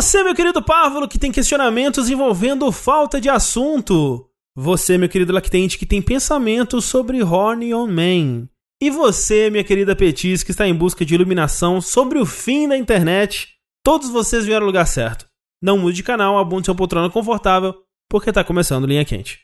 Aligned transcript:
Você, 0.00 0.24
meu 0.24 0.34
querido 0.34 0.62
párvulo, 0.62 1.06
que 1.06 1.18
tem 1.18 1.30
questionamentos 1.30 2.08
envolvendo 2.08 2.72
falta 2.72 3.20
de 3.20 3.28
assunto. 3.28 4.26
Você, 4.56 4.96
meu 4.96 5.10
querido 5.10 5.30
lactente, 5.30 5.76
que 5.76 5.84
tem 5.84 6.00
pensamentos 6.00 6.86
sobre 6.86 7.22
Horny 7.22 7.74
on 7.74 7.86
Man. 7.86 8.48
E 8.80 8.88
você, 8.88 9.50
minha 9.50 9.62
querida 9.62 9.94
Petis, 9.94 10.42
que 10.42 10.52
está 10.52 10.66
em 10.66 10.74
busca 10.74 11.04
de 11.04 11.14
iluminação 11.14 11.82
sobre 11.82 12.18
o 12.18 12.24
fim 12.24 12.66
da 12.66 12.78
internet. 12.78 13.48
Todos 13.84 14.08
vocês 14.08 14.46
vieram 14.46 14.62
ao 14.62 14.68
lugar 14.68 14.86
certo. 14.86 15.26
Não 15.62 15.76
mude 15.76 15.96
de 15.96 16.02
canal, 16.02 16.38
abunde 16.38 16.64
sua 16.64 16.74
poltrona 16.74 17.10
confortável, 17.10 17.74
porque 18.08 18.30
está 18.30 18.42
começando 18.42 18.86
Linha 18.86 19.04
Quente. 19.04 19.40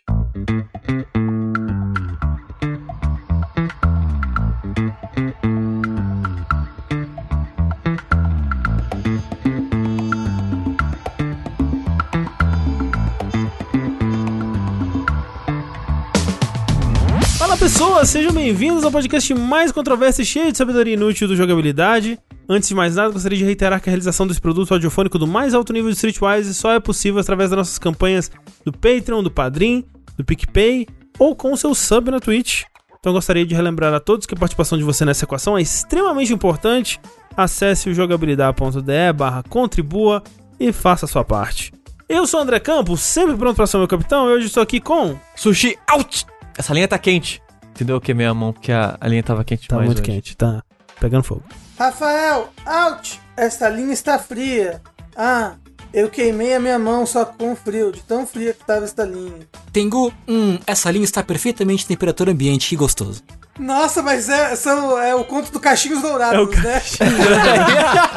Pessoas, 17.67 18.11
sejam 18.11 18.33
bem-vindos 18.33 18.85
ao 18.85 18.93
podcast 18.93 19.35
mais 19.35 19.73
controverso 19.73 20.23
e 20.23 20.25
cheio 20.25 20.53
de 20.53 20.57
sabedoria 20.57 20.95
inútil 20.95 21.27
do 21.27 21.35
jogabilidade. 21.35 22.17
Antes 22.49 22.69
de 22.69 22.77
mais 22.77 22.95
nada, 22.95 23.11
gostaria 23.11 23.37
de 23.37 23.45
reiterar 23.45 23.81
que 23.81 23.89
a 23.89 23.91
realização 23.91 24.25
desse 24.25 24.41
produto 24.41 24.73
audiofônico 24.73 25.19
do 25.19 25.27
mais 25.27 25.53
alto 25.53 25.73
nível 25.73 25.91
de 25.91 25.97
Streetwise 25.97 26.55
só 26.55 26.75
é 26.75 26.79
possível 26.79 27.21
através 27.21 27.51
das 27.51 27.57
nossas 27.57 27.77
campanhas 27.77 28.31
do 28.65 28.71
Patreon, 28.73 29.21
do 29.21 29.33
Padrim, 29.33 29.85
do 30.17 30.25
PicPay 30.25 30.87
ou 31.19 31.35
com 31.35 31.53
o 31.53 31.57
seu 31.57 31.75
sub 31.75 32.09
na 32.09 32.21
Twitch. 32.21 32.63
Então 33.01 33.13
gostaria 33.13 33.45
de 33.45 33.53
relembrar 33.53 33.93
a 33.93 33.99
todos 33.99 34.27
que 34.27 34.35
a 34.35 34.39
participação 34.39 34.79
de 34.79 34.85
você 34.85 35.05
nessa 35.05 35.25
equação 35.25 35.59
é 35.59 35.61
extremamente 35.61 36.33
importante. 36.33 37.01
Acesse 37.37 37.91
o 37.91 37.95
jogabilidade.de 37.95 39.13
barra 39.13 39.43
contribua 39.43 40.23
e 40.61 40.73
faça 40.73 41.07
a 41.07 41.09
sua 41.09 41.25
parte. 41.25 41.73
Eu 42.09 42.29
sou 42.29 42.39
o 42.39 42.43
André 42.45 42.61
Campos, 42.61 43.01
sempre 43.01 43.37
pronto 43.37 43.57
para 43.57 43.67
ser 43.67 43.77
meu 43.79 43.89
capitão, 43.89 44.31
e 44.31 44.35
hoje 44.35 44.47
estou 44.47 44.63
aqui 44.63 44.79
com... 44.79 45.19
Sushi, 45.35 45.77
out! 45.89 46.27
Essa 46.57 46.73
linha 46.73 46.87
tá 46.87 46.97
quente. 46.97 47.45
Entendeu? 47.77 48.01
Que 48.01 48.15
minha 48.15 48.33
mão, 48.33 48.53
porque 48.55 48.73
a, 48.73 48.97
a 48.99 49.07
linha 49.07 49.23
tava 49.23 49.45
quente 49.45 49.69
Tá 49.69 49.77
demais 49.77 49.87
muito 49.89 50.01
hoje. 50.01 50.11
quente, 50.11 50.35
tá 50.37 50.63
pegando 50.99 51.23
fogo. 51.25 51.43
Rafael, 51.79 52.49
out! 52.65 53.21
Esta 53.37 53.69
linha 53.69 53.93
está 53.93 54.19
fria. 54.19 54.81
Ah, 55.15 55.57
eu 55.93 56.09
queimei 56.09 56.55
a 56.55 56.61
minha 56.61 56.79
mão 56.79 57.05
só 57.05 57.27
com 57.27 57.55
frio, 57.55 57.93
de 57.93 58.01
tão 58.01 58.27
fria 58.27 58.55
que 58.55 58.63
estava 58.63 58.87
esta 58.87 59.05
linha. 59.05 59.47
Tengu, 59.75 60.11
hum, 60.27 60.59
essa 60.67 60.91
linha 60.91 61.05
está 61.05 61.23
perfeitamente 61.23 61.85
em 61.85 61.89
temperatura 61.89 62.33
ambiente, 62.33 62.67
que 62.71 62.77
gostoso. 62.77 63.23
Nossa, 63.59 64.03
mas 64.03 64.29
é, 64.31 64.57
são, 64.57 64.99
é 64.99 65.15
o 65.15 65.23
conto 65.25 65.53
do 65.53 65.61
Cachinhos 65.61 66.01
Dourados, 66.01 66.39
É 66.39 66.43
o 66.43 66.63
né? 66.63 66.83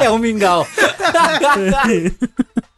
é 0.00 0.10
um 0.10 0.16
mingau. 0.18 0.66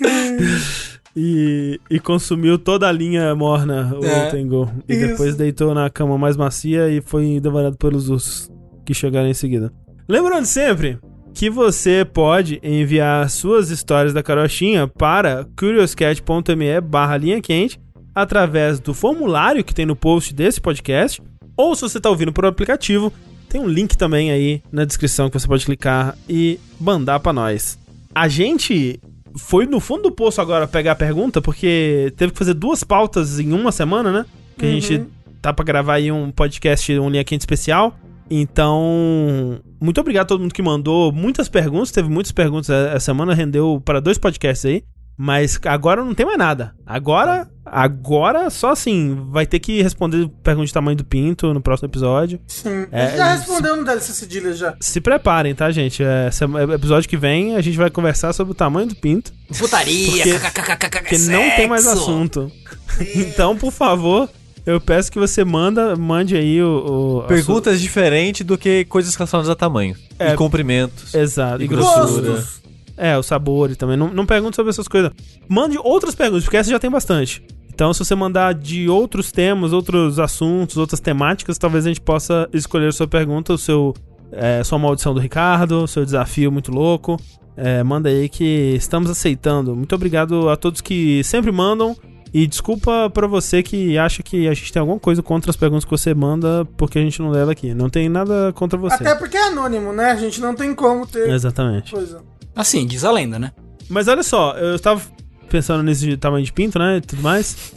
E, 1.14 1.78
e 1.90 2.00
consumiu 2.00 2.58
toda 2.58 2.88
a 2.88 2.92
linha 2.92 3.34
morna, 3.34 3.94
o 4.00 4.04
É, 4.04 4.30
Tengu. 4.30 4.70
E 4.88 4.94
isso. 4.94 5.06
depois 5.08 5.36
deitou 5.36 5.74
na 5.74 5.90
cama 5.90 6.16
mais 6.16 6.36
macia 6.36 6.88
e 6.88 7.00
foi 7.02 7.38
devorado 7.40 7.76
pelos 7.76 8.08
ursos 8.08 8.50
que 8.84 8.94
chegaram 8.94 9.28
em 9.28 9.34
seguida. 9.34 9.70
Lembrando 10.08 10.46
sempre 10.46 10.98
que 11.34 11.50
você 11.50 12.04
pode 12.04 12.58
enviar 12.62 13.28
suas 13.28 13.70
histórias 13.70 14.12
da 14.12 14.22
carochinha 14.22 14.86
para 14.88 15.46
curioscat.me 15.58 16.80
barra 16.80 17.16
linha 17.16 17.40
quente 17.40 17.78
através 18.14 18.80
do 18.80 18.92
formulário 18.92 19.64
que 19.64 19.74
tem 19.74 19.86
no 19.86 19.96
post 19.96 20.34
desse 20.34 20.60
podcast 20.60 21.22
ou 21.56 21.74
se 21.74 21.82
você 21.82 21.98
está 21.98 22.08
ouvindo 22.10 22.32
por 22.32 22.44
aplicativo, 22.46 23.12
tem 23.48 23.60
um 23.60 23.68
link 23.68 23.96
também 23.96 24.30
aí 24.30 24.62
na 24.72 24.84
descrição 24.84 25.28
que 25.28 25.38
você 25.38 25.46
pode 25.46 25.64
clicar 25.64 26.16
e 26.28 26.58
mandar 26.80 27.20
para 27.20 27.32
nós. 27.32 27.78
A 28.14 28.28
gente 28.28 28.98
foi 29.36 29.66
no 29.66 29.80
fundo 29.80 30.04
do 30.04 30.12
poço 30.12 30.40
agora 30.40 30.66
pegar 30.66 30.92
a 30.92 30.96
pergunta, 30.96 31.40
porque 31.40 32.12
teve 32.16 32.32
que 32.32 32.38
fazer 32.38 32.54
duas 32.54 32.84
pautas 32.84 33.38
em 33.38 33.52
uma 33.52 33.72
semana, 33.72 34.12
né? 34.12 34.26
Que 34.58 34.66
a 34.66 34.70
gente 34.70 35.06
tá 35.40 35.52
pra 35.52 35.64
gravar 35.64 35.94
aí 35.94 36.12
um 36.12 36.30
podcast, 36.30 36.98
um 36.98 37.10
linha 37.10 37.24
quente 37.24 37.40
especial. 37.40 37.96
Então, 38.30 39.60
muito 39.80 40.00
obrigado 40.00 40.24
a 40.24 40.28
todo 40.28 40.40
mundo 40.40 40.54
que 40.54 40.62
mandou 40.62 41.12
muitas 41.12 41.48
perguntas. 41.48 41.90
Teve 41.90 42.08
muitas 42.08 42.32
perguntas 42.32 42.70
essa 42.70 43.00
semana, 43.00 43.34
rendeu 43.34 43.82
para 43.84 44.00
dois 44.00 44.16
podcasts 44.16 44.64
aí. 44.64 44.82
Mas 45.16 45.60
agora 45.66 46.02
não 46.04 46.14
tem 46.14 46.24
mais 46.24 46.38
nada. 46.38 46.74
Agora, 46.86 47.50
agora 47.72 48.50
só 48.50 48.70
assim, 48.72 49.16
vai 49.30 49.46
ter 49.46 49.58
que 49.58 49.80
responder 49.82 50.28
pergunta 50.42 50.66
de 50.66 50.72
tamanho 50.74 50.96
do 50.96 51.04
pinto 51.04 51.54
no 51.54 51.60
próximo 51.60 51.88
episódio. 51.88 52.38
Sim. 52.46 52.86
É, 52.92 53.02
a 53.02 53.06
gente 53.08 53.16
já 53.16 53.34
respondeu 53.34 53.76
no 53.76 53.84
DLC 53.84 54.12
Cedilha 54.12 54.52
já. 54.52 54.74
Se 54.78 55.00
preparem, 55.00 55.54
tá, 55.54 55.70
gente? 55.70 56.02
É, 56.04 56.30
sema- 56.30 56.62
episódio 56.74 57.08
que 57.08 57.16
vem 57.16 57.56
a 57.56 57.60
gente 57.62 57.78
vai 57.78 57.90
conversar 57.90 58.32
sobre 58.34 58.52
o 58.52 58.54
tamanho 58.54 58.86
do 58.88 58.94
pinto. 58.94 59.32
Putaria, 59.58 60.22
Porque- 60.22 61.00
Porque 61.00 61.18
não 61.18 61.50
tem 61.56 61.66
mais 61.66 61.86
assunto. 61.86 62.52
então, 63.16 63.56
por 63.56 63.72
favor, 63.72 64.28
eu 64.66 64.80
peço 64.80 65.10
que 65.10 65.18
você 65.18 65.44
manda, 65.44 65.96
mande 65.96 66.36
aí 66.36 66.62
o. 66.62 67.22
o- 67.24 67.26
Perguntas 67.26 67.80
diferentes 67.80 68.44
do 68.46 68.58
que 68.58 68.84
coisas 68.84 69.14
relacionadas 69.14 69.48
a 69.50 69.54
tamanho. 69.56 69.96
É. 70.18 70.32
E 70.32 70.36
comprimentos. 70.36 71.10
sua- 71.10 71.20
Exato. 71.20 71.62
E 71.62 71.64
E 71.64 71.68
grossura. 71.68 72.30
Gostos. 72.32 72.62
É, 72.96 73.16
o 73.16 73.22
sabor 73.22 73.70
e 73.70 73.74
também. 73.74 73.96
Não, 73.96 74.12
não 74.12 74.26
pergunte 74.26 74.54
sobre 74.54 74.70
essas 74.70 74.86
coisas. 74.86 75.10
Mande 75.48 75.76
outras 75.78 76.14
perguntas, 76.14 76.44
porque 76.44 76.58
essa 76.58 76.70
já 76.70 76.78
tem 76.78 76.90
bastante. 76.90 77.42
Então, 77.74 77.92
se 77.92 78.04
você 78.04 78.14
mandar 78.14 78.54
de 78.54 78.88
outros 78.88 79.32
temas, 79.32 79.72
outros 79.72 80.18
assuntos, 80.18 80.76
outras 80.76 81.00
temáticas, 81.00 81.56
talvez 81.56 81.86
a 81.86 81.88
gente 81.88 82.00
possa 82.00 82.48
escolher 82.52 82.88
a 82.88 82.92
sua 82.92 83.06
pergunta, 83.06 83.52
o 83.52 83.58
seu. 83.58 83.94
É, 84.34 84.64
sua 84.64 84.78
maldição 84.78 85.12
do 85.12 85.20
Ricardo, 85.20 85.86
seu 85.86 86.04
desafio 86.04 86.50
muito 86.50 86.72
louco. 86.72 87.18
É, 87.54 87.82
manda 87.82 88.08
aí 88.08 88.30
que 88.30 88.74
estamos 88.76 89.10
aceitando. 89.10 89.76
Muito 89.76 89.94
obrigado 89.94 90.48
a 90.48 90.56
todos 90.56 90.80
que 90.80 91.22
sempre 91.22 91.52
mandam. 91.52 91.94
E 92.32 92.46
desculpa 92.46 93.10
pra 93.10 93.26
você 93.26 93.62
que 93.62 93.98
acha 93.98 94.22
que 94.22 94.48
a 94.48 94.54
gente 94.54 94.72
tem 94.72 94.80
alguma 94.80 94.98
coisa 94.98 95.22
contra 95.22 95.50
as 95.50 95.56
perguntas 95.56 95.84
que 95.84 95.90
você 95.90 96.14
manda, 96.14 96.66
porque 96.78 96.98
a 96.98 97.02
gente 97.02 97.20
não 97.20 97.28
lê 97.28 97.40
ela 97.40 97.52
aqui. 97.52 97.74
Não 97.74 97.90
tem 97.90 98.08
nada 98.08 98.52
contra 98.54 98.78
você. 98.78 98.94
Até 98.94 99.14
porque 99.14 99.36
é 99.36 99.48
anônimo, 99.48 99.92
né? 99.92 100.12
A 100.12 100.16
gente 100.16 100.40
não 100.40 100.54
tem 100.54 100.74
como 100.74 101.06
ter 101.06 101.28
Exatamente. 101.28 101.92
coisa. 101.92 102.22
Assim, 102.56 102.86
diz 102.86 103.04
a 103.04 103.10
lenda, 103.12 103.38
né? 103.38 103.52
Mas 103.86 104.08
olha 104.08 104.22
só, 104.22 104.54
eu 104.56 104.78
tava 104.78 105.02
pensando 105.52 105.82
nesse 105.82 106.16
tamanho 106.16 106.44
de 106.44 106.52
pinto, 106.52 106.78
né? 106.78 106.96
E 106.96 107.00
tudo 107.02 107.22
mais. 107.22 107.72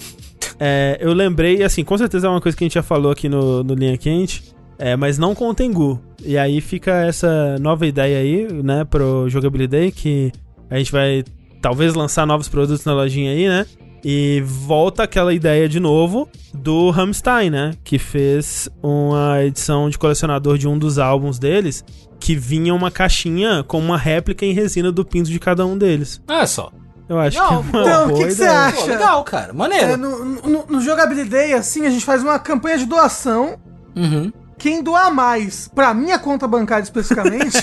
É, 0.57 0.97
eu 1.01 1.13
lembrei, 1.13 1.61
assim, 1.61 1.83
com 1.83 1.97
certeza 1.97 2.27
é 2.27 2.29
uma 2.29 2.39
coisa 2.39 2.57
que 2.57 2.63
a 2.63 2.65
gente 2.65 2.75
já 2.75 2.83
falou 2.83 3.11
aqui 3.11 3.27
no, 3.27 3.63
no 3.63 3.73
Linha 3.73 3.97
Quente. 3.97 4.55
É, 4.77 4.95
mas 4.95 5.17
não 5.17 5.35
com 5.35 5.49
o 5.49 5.53
Tengu. 5.53 6.01
E 6.23 6.37
aí 6.37 6.59
fica 6.59 6.91
essa 7.05 7.57
nova 7.59 7.85
ideia 7.85 8.17
aí, 8.17 8.51
né, 8.61 8.83
pro 8.83 9.29
Jogabilidade, 9.29 9.91
que 9.91 10.31
a 10.69 10.77
gente 10.77 10.91
vai 10.91 11.23
talvez 11.61 11.93
lançar 11.93 12.27
novos 12.27 12.49
produtos 12.49 12.83
na 12.83 12.93
lojinha 12.93 13.31
aí, 13.31 13.47
né? 13.47 13.65
E 14.03 14.43
volta 14.45 15.03
aquela 15.03 15.33
ideia 15.33 15.67
de 15.67 15.79
novo 15.79 16.29
do 16.53 16.91
Hamstein, 16.91 17.49
né? 17.49 17.71
Que 17.83 17.97
fez 17.97 18.69
uma 18.83 19.43
edição 19.43 19.89
de 19.89 19.97
colecionador 19.97 20.57
de 20.57 20.67
um 20.67 20.77
dos 20.77 20.99
álbuns 20.99 21.39
deles, 21.39 21.83
que 22.19 22.35
vinha 22.35 22.73
uma 22.73 22.91
caixinha 22.91 23.63
com 23.63 23.79
uma 23.79 23.97
réplica 23.97 24.45
em 24.45 24.51
resina 24.51 24.91
do 24.91 25.05
pinto 25.05 25.29
de 25.29 25.39
cada 25.39 25.65
um 25.65 25.77
deles. 25.77 26.21
Olha 26.27 26.45
só. 26.45 26.71
Eu 27.07 27.19
acho 27.19 27.37
Não, 27.37 27.63
que 27.63 27.77
é 27.77 27.81
então, 27.81 28.07
o 28.07 28.17
que 28.17 28.31
você 28.31 28.45
acha? 28.45 28.77
Pô, 28.81 28.85
legal, 28.87 29.23
cara. 29.23 29.53
Maneiro. 29.53 29.85
É, 29.91 29.95
no, 29.97 30.25
no, 30.25 30.65
no 30.67 30.81
Jogabilidade, 30.81 31.53
assim, 31.53 31.85
a 31.85 31.89
gente 31.89 32.03
faz 32.03 32.23
uma 32.23 32.39
campanha 32.39 32.77
de 32.79 32.85
doação. 32.85 33.59
Uhum. 33.95 34.31
Quem 34.57 34.81
doar 34.81 35.13
mais, 35.13 35.67
pra 35.67 35.93
minha 35.93 36.17
conta 36.17 36.47
bancária 36.47 36.81
especificamente, 36.83 37.57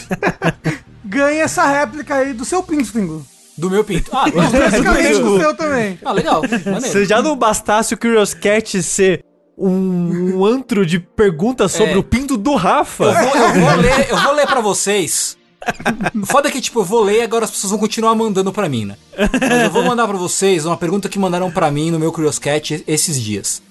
ganha 1.04 1.42
essa 1.42 1.64
réplica 1.66 2.14
aí 2.16 2.32
do 2.32 2.44
seu 2.44 2.62
pinto, 2.62 2.92
Tingu. 2.92 3.24
Do 3.58 3.68
meu 3.70 3.82
pinto. 3.84 4.10
Ah, 4.14 4.26
não, 4.32 4.44
Especificamente 4.44 5.18
do 5.18 5.38
seu 5.40 5.54
também. 5.56 5.98
ah 6.04 6.12
legal. 6.12 6.42
Se 6.46 6.68
Maneiro. 6.70 7.04
já 7.04 7.20
não 7.20 7.36
bastasse 7.36 7.94
o 7.94 7.98
Curious 7.98 8.34
Cat 8.34 8.82
ser 8.82 9.24
um, 9.58 10.36
um 10.38 10.44
antro 10.44 10.86
de 10.86 10.98
perguntas 10.98 11.72
sobre 11.72 11.92
É. 11.94 11.96
o 11.98 12.02
pinto 12.02 12.36
do 12.36 12.54
Rafa. 12.54 13.04
Eu 13.04 13.12
vou, 13.14 13.36
eu 13.36 13.54
vou 13.60 13.76
ler, 13.80 14.10
eu 14.10 14.16
vou 14.16 14.32
ler 14.34 14.46
pra 14.46 14.60
vocês. 14.60 15.36
Foda 16.26 16.50
que, 16.50 16.60
tipo, 16.60 16.80
eu 16.80 16.84
vou 16.84 17.02
ler 17.02 17.18
e 17.18 17.22
agora 17.22 17.44
as 17.44 17.50
pessoas 17.50 17.70
vão 17.70 17.78
continuar 17.78 18.14
mandando 18.14 18.52
pra 18.52 18.68
mim, 18.68 18.84
né? 18.84 18.96
Mas 19.16 19.62
eu 19.64 19.70
vou 19.70 19.84
mandar 19.84 20.06
pra 20.08 20.16
vocês 20.16 20.64
uma 20.64 20.76
pergunta 20.76 21.08
que 21.08 21.18
mandaram 21.18 21.50
pra 21.50 21.70
mim 21.70 21.90
no 21.90 21.98
meu 21.98 22.12
Curious 22.12 22.38
Cat 22.38 22.82
esses 22.86 23.20
dias. 23.20 23.62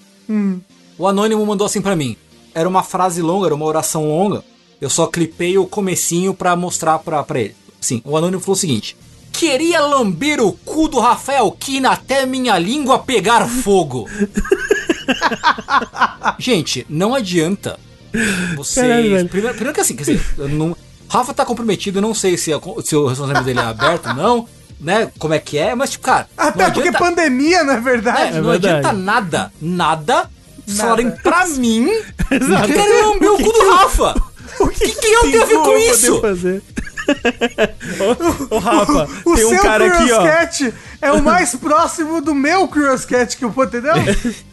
O 0.98 1.08
Anônimo 1.08 1.46
mandou 1.46 1.66
assim 1.66 1.82
pra 1.82 1.96
mim. 1.96 2.16
Era 2.54 2.68
uma 2.68 2.84
frase 2.84 3.22
longa, 3.22 3.48
era 3.48 3.56
uma 3.56 3.66
oração 3.66 4.08
longa. 4.08 4.44
Eu 4.80 4.90
só 4.90 5.08
clipei 5.08 5.58
o 5.58 5.66
comecinho 5.66 6.34
pra 6.34 6.56
mostrar 6.56 7.00
pra, 7.00 7.24
pra 7.24 7.40
ele. 7.40 7.56
Sim, 7.80 8.02
o 8.06 8.16
Anônimo 8.18 8.42
falou 8.42 8.56
o 8.56 8.60
seguinte. 8.60 8.96
Queria 9.32 9.80
lamber 9.82 10.42
o 10.42 10.52
cu 10.52 10.88
do 10.88 11.00
Rafael 11.00 11.50
Kina 11.52 11.92
até 11.92 12.26
minha 12.26 12.58
língua 12.60 13.00
pegar 13.00 13.48
fogo. 13.48 14.08
Gente, 16.38 16.86
não 16.90 17.16
adianta 17.16 17.80
vocês. 18.56 18.88
Caralho, 18.88 19.30
primeiro, 19.30 19.56
primeiro 19.56 19.74
que 19.74 19.82
assim, 19.82 19.96
quer 19.96 20.04
dizer, 20.04 20.22
eu 20.38 20.50
não, 20.50 20.76
Rafa 21.12 21.34
tá 21.34 21.46
comprometido, 21.46 22.00
não 22.02 22.14
sei 22.14 22.38
se, 22.38 22.54
a- 22.54 22.60
se 22.84 22.96
o 22.96 23.04
relacionamento 23.04 23.44
dele 23.46 23.60
é 23.60 23.64
aberto 23.64 24.08
ou 24.10 24.14
não, 24.16 24.48
né? 24.80 25.12
Como 25.20 25.34
é 25.34 25.40
que 25.40 25.58
é, 25.58 25.76
mas 25.76 25.92
tipo, 25.92 26.06
cara. 26.06 26.28
Até 26.38 26.64
não 26.66 26.72
porque 26.72 26.88
adianta, 26.90 26.98
pandemia, 27.00 27.64
não 27.64 27.74
é 27.74 27.78
é, 27.78 27.80
verdade? 27.82 28.36
não 28.40 28.50
verdade. 28.50 28.68
adianta 28.68 28.94
nada, 28.94 29.52
nada, 29.62 30.16
Nada. 30.16 30.30
falarem 30.76 31.12
pra 31.12 31.48
mim 31.48 31.88
que 32.30 32.74
querem 32.74 33.04
lamber 33.04 33.32
o 33.34 33.38
cu 33.38 33.52
do 33.52 33.70
Rafa. 33.72 34.16
O 34.60 34.68
que, 34.68 34.90
que 34.90 35.08
eu 35.08 35.22
tenho 35.22 35.44
a 35.44 35.46
ver 35.46 35.56
com 35.60 35.78
isso? 35.78 36.20
fazer. 36.22 36.62
Ô, 38.50 38.58
Rafa, 38.60 39.08
O 39.26 39.36
tem 39.36 39.46
um 39.46 39.50
seu 39.50 39.62
cara 39.62 39.86
aqui, 39.88 40.12
ó. 40.12 40.24
Cat 40.24 40.74
é 41.02 41.12
o 41.12 41.22
mais 41.24 41.56
próximo 41.56 42.22
do 42.22 42.36
meu 42.36 42.68
Curious 42.68 43.06
Cat 43.06 43.36
que 43.38 43.46
eu 43.46 43.50
vou, 43.50 43.64
entendeu? 43.64 43.94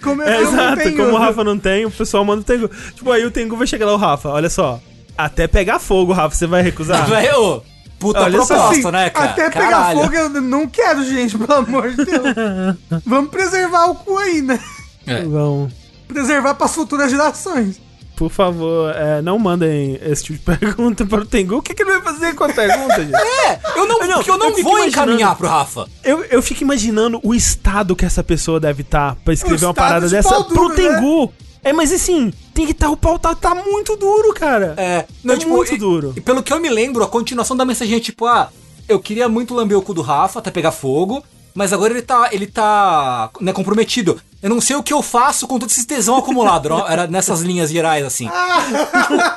Como 0.02 0.22
eu 0.22 0.28
É, 0.28 0.37
eu 0.38 0.44
não 0.44 0.52
exato, 0.52 0.76
tenho- 0.82 0.96
como 0.96 1.10
o 1.10 1.19
Rafa 1.19 1.44
não 1.44 1.58
tem, 1.58 1.84
o 1.84 1.90
pessoal 1.90 2.25
manda 2.25 2.40
o 2.40 2.44
Tengu. 2.44 2.70
Tipo, 2.94 3.10
aí 3.10 3.25
o 3.25 3.31
Tengu 3.31 3.56
vai 3.56 3.66
chegar 3.66 3.87
lá, 3.87 3.94
o 3.94 3.96
Rafa, 3.96 4.28
olha 4.31 4.49
só. 4.49 4.81
Até 5.19 5.49
pegar 5.49 5.81
fogo, 5.81 6.12
Rafa, 6.12 6.37
você 6.37 6.47
vai 6.47 6.62
recusar? 6.62 7.05
Velho, 7.09 7.61
puta 7.99 8.20
Olha 8.20 8.38
só, 8.43 8.55
proposta, 8.55 8.70
Assim, 8.70 8.91
né, 8.93 9.11
cara? 9.11 9.31
Até 9.31 9.50
pegar 9.50 9.70
Caralho. 9.70 10.00
fogo 10.03 10.15
eu 10.15 10.29
não 10.41 10.69
quero, 10.69 11.05
gente, 11.05 11.37
pelo 11.37 11.53
amor 11.59 11.91
de 11.91 12.05
Deus. 12.05 12.23
Vamos 13.05 13.29
preservar 13.29 13.87
o 13.87 13.97
cu 13.97 14.17
aí, 14.17 14.41
né? 14.41 14.61
Vão. 15.26 15.69
Preservar 16.06 16.55
para 16.55 16.67
as 16.67 16.75
futuras 16.75 17.11
gerações. 17.11 17.81
Por 18.15 18.31
favor, 18.31 18.94
é, 18.94 19.20
não 19.23 19.38
mandem 19.38 19.99
esse 20.03 20.25
tipo 20.25 20.38
de 20.38 20.59
pergunta 20.59 21.05
para 21.05 21.20
o 21.20 21.25
Tengu. 21.25 21.56
O 21.56 21.62
que, 21.62 21.75
que 21.75 21.82
ele 21.82 21.99
vai 21.99 22.03
fazer 22.03 22.35
com 22.35 22.44
a 22.44 22.49
pergunta, 22.49 22.97
gente? 22.97 23.15
É, 23.15 23.61
eu 23.76 23.87
não, 23.87 23.99
Não, 24.06 24.15
porque 24.17 24.31
eu 24.31 24.38
não 24.38 24.49
eu 24.50 24.62
vou 24.62 24.85
encaminhar 24.85 25.35
pro 25.37 25.49
Rafa. 25.49 25.87
Eu, 26.05 26.25
eu 26.25 26.43
fico 26.43 26.62
imaginando 26.62 27.20
o 27.25 27.35
estado 27.35 27.94
que 27.97 28.05
essa 28.05 28.23
pessoa 28.23 28.59
deve 28.61 28.82
estar 28.82 29.17
pra 29.25 29.35
escrever 29.35 29.65
O 29.65 29.69
uma 29.69 29.75
parada 29.75 30.06
de 30.06 30.15
dessa 30.15 30.31
pau 30.31 30.44
pro 30.44 30.69
duro, 30.69 31.26
né? 31.26 31.31
É, 31.62 31.72
mas 31.72 31.93
assim, 31.93 32.32
tem 32.55 32.64
que 32.66 32.72
estar 32.72 32.88
o 32.90 32.96
pau 32.96 33.19
tá, 33.19 33.34
tá 33.34 33.55
muito 33.55 33.96
duro, 33.96 34.32
cara. 34.34 34.75
É, 34.76 35.06
É 35.28 35.44
muito 35.46 35.75
e- 35.75 35.78
duro. 35.78 36.12
E 36.16 36.20
pelo 36.20 36.43
que 36.43 36.52
eu 36.52 36.60
me 36.60 36.69
lembro, 36.69 37.02
a 37.02 37.08
continuação 37.08 37.56
da 37.56 37.64
mensagem 37.64 37.96
é 37.96 38.00
tipo, 38.00 38.26
ah, 38.26 38.50
eu 38.88 38.99
queria 39.00 39.28
muito 39.28 39.55
lamber 39.55 39.76
o 39.76 39.82
cu 39.82 39.93
do 39.93 40.02
Rafa 40.02 40.38
até 40.38 40.50
pegar 40.50 40.72
fogo, 40.72 41.22
mas 41.55 41.72
agora 41.72 41.93
ele 41.93 42.02
tá, 42.02 42.28
ele 42.32 42.46
tá, 42.46 43.31
né, 43.40 43.52
comprometido. 43.52 44.20
Eu 44.43 44.49
não 44.50 44.60
sei 44.60 44.76
o 44.76 44.82
que 44.82 44.93
eu 44.93 45.02
faço 45.02 45.46
com 45.49 45.58
todo 45.58 45.69
esse 45.69 45.84
tesão 45.87 46.16
acumulado. 46.16 46.69
não? 46.69 46.87
Era 46.88 47.06
nessas 47.08 47.40
linhas 47.40 47.70
gerais, 47.70 48.05
assim. 48.05 48.28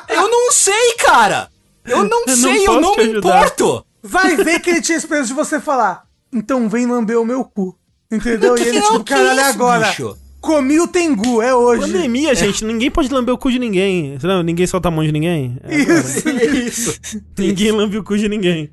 eu 0.09 0.29
não 0.29 0.51
sei, 0.51 0.93
cara! 0.99 1.49
Eu 1.85 2.03
não 2.03 2.21
Eu 2.21 2.27
não 2.27 2.35
sei, 2.37 2.61
eu 2.61 2.65
posso 2.65 2.81
não 2.81 2.95
me 2.95 3.03
ajudar. 3.03 3.17
importo! 3.39 3.85
Vai 4.03 4.35
ver 4.35 4.59
que 4.59 4.69
ele 4.69 4.81
tinha 4.81 4.97
esperança 4.97 5.27
de 5.27 5.33
você 5.33 5.59
falar. 5.59 6.03
Então 6.31 6.69
vem 6.69 6.85
lamber 6.85 7.19
o 7.19 7.25
meu 7.25 7.43
cu. 7.43 7.75
Entendeu? 8.11 8.55
Que 8.55 8.63
E 8.63 8.67
ele, 8.67 8.77
é 8.77 8.81
tipo, 8.81 9.03
que 9.03 9.13
caralho, 9.13 9.39
isso, 9.39 9.49
agora. 9.49 9.87
bicho? 9.87 10.17
Comi 10.41 10.79
o 10.79 10.87
Tengu, 10.87 11.39
é 11.39 11.53
hoje. 11.53 11.81
Pandemia, 11.83 12.33
gente, 12.33 12.65
ninguém 12.65 12.89
pode 12.89 13.13
lamber 13.13 13.33
o 13.33 13.37
cu 13.37 13.51
de 13.51 13.59
ninguém. 13.59 14.17
Não, 14.23 14.41
ninguém 14.41 14.65
solta 14.65 14.87
a 14.87 14.91
mão 14.91 15.03
de 15.05 15.11
ninguém. 15.11 15.55
É, 15.63 15.75
Isso. 15.75 16.27
Isso. 16.99 17.21
ninguém 17.37 17.71
lambe 17.71 17.97
o 17.97 18.03
cu 18.03 18.17
de 18.17 18.27
ninguém. 18.27 18.71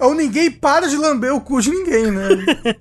Ou 0.00 0.12
ninguém 0.12 0.50
para 0.50 0.88
de 0.88 0.96
lamber 0.96 1.32
o 1.32 1.40
cu 1.40 1.62
de 1.62 1.70
ninguém, 1.70 2.10
né? 2.10 2.28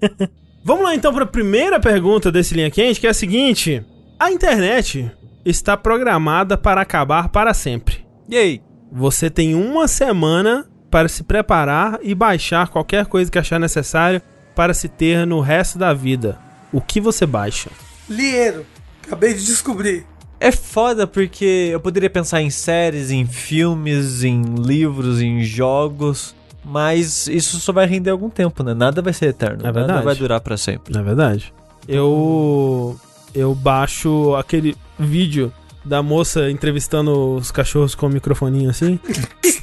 Vamos 0.66 0.84
lá 0.84 0.96
então 0.96 1.14
para 1.14 1.24
a 1.24 1.28
primeira 1.28 1.80
pergunta 1.80 2.32
desse 2.32 2.56
linha 2.56 2.72
quente, 2.72 3.00
que 3.00 3.06
é 3.06 3.12
a 3.12 3.14
seguinte: 3.14 3.86
A 4.20 4.32
internet 4.32 5.12
está 5.46 5.78
programada 5.78 6.58
para 6.58 6.82
acabar 6.82 7.30
para 7.30 7.54
sempre. 7.54 8.04
E 8.28 8.36
aí? 8.36 8.62
Você 8.92 9.30
tem 9.30 9.54
uma 9.54 9.88
semana 9.88 10.68
para 10.90 11.08
se 11.08 11.24
preparar 11.24 12.00
e 12.02 12.16
baixar 12.16 12.70
qualquer 12.70 13.06
coisa 13.06 13.32
que 13.32 13.40
achar 13.40 13.60
necessário 13.60 14.22
para 14.56 14.74
se 14.74 14.88
ter 14.88 15.26
no 15.26 15.40
resto 15.40 15.78
da 15.78 15.94
vida. 15.94 16.40
O 16.74 16.82
que 16.82 17.00
você 17.00 17.26
baixa? 17.26 17.70
Lieiro. 18.10 18.66
Acabei 19.06 19.34
de 19.34 19.46
descobrir. 19.46 20.06
É 20.40 20.52
foda 20.52 21.08
porque 21.08 21.70
eu 21.72 21.80
poderia 21.80 22.10
pensar 22.10 22.42
em 22.42 22.50
séries, 22.50 23.12
em 23.12 23.26
filmes, 23.26 24.24
em 24.24 24.42
livros, 24.56 25.22
em 25.22 25.42
jogos, 25.44 26.36
mas 26.66 27.28
isso 27.28 27.60
só 27.62 27.72
vai 27.72 27.86
render 27.86 28.10
algum 28.10 28.30
tempo, 28.30 28.64
né? 28.64 28.74
Nada 28.74 29.02
vai 29.02 29.14
ser 29.14 29.28
eterno, 29.28 29.62
É 29.62 29.64
nada 29.68 29.80
verdade. 29.80 30.04
vai 30.04 30.16
durar 30.16 30.42
pra 30.42 30.58
sempre. 30.58 30.92
Na 30.92 31.00
é 31.00 31.04
verdade. 31.04 31.54
Eu 31.88 33.00
eu 33.34 33.54
baixo 33.56 34.36
aquele 34.36 34.76
vídeo 35.00 35.52
da 35.84 36.02
moça 36.02 36.50
entrevistando 36.50 37.36
os 37.36 37.52
cachorros 37.52 37.96
com 37.96 38.06
o 38.06 38.10
microfoninho 38.10 38.70
assim, 38.70 39.00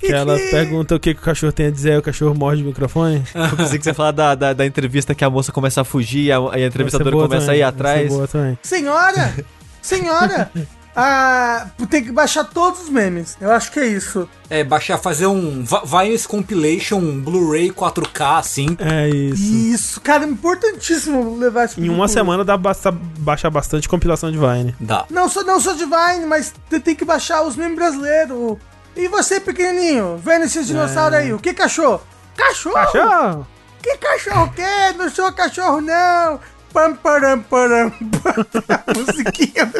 que 0.01 0.13
ela 0.13 0.37
pergunta 0.51 0.95
o 0.95 1.01
que, 1.01 1.15
que 1.15 1.21
o 1.21 1.25
cachorro 1.25 1.53
tem 1.53 1.67
a 1.67 1.71
dizer, 1.71 1.99
o 1.99 2.03
cachorro 2.03 2.35
morde 2.35 2.63
o 2.63 2.67
microfone. 2.67 3.23
Eu 3.35 3.57
pensei 3.57 3.79
que 3.79 3.85
você 3.85 3.91
ia 3.91 3.95
falar 3.95 4.13
da, 4.13 4.35
da, 4.35 4.53
da 4.53 4.67
entrevista 4.67 5.15
que 5.15 5.25
a 5.25 5.31
moça 5.31 5.53
começa 5.53 5.81
a 5.81 5.85
fugir 5.85 6.25
e 6.25 6.33
a, 6.33 6.39
a 6.39 6.61
entrevistadora 6.61 7.17
começa 7.17 7.47
também, 7.47 7.51
a 7.51 7.59
ir 7.59 7.63
atrás. 7.63 8.09
boa 8.09 8.29
também. 8.29 8.59
Senhora! 8.63 9.35
Senhora! 9.81 10.51
Ah, 11.03 11.67
tem 11.89 12.05
que 12.05 12.13
baixar 12.13 12.45
todos 12.45 12.83
os 12.83 12.89
memes. 12.91 13.37
Eu 13.41 13.51
acho 13.51 13.73
que 13.73 13.81
é 13.81 13.87
isso. 13.87 14.29
É, 14.51 14.63
baixar, 14.63 14.99
fazer 14.99 15.27
um 15.27 15.65
Vines 15.65 16.27
Compilation, 16.27 16.97
um 16.99 17.21
Blu-ray 17.21 17.71
4K, 17.71 18.39
assim. 18.39 18.77
É 18.79 19.09
isso. 19.09 19.43
Isso, 19.43 20.01
cara, 20.01 20.25
é 20.25 20.29
importantíssimo 20.29 21.39
levar 21.39 21.65
isso 21.67 21.81
Em 21.81 21.89
uma 21.89 22.07
semana 22.07 22.45
dá 22.45 22.57
basta 22.57 22.93
baixar 22.93 23.49
bastante 23.49 23.89
compilação 23.89 24.31
de 24.31 24.39
Vine. 24.39 24.75
Dá. 24.79 25.07
Não 25.09 25.29
sou, 25.29 25.43
não 25.43 25.59
sou 25.59 25.75
Divine, 25.75 26.27
mas 26.27 26.53
você 26.69 26.79
tem 26.79 26.95
que 26.95 27.05
baixar 27.05 27.43
os 27.43 27.57
memes 27.57 27.77
brasileiros. 27.77 28.59
E 28.95 29.09
você, 29.09 29.41
pequenininho, 29.41 30.21
vendo 30.23 30.45
esses 30.45 30.67
dinossauros 30.67 31.19
aí, 31.19 31.33
o 31.33 31.39
que 31.39 31.55
cachorro? 31.55 32.03
Cachorro? 32.37 32.75
Cachorro! 32.75 33.47
Que 33.83 33.97
cachorro 33.97 34.53
que? 34.53 34.61
é? 34.61 34.93
Não 34.93 35.09
sou 35.09 35.33
cachorro, 35.33 35.81
não. 35.81 36.39
Pam, 36.73 36.95
param, 36.97 37.41
param, 37.43 37.91
pam. 37.91 38.47
A 38.69 38.99
musiquinha. 38.99 39.73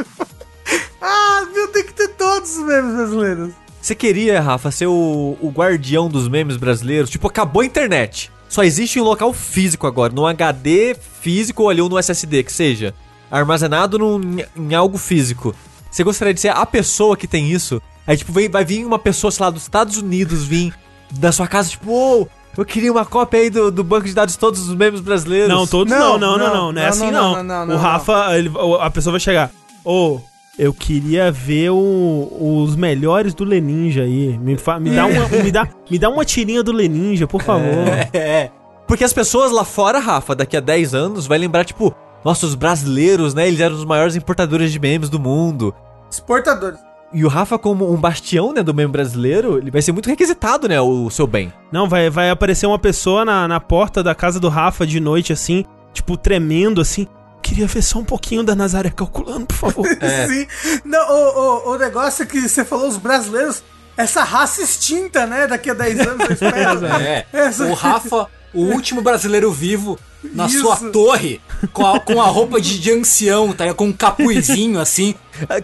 Ah, 1.01 1.47
meu, 1.53 1.69
tem 1.69 1.85
que 1.85 1.93
ter 1.95 2.09
todos 2.09 2.57
os 2.57 2.65
memes 2.65 2.95
brasileiros. 2.95 3.51
Você 3.81 3.95
queria, 3.95 4.41
Rafa, 4.41 4.71
ser 4.71 4.87
o, 4.87 5.37
o 5.41 5.51
guardião 5.51 6.09
dos 6.09 6.29
memes 6.29 6.57
brasileiros? 6.57 7.09
Tipo, 7.11 7.29
acabou 7.29 7.63
a 7.63 7.67
internet. 7.67 8.31
Só 8.49 8.63
existe 8.63 8.99
em 8.99 9.03
um 9.03 9.05
local 9.07 9.33
físico 9.33 9.87
agora, 9.87 10.13
num 10.13 10.27
HD 10.27 10.95
físico 11.21 11.63
ou 11.63 11.71
ali 11.71 11.81
ou 11.81 11.89
no 11.89 11.99
SSD, 11.99 12.43
que 12.43 12.53
seja. 12.53 12.95
Armazenado 13.31 13.99
num, 13.99 14.21
em 14.57 14.75
algo 14.75 14.99
físico. 14.99 15.55
Você 15.91 16.03
gostaria 16.05 16.35
de 16.35 16.41
ser 16.41 16.49
a 16.51 16.67
pessoa 16.67 17.17
que 17.17 17.27
tem 17.27 17.51
isso? 17.51 17.81
Aí, 18.07 18.17
tipo, 18.17 18.33
vem, 18.33 18.49
vai 18.49 18.65
vir 18.65 18.85
uma 18.85 18.99
pessoa, 18.99 19.31
sei 19.31 19.45
lá, 19.45 19.51
dos 19.51 19.63
Estados 19.63 19.97
Unidos, 19.97 20.45
vir 20.45 20.75
da 21.13 21.31
sua 21.33 21.47
casa, 21.47 21.71
tipo, 21.71 21.91
uou, 21.91 22.29
eu 22.57 22.65
queria 22.65 22.91
uma 22.93 23.05
cópia 23.05 23.41
aí 23.41 23.51
do, 23.51 23.71
do 23.71 23.83
banco 23.85 24.07
de 24.07 24.13
dados 24.15 24.35
de 24.35 24.39
todos 24.41 24.69
os 24.69 24.75
memes 24.75 25.01
brasileiros. 25.01 25.49
Não, 25.49 25.67
todos 25.67 25.93
não, 25.93 26.19
Não, 26.19 26.19
não, 26.19 26.39
não, 26.39 26.39
não. 26.39 26.55
não, 26.55 26.73
Não, 26.73 26.81
é 26.83 26.85
não, 26.85 26.89
assim 26.91 27.11
não, 27.11 27.13
não. 27.13 27.43
não, 27.45 27.45
não, 27.45 27.63
o 27.63 27.67
não, 27.67 27.77
Rafa, 27.79 28.37
ele- 28.37 28.51
a 28.81 28.91
pessoa 28.91 29.13
vai 29.13 29.21
chegar. 29.21 29.51
Ô, 29.85 30.21
eu 30.59 30.73
queria 30.75 31.31
ver 31.31 31.71
o- 31.71 32.63
os 32.63 32.77
melhores 32.77 33.33
do 33.35 33.45
Leninja 33.45 34.03
aí. 34.03 34.37
Me, 34.39 34.57
fa- 34.57 34.79
me, 34.79 34.91
dá 34.91 35.07
uma, 35.07 35.29
me, 35.29 35.51
dá, 35.51 35.69
me 35.91 35.99
dá 35.99 36.09
uma 36.11 36.25
tirinha 36.25 36.63
do 36.63 36.73
Leninja, 36.73 37.27
por 37.27 37.43
favor. 37.43 37.65
É. 38.13 38.51
Porque 38.87 39.05
as 39.05 39.13
pessoas 39.13 39.53
lá 39.53 39.65
fora, 39.65 39.99
Rafa, 40.01 40.35
daqui 40.35 40.57
a 40.57 40.61
10 40.61 40.95
anos, 40.95 41.27
vai 41.27 41.39
lembrar, 41.39 41.65
tipo, 41.65 41.95
nossa, 42.25 42.45
os 42.45 42.55
brasileiros, 42.55 43.33
né? 43.35 43.47
Eles 43.47 43.61
eram 43.61 43.75
os 43.77 43.85
maiores 43.85 44.17
importadores 44.17 44.73
de 44.73 44.79
memes 44.81 45.09
do 45.09 45.19
mundo. 45.21 45.73
Exportadores. 46.11 46.79
E 47.13 47.25
o 47.25 47.29
Rafa, 47.29 47.59
como 47.59 47.93
um 47.93 47.97
bastião, 47.97 48.53
né, 48.53 48.63
do 48.63 48.73
meme 48.75 48.93
brasileiro, 48.93 49.59
ele 49.59 49.71
vai 49.71 49.83
ser 49.83 49.91
muito 49.93 50.09
requisitado, 50.09 50.69
né, 50.69 50.81
o 50.81 51.11
seu 51.11 51.27
bem. 51.27 51.53
Não, 51.73 51.89
vai, 51.89 52.09
vai 52.11 52.31
aparecer 52.31 52.67
uma 52.67 52.79
pessoa 52.79 53.25
na, 53.25 53.49
na 53.49 53.59
porta 53.59 54.01
da 54.03 54.15
casa 54.15 54.39
do 54.39 54.49
Rafa 54.49 54.87
de 54.87 55.01
noite, 55.01 55.33
assim, 55.33 55.65
tipo, 55.93 56.17
tremendo, 56.17 56.81
assim. 56.81 57.09
Queria 57.51 57.67
ver 57.67 57.83
só 57.83 57.99
um 57.99 58.05
pouquinho 58.05 58.45
da 58.45 58.55
Nazaré 58.55 58.91
calculando, 58.91 59.45
por 59.47 59.57
favor. 59.57 59.87
É. 60.01 60.29
Sim. 60.29 60.47
Não, 60.85 61.01
o, 61.11 61.71
o, 61.71 61.73
o 61.73 61.79
negócio 61.79 62.23
é 62.23 62.27
que 62.27 62.49
você 62.49 62.65
falou, 62.65 62.87
os 62.87 62.97
brasileiros, 62.97 63.61
essa 63.97 64.23
raça 64.23 64.63
extinta, 64.63 65.27
né? 65.27 65.49
Daqui 65.49 65.69
a 65.69 65.75
10 65.75 65.99
anos, 66.07 66.27
eu 66.29 66.31
espero. 66.33 66.87
É. 66.87 67.27
Essa- 67.33 67.65
O 67.67 67.75
Rafa, 67.75 68.29
o 68.55 68.63
último 68.65 69.01
brasileiro 69.03 69.51
vivo, 69.53 69.99
na 70.35 70.47
Isso. 70.47 70.61
sua 70.61 70.77
torre, 70.77 71.41
com 71.73 71.87
a, 71.87 71.99
com 71.99 72.21
a 72.21 72.27
roupa 72.27 72.61
de, 72.61 72.79
de 72.79 72.93
ancião, 72.93 73.53
tá? 73.55 73.65
ligado? 73.65 73.77
Com 73.77 73.87
um 73.87 73.93
capuzinho 73.93 74.79
assim. 74.79 75.15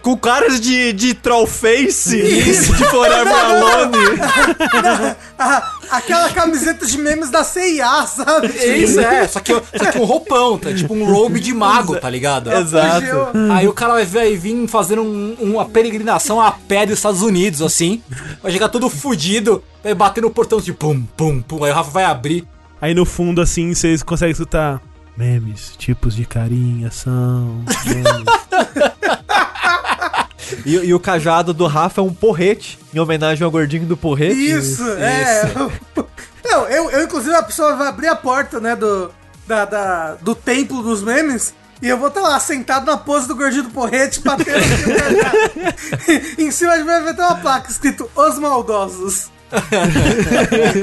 Com 0.01 0.17
caras 0.17 0.59
de, 0.59 0.91
de 0.93 1.13
troll 1.13 1.45
face, 1.45 2.19
de 2.19 2.85
Forever 2.85 3.35
Alone. 3.35 3.97
Ah, 5.37 5.73
aquela 5.91 6.29
camiseta 6.31 6.85
de 6.87 6.97
memes 6.97 7.29
da 7.29 7.43
CIA, 7.43 8.05
sabe? 8.07 8.47
Isso, 8.47 8.99
é. 8.99 9.27
Só 9.27 9.39
que, 9.39 9.53
só 9.53 9.91
que 9.91 9.97
um 9.99 10.05
roupão, 10.05 10.57
tá? 10.57 10.73
Tipo 10.73 10.95
um 10.95 11.05
robe 11.05 11.39
de 11.39 11.53
mago, 11.53 11.95
tá 11.99 12.09
ligado? 12.09 12.51
Exato. 12.51 13.05
Aí 13.53 13.67
o 13.67 13.73
cara 13.73 13.93
vai, 13.93 14.05
vai 14.05 14.35
vir 14.35 14.67
fazendo 14.67 15.03
um- 15.03 15.35
uma 15.39 15.65
peregrinação 15.65 16.41
a 16.41 16.51
pé 16.51 16.85
dos 16.85 16.97
Estados 16.97 17.21
Unidos, 17.21 17.61
assim. 17.61 18.01
Vai 18.41 18.51
chegar 18.51 18.69
todo 18.69 18.89
fudido, 18.89 19.63
vai 19.83 19.93
bater 19.93 20.21
no 20.21 20.31
portão 20.31 20.59
de 20.59 20.73
pum, 20.73 21.03
pum, 21.15 21.41
pum. 21.41 21.63
Aí 21.63 21.71
o 21.71 21.75
Rafa 21.75 21.91
vai 21.91 22.03
abrir. 22.05 22.47
Aí 22.81 22.93
no 22.93 23.05
fundo, 23.05 23.41
assim, 23.41 23.73
vocês 23.73 24.03
conseguem 24.03 24.31
escutar. 24.31 24.81
Memes, 25.15 25.73
tipos 25.77 26.15
de 26.15 26.25
carinha 26.25 26.91
são. 26.91 27.63
Memes. 27.85 28.07
E, 30.65 30.75
e 30.75 30.93
o 30.93 30.99
cajado 30.99 31.53
do 31.53 31.67
Rafa 31.67 31.99
é 31.99 32.03
um 32.03 32.13
porrete, 32.13 32.79
em 32.93 32.99
homenagem 32.99 33.43
ao 33.43 33.51
gordinho 33.51 33.85
do 33.85 33.97
porrete. 33.97 34.33
Isso, 34.49 34.81
é. 34.93 35.51
Não, 36.45 36.65
eu, 36.67 36.89
eu, 36.89 37.03
inclusive, 37.03 37.35
a 37.35 37.43
pessoa 37.43 37.75
vai 37.75 37.87
abrir 37.89 38.07
a 38.07 38.15
porta, 38.15 38.59
né, 38.59 38.73
do, 38.75 39.11
da, 39.45 39.65
da- 39.65 40.15
do 40.15 40.33
templo 40.33 40.81
dos 40.81 41.03
memes. 41.03 41.53
E 41.81 41.89
eu 41.89 41.97
vou 41.97 42.07
estar 42.07 42.21
lá, 42.21 42.39
sentado 42.39 42.85
na 42.85 42.97
pose 42.97 43.27
do 43.27 43.35
gordinho 43.35 43.63
do 43.63 43.69
porrete, 43.71 44.21
batendo 44.21 44.57
aqui 44.57 44.89
o 44.89 44.95
cajado. 44.95 45.37
em 46.41 46.49
cima 46.49 46.73
de 46.77 46.79
mim 46.79 46.85
vai 47.03 47.13
ter 47.13 47.21
uma 47.21 47.35
placa 47.35 47.69
escrito 47.69 48.09
Os 48.15 48.39
Maldosos. 48.39 49.29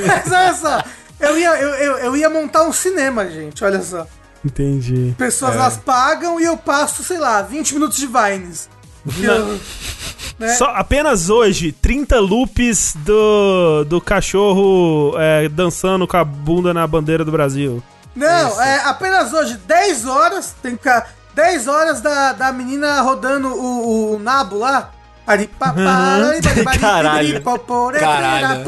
Mas 0.07 0.33
olha 0.33 0.55
só, 0.55 0.85
eu 1.25 1.39
ia, 1.39 1.51
eu, 1.61 1.69
eu, 1.75 1.99
eu 1.99 2.17
ia 2.17 2.31
montar 2.31 2.63
um 2.65 2.73
cinema, 2.73 3.29
gente, 3.29 3.65
olha 3.65 3.83
só. 3.83 4.07
Entendi. 4.45 5.15
Pessoas 5.17 5.55
elas 5.55 5.77
pagam 5.79 6.39
e 6.41 6.45
eu 6.45 6.57
passo, 6.57 7.03
sei 7.03 7.19
lá, 7.19 7.41
20 7.43 7.75
minutos 7.75 7.97
de 7.99 8.07
Vines. 8.07 8.69
Eu- 9.23 9.59
né? 10.39 10.55
Só 10.55 10.67
apenas 10.67 11.31
hoje, 11.31 11.73
30 11.73 12.19
loops 12.21 12.95
do, 12.97 13.85
do 13.85 14.01
cachorro 14.01 15.15
é, 15.19 15.49
dançando 15.49 16.07
com 16.07 16.17
a 16.17 16.25
bunda 16.25 16.75
na 16.75 16.87
bandeira 16.87 17.25
do 17.25 17.33
Brasil. 17.33 17.83
Não, 18.15 18.61
é 18.63 18.81
apenas 18.85 19.33
hoje, 19.33 19.57
10 19.67 20.07
horas, 20.07 20.55
tem 20.63 20.73
que 20.73 20.79
ficar 20.79 21.11
10 21.35 21.67
horas 21.67 22.01
da, 22.01 22.33
da 22.33 22.53
menina 22.53 23.01
rodando 23.01 23.49
o, 23.49 24.15
o 24.15 24.19
nabo 24.19 24.59
lá. 24.59 24.91
Caralho. 26.79 27.43
Caralho. 27.99 28.65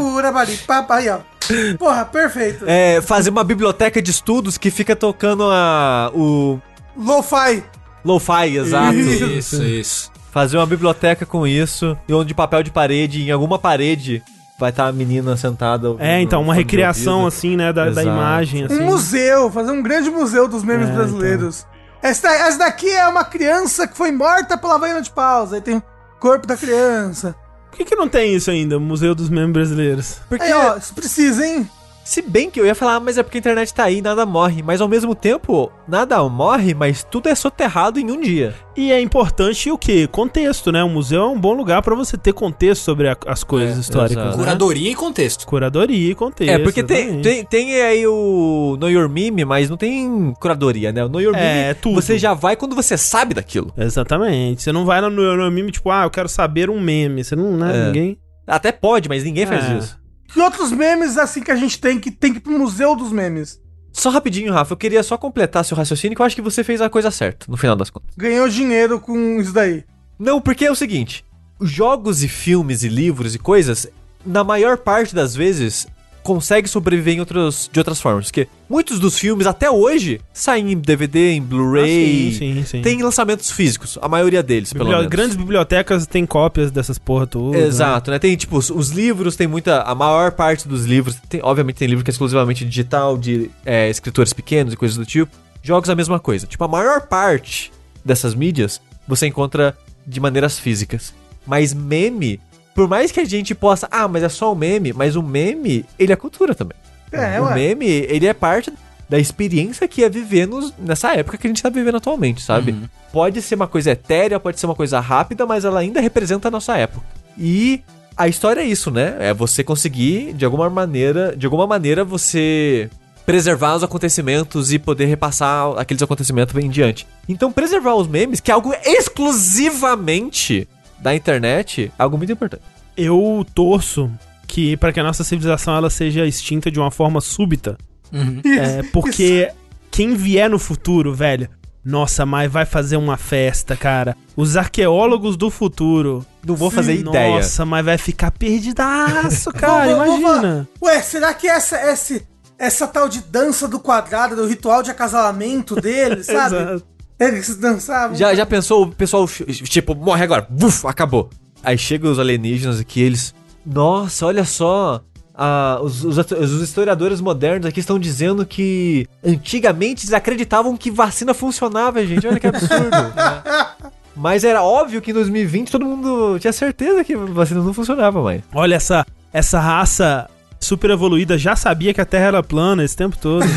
Aí, 0.94 1.08
ó. 1.10 1.18
Porra, 1.78 2.04
perfeito. 2.04 2.64
É, 2.66 3.00
fazer 3.00 3.30
uma 3.30 3.44
biblioteca 3.44 4.00
de 4.00 4.10
estudos 4.10 4.56
que 4.58 4.70
fica 4.70 4.94
tocando 4.96 5.44
a, 5.44 6.10
o 6.14 6.58
Lo-fi. 6.96 7.62
lo-fi, 8.04 8.56
exato. 8.56 8.96
Isso, 8.96 9.62
isso. 9.62 10.12
Fazer 10.32 10.56
uma 10.58 10.66
biblioteca 10.66 11.24
com 11.24 11.46
isso, 11.46 11.96
e 12.08 12.12
onde 12.12 12.34
papel 12.34 12.62
de 12.62 12.70
parede, 12.70 13.22
em 13.22 13.30
alguma 13.30 13.58
parede, 13.58 14.22
vai 14.58 14.70
estar 14.70 14.86
a 14.86 14.92
menina 14.92 15.36
sentada. 15.36 15.94
É, 15.98 16.20
então, 16.20 16.42
uma 16.42 16.54
recriação 16.54 17.26
assim, 17.26 17.56
né, 17.56 17.72
da, 17.72 17.88
da 17.90 18.02
imagem, 18.02 18.64
assim. 18.64 18.80
Um 18.82 18.86
museu, 18.86 19.50
fazer 19.50 19.70
um 19.72 19.82
grande 19.82 20.10
museu 20.10 20.46
dos 20.46 20.62
memes 20.62 20.88
É, 20.88 20.92
brasileiros. 20.92 21.66
Essa, 22.02 22.28
essa 22.28 22.58
daqui 22.58 22.88
é 22.90 23.08
uma 23.08 23.24
criança 23.24 23.88
que 23.88 23.96
foi 23.96 24.12
morta 24.12 24.56
pela 24.58 24.78
vaiana 24.78 25.00
de 25.00 25.10
pausa. 25.10 25.56
Aí 25.56 25.62
tem 25.62 25.76
o 25.78 25.82
corpo 26.20 26.46
da 26.46 26.56
criança. 26.56 27.34
Por 27.76 27.84
que, 27.84 27.90
que 27.90 27.96
não 27.96 28.08
tem 28.08 28.34
isso 28.34 28.50
ainda, 28.50 28.78
Museu 28.78 29.14
dos 29.14 29.28
Memes 29.28 29.52
Brasileiros? 29.52 30.16
Porque, 30.30 30.44
Aí, 30.44 30.52
ó, 30.54 30.80
se 30.80 30.94
precisa, 30.94 31.46
hein? 31.46 31.68
Se 32.08 32.22
bem 32.22 32.48
que 32.50 32.60
eu 32.60 32.64
ia 32.64 32.74
falar, 32.74 32.94
ah, 32.94 33.00
mas 33.00 33.18
é 33.18 33.22
porque 33.22 33.38
a 33.38 33.40
internet 33.40 33.74
tá 33.74 33.82
aí, 33.84 34.00
nada 34.00 34.24
morre. 34.24 34.62
Mas 34.62 34.80
ao 34.80 34.86
mesmo 34.86 35.12
tempo, 35.14 35.72
nada 35.88 36.22
morre, 36.28 36.72
mas 36.72 37.02
tudo 37.02 37.28
é 37.28 37.34
soterrado 37.34 37.98
em 37.98 38.10
um 38.12 38.20
dia. 38.20 38.54
E 38.76 38.92
é 38.92 39.00
importante 39.00 39.70
o 39.72 39.76
quê? 39.76 40.06
Contexto, 40.06 40.70
né? 40.70 40.84
O 40.84 40.88
museu 40.88 41.22
é 41.22 41.26
um 41.26 41.40
bom 41.40 41.52
lugar 41.54 41.82
pra 41.82 41.94
você 41.96 42.16
ter 42.16 42.32
contexto 42.32 42.82
sobre 42.82 43.08
a- 43.08 43.16
as 43.26 43.42
coisas 43.42 43.76
É, 43.76 43.80
históricas, 43.80 44.16
exato. 44.22 44.36
né? 44.38 44.44
Curadoria 44.44 44.90
e 44.90 44.94
contexto. 44.94 45.46
Curadoria 45.46 46.10
e 46.12 46.14
contexto. 46.14 46.50
é, 46.52 46.58
porque 46.60 46.82
tem, 46.84 47.20
tem, 47.20 47.44
tem 47.44 47.82
aí 47.82 48.06
o 48.06 48.76
Know 48.78 48.88
Your 48.90 49.08
Meme, 49.08 49.44
mas 49.44 49.68
não 49.68 49.76
tem 49.76 50.32
curadoria, 50.40 50.92
né? 50.92 51.04
O 51.04 51.08
Know 51.08 51.20
Your 51.20 51.34
É, 51.34 51.40
Meme, 51.40 51.70
é 51.70 51.74
tudo. 51.74 51.94
você 52.00 52.16
já 52.18 52.34
vai 52.34 52.54
quando 52.54 52.76
você 52.76 52.96
sabe 52.96 53.34
daquilo. 53.34 53.72
Exatamente. 53.76 54.62
Você 54.62 54.70
não 54.70 54.84
vai 54.84 55.00
no, 55.00 55.10
no 55.10 55.50
meme, 55.50 55.72
tipo, 55.72 55.90
ah, 55.90 56.04
eu 56.04 56.10
quero 56.10 56.28
saber 56.28 56.70
um 56.70 56.80
meme. 56.80 57.24
Você 57.24 57.34
não, 57.34 57.56
né? 57.56 57.72
É. 57.74 57.86
Ninguém. 57.86 58.18
Até 58.46 58.70
pode, 58.70 59.08
mas 59.08 59.24
ninguém 59.24 59.44
faz 59.46 59.68
É. 59.68 59.78
isso. 59.78 60.05
Que 60.28 60.40
outros 60.40 60.72
memes 60.72 61.16
assim 61.16 61.42
que 61.42 61.50
a 61.50 61.56
gente 61.56 61.80
tem 61.80 61.98
que 61.98 62.10
tem 62.10 62.32
que 62.32 62.38
ir 62.38 62.42
pro 62.42 62.58
museu 62.58 62.94
dos 62.96 63.12
memes? 63.12 63.60
Só 63.92 64.10
rapidinho, 64.10 64.52
Rafa, 64.52 64.74
eu 64.74 64.76
queria 64.76 65.02
só 65.02 65.16
completar 65.16 65.64
seu 65.64 65.76
raciocínio, 65.76 66.14
que 66.14 66.20
eu 66.20 66.26
acho 66.26 66.36
que 66.36 66.42
você 66.42 66.62
fez 66.62 66.82
a 66.82 66.90
coisa 66.90 67.10
certa, 67.10 67.46
no 67.48 67.56
final 67.56 67.74
das 67.74 67.88
contas. 67.88 68.14
Ganhou 68.14 68.46
dinheiro 68.46 69.00
com 69.00 69.40
isso 69.40 69.54
daí. 69.54 69.84
Não, 70.18 70.38
porque 70.38 70.66
é 70.66 70.70
o 70.70 70.74
seguinte: 70.74 71.24
jogos 71.60 72.22
e 72.22 72.28
filmes 72.28 72.82
e 72.82 72.88
livros 72.88 73.34
e 73.34 73.38
coisas, 73.38 73.86
na 74.24 74.44
maior 74.44 74.76
parte 74.76 75.14
das 75.14 75.34
vezes, 75.34 75.86
consegue 76.26 76.68
sobreviver 76.68 77.14
em 77.14 77.20
outros, 77.20 77.70
de 77.72 77.78
outras 77.78 78.00
formas. 78.00 78.26
Porque 78.26 78.48
muitos 78.68 78.98
dos 78.98 79.16
filmes, 79.16 79.46
até 79.46 79.70
hoje, 79.70 80.20
saem 80.32 80.72
em 80.72 80.76
DVD, 80.76 81.30
em 81.30 81.40
Blu-ray. 81.40 82.30
Ah, 82.30 82.32
sim, 82.32 82.54
sim, 82.54 82.64
sim. 82.64 82.82
Tem 82.82 83.00
lançamentos 83.00 83.48
físicos, 83.52 83.96
a 84.02 84.08
maioria 84.08 84.42
deles, 84.42 84.72
pelo 84.72 84.90
menos. 84.90 85.06
Grandes 85.06 85.36
bibliotecas 85.36 86.04
têm 86.04 86.26
cópias 86.26 86.72
dessas 86.72 86.98
porra 86.98 87.28
toda. 87.28 87.56
Exato, 87.56 88.10
né? 88.10 88.18
Tem, 88.18 88.34
tipo, 88.34 88.58
os, 88.58 88.70
os 88.70 88.90
livros, 88.90 89.36
tem 89.36 89.46
muita. 89.46 89.82
A 89.82 89.94
maior 89.94 90.32
parte 90.32 90.66
dos 90.66 90.84
livros. 90.84 91.14
Tem, 91.28 91.40
obviamente, 91.44 91.76
tem 91.76 91.86
livro 91.86 92.04
que 92.04 92.10
é 92.10 92.12
exclusivamente 92.12 92.64
digital, 92.64 93.16
de 93.16 93.48
é, 93.64 93.88
escritores 93.88 94.32
pequenos 94.32 94.74
e 94.74 94.76
coisas 94.76 94.96
do 94.96 95.06
tipo. 95.06 95.30
Jogos, 95.62 95.88
a 95.88 95.94
mesma 95.94 96.18
coisa. 96.18 96.44
Tipo, 96.44 96.64
a 96.64 96.68
maior 96.68 97.02
parte 97.02 97.72
dessas 98.04 98.34
mídias 98.34 98.80
você 99.06 99.28
encontra 99.28 99.78
de 100.04 100.18
maneiras 100.18 100.58
físicas. 100.58 101.14
Mas 101.46 101.72
meme, 101.72 102.40
por 102.76 102.86
mais 102.86 103.10
que 103.10 103.18
a 103.18 103.24
gente 103.24 103.54
possa. 103.54 103.88
Ah, 103.90 104.06
mas 104.06 104.22
é 104.22 104.28
só 104.28 104.52
um 104.52 104.54
meme, 104.54 104.92
mas 104.92 105.16
o 105.16 105.22
meme, 105.22 105.84
ele 105.98 106.12
é 106.12 106.16
cultura 106.16 106.54
também. 106.54 106.76
É, 107.10 107.40
o 107.40 107.44
ué. 107.46 107.54
meme, 107.54 107.86
ele 107.86 108.26
é 108.26 108.34
parte 108.34 108.72
da 109.08 109.18
experiência 109.18 109.88
que 109.88 110.04
é 110.04 110.08
viver 110.08 110.46
nos- 110.46 110.74
nessa 110.78 111.14
época 111.14 111.38
que 111.38 111.46
a 111.46 111.50
gente 111.50 111.62
tá 111.62 111.68
vivendo 111.70 111.96
atualmente, 111.96 112.42
sabe? 112.42 112.72
Uhum. 112.72 112.82
Pode 113.12 113.40
ser 113.40 113.54
uma 113.54 113.66
coisa 113.66 113.92
etérea, 113.92 114.38
pode 114.38 114.60
ser 114.60 114.66
uma 114.66 114.74
coisa 114.74 115.00
rápida, 115.00 115.46
mas 115.46 115.64
ela 115.64 115.80
ainda 115.80 116.00
representa 116.00 116.48
a 116.48 116.50
nossa 116.50 116.76
época. 116.76 117.06
E 117.38 117.80
a 118.16 118.28
história 118.28 118.60
é 118.60 118.64
isso, 118.64 118.90
né? 118.90 119.16
É 119.20 119.32
você 119.32 119.62
conseguir, 119.64 120.32
de 120.34 120.44
alguma 120.44 120.68
maneira, 120.68 121.34
de 121.36 121.46
alguma 121.46 121.66
maneira 121.66 122.04
você 122.04 122.90
preservar 123.24 123.74
os 123.76 123.82
acontecimentos 123.82 124.72
e 124.72 124.78
poder 124.78 125.06
repassar 125.06 125.76
aqueles 125.78 126.02
acontecimentos 126.02 126.54
em 126.62 126.68
diante. 126.68 127.06
Então, 127.28 127.50
preservar 127.50 127.94
os 127.94 128.06
memes, 128.06 128.38
que 128.40 128.50
é 128.50 128.54
algo 128.54 128.72
exclusivamente 128.84 130.68
da 130.98 131.14
internet, 131.14 131.92
algo 131.98 132.16
muito 132.16 132.32
importante. 132.32 132.62
Eu 132.96 133.44
torço 133.54 134.10
que 134.46 134.76
para 134.76 134.92
que 134.92 135.00
a 135.00 135.02
nossa 135.02 135.22
civilização 135.24 135.76
ela 135.76 135.90
seja 135.90 136.24
extinta 136.26 136.70
de 136.70 136.78
uma 136.80 136.90
forma 136.90 137.20
súbita. 137.20 137.76
Uhum. 138.12 138.40
É, 138.58 138.82
porque 138.92 139.50
quem 139.90 140.14
vier 140.14 140.48
no 140.48 140.58
futuro, 140.58 141.12
velho, 141.14 141.48
nossa, 141.84 142.24
mas 142.26 142.50
vai 142.50 142.64
fazer 142.64 142.96
uma 142.96 143.16
festa, 143.16 143.76
cara. 143.76 144.16
Os 144.36 144.56
arqueólogos 144.56 145.36
do 145.36 145.50
futuro. 145.50 146.24
Não 146.44 146.54
vou 146.56 146.70
Sim, 146.70 146.76
fazer 146.76 146.94
ideia. 146.94 147.36
Nossa, 147.36 147.64
mas 147.64 147.84
vai 147.84 147.98
ficar 147.98 148.30
perdidaço, 148.32 149.50
cara. 149.54 149.94
Vou- 149.94 150.06
vou- 150.06 150.20
vou- 150.20 150.30
imagina. 150.36 150.68
Ué, 150.82 151.00
será 151.02 151.32
que 151.34 151.46
essa, 151.48 151.76
essa, 151.76 152.20
essa 152.58 152.86
tal 152.88 153.08
de 153.08 153.20
dança 153.20 153.68
do 153.68 153.78
quadrado, 153.78 154.34
do 154.36 154.46
ritual 154.46 154.82
de 154.82 154.90
acasalamento 154.90 155.76
deles, 155.80 156.26
sabe? 156.26 156.56
Exato. 156.56 156.84
Eles 157.18 157.56
dançavam. 157.56 158.16
Já, 158.16 158.34
já 158.34 158.44
pensou 158.44 158.84
o 158.84 158.92
pessoal, 158.92 159.26
tipo, 159.26 159.94
morre 159.94 160.22
agora, 160.24 160.46
buf, 160.50 160.86
acabou. 160.86 161.30
Aí 161.62 161.76
chegam 161.78 162.10
os 162.12 162.18
alienígenas 162.18 162.78
aqui, 162.78 163.00
eles. 163.00 163.34
Nossa, 163.64 164.26
olha 164.26 164.44
só. 164.44 165.00
ah, 165.34 165.78
os, 165.82 166.04
os, 166.04 166.16
os 166.18 166.62
historiadores 166.62 167.20
modernos 167.20 167.66
aqui 167.66 167.80
estão 167.80 167.98
dizendo 167.98 168.44
que 168.46 169.06
antigamente 169.24 170.04
eles 170.04 170.12
acreditavam 170.12 170.76
que 170.76 170.90
vacina 170.90 171.32
funcionava, 171.34 172.04
gente. 172.06 172.26
Olha 172.26 172.38
que 172.38 172.46
absurdo. 172.46 172.90
né? 172.90 173.42
Mas 174.14 174.44
era 174.44 174.62
óbvio 174.62 175.02
que 175.02 175.10
em 175.10 175.14
2020 175.14 175.70
todo 175.72 175.84
mundo 175.84 176.38
tinha 176.38 176.52
certeza 176.52 177.04
que 177.04 177.14
vacina 177.16 177.62
não 177.62 177.74
funcionava 177.74 178.22
mais. 178.22 178.42
Olha 178.54 178.74
essa, 178.76 179.04
essa 179.32 179.60
raça 179.60 180.28
super 180.58 180.88
evoluída 180.90 181.36
já 181.36 181.54
sabia 181.54 181.92
que 181.92 182.00
a 182.00 182.04
Terra 182.06 182.26
era 182.26 182.42
plana 182.42 182.82
esse 182.82 182.96
tempo 182.96 183.16
todo. 183.18 183.44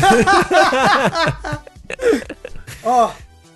Ó, 2.84 3.10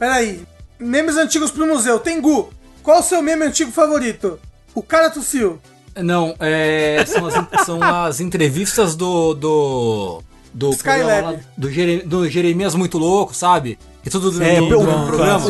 peraí. 0.05 0.43
Memes 0.79 1.17
antigos 1.17 1.51
pro 1.51 1.67
museu. 1.67 1.99
Tengu, 1.99 2.51
qual 2.83 3.01
o 3.01 3.03
seu 3.03 3.23
meme 3.23 3.47
antigo 3.47 3.73
favorito? 3.73 4.39
O 4.75 4.83
cara 4.83 5.09
tossiu. 5.09 5.59
Não, 5.97 6.35
é, 6.41 7.03
são, 7.07 7.27
as, 7.27 7.35
são 7.65 7.83
as 7.83 8.21
entrevistas 8.21 8.95
do. 8.95 9.33
do. 9.33 10.23
do, 10.53 10.71
Skylab. 10.71 11.23
lá, 11.23 11.41
do, 11.57 11.71
Jere- 11.71 12.03
do 12.03 12.29
Jeremias 12.29 12.75
Muito 12.75 12.99
Louco, 12.99 13.33
sabe? 13.35 13.79
E 14.05 14.11
tudo 14.11 14.31
do, 14.31 14.43
É, 14.43 14.57
do- 14.61 14.69
bom, 14.69 14.85
do 14.85 14.85
bom, 14.93 15.07
programa. 15.07 15.47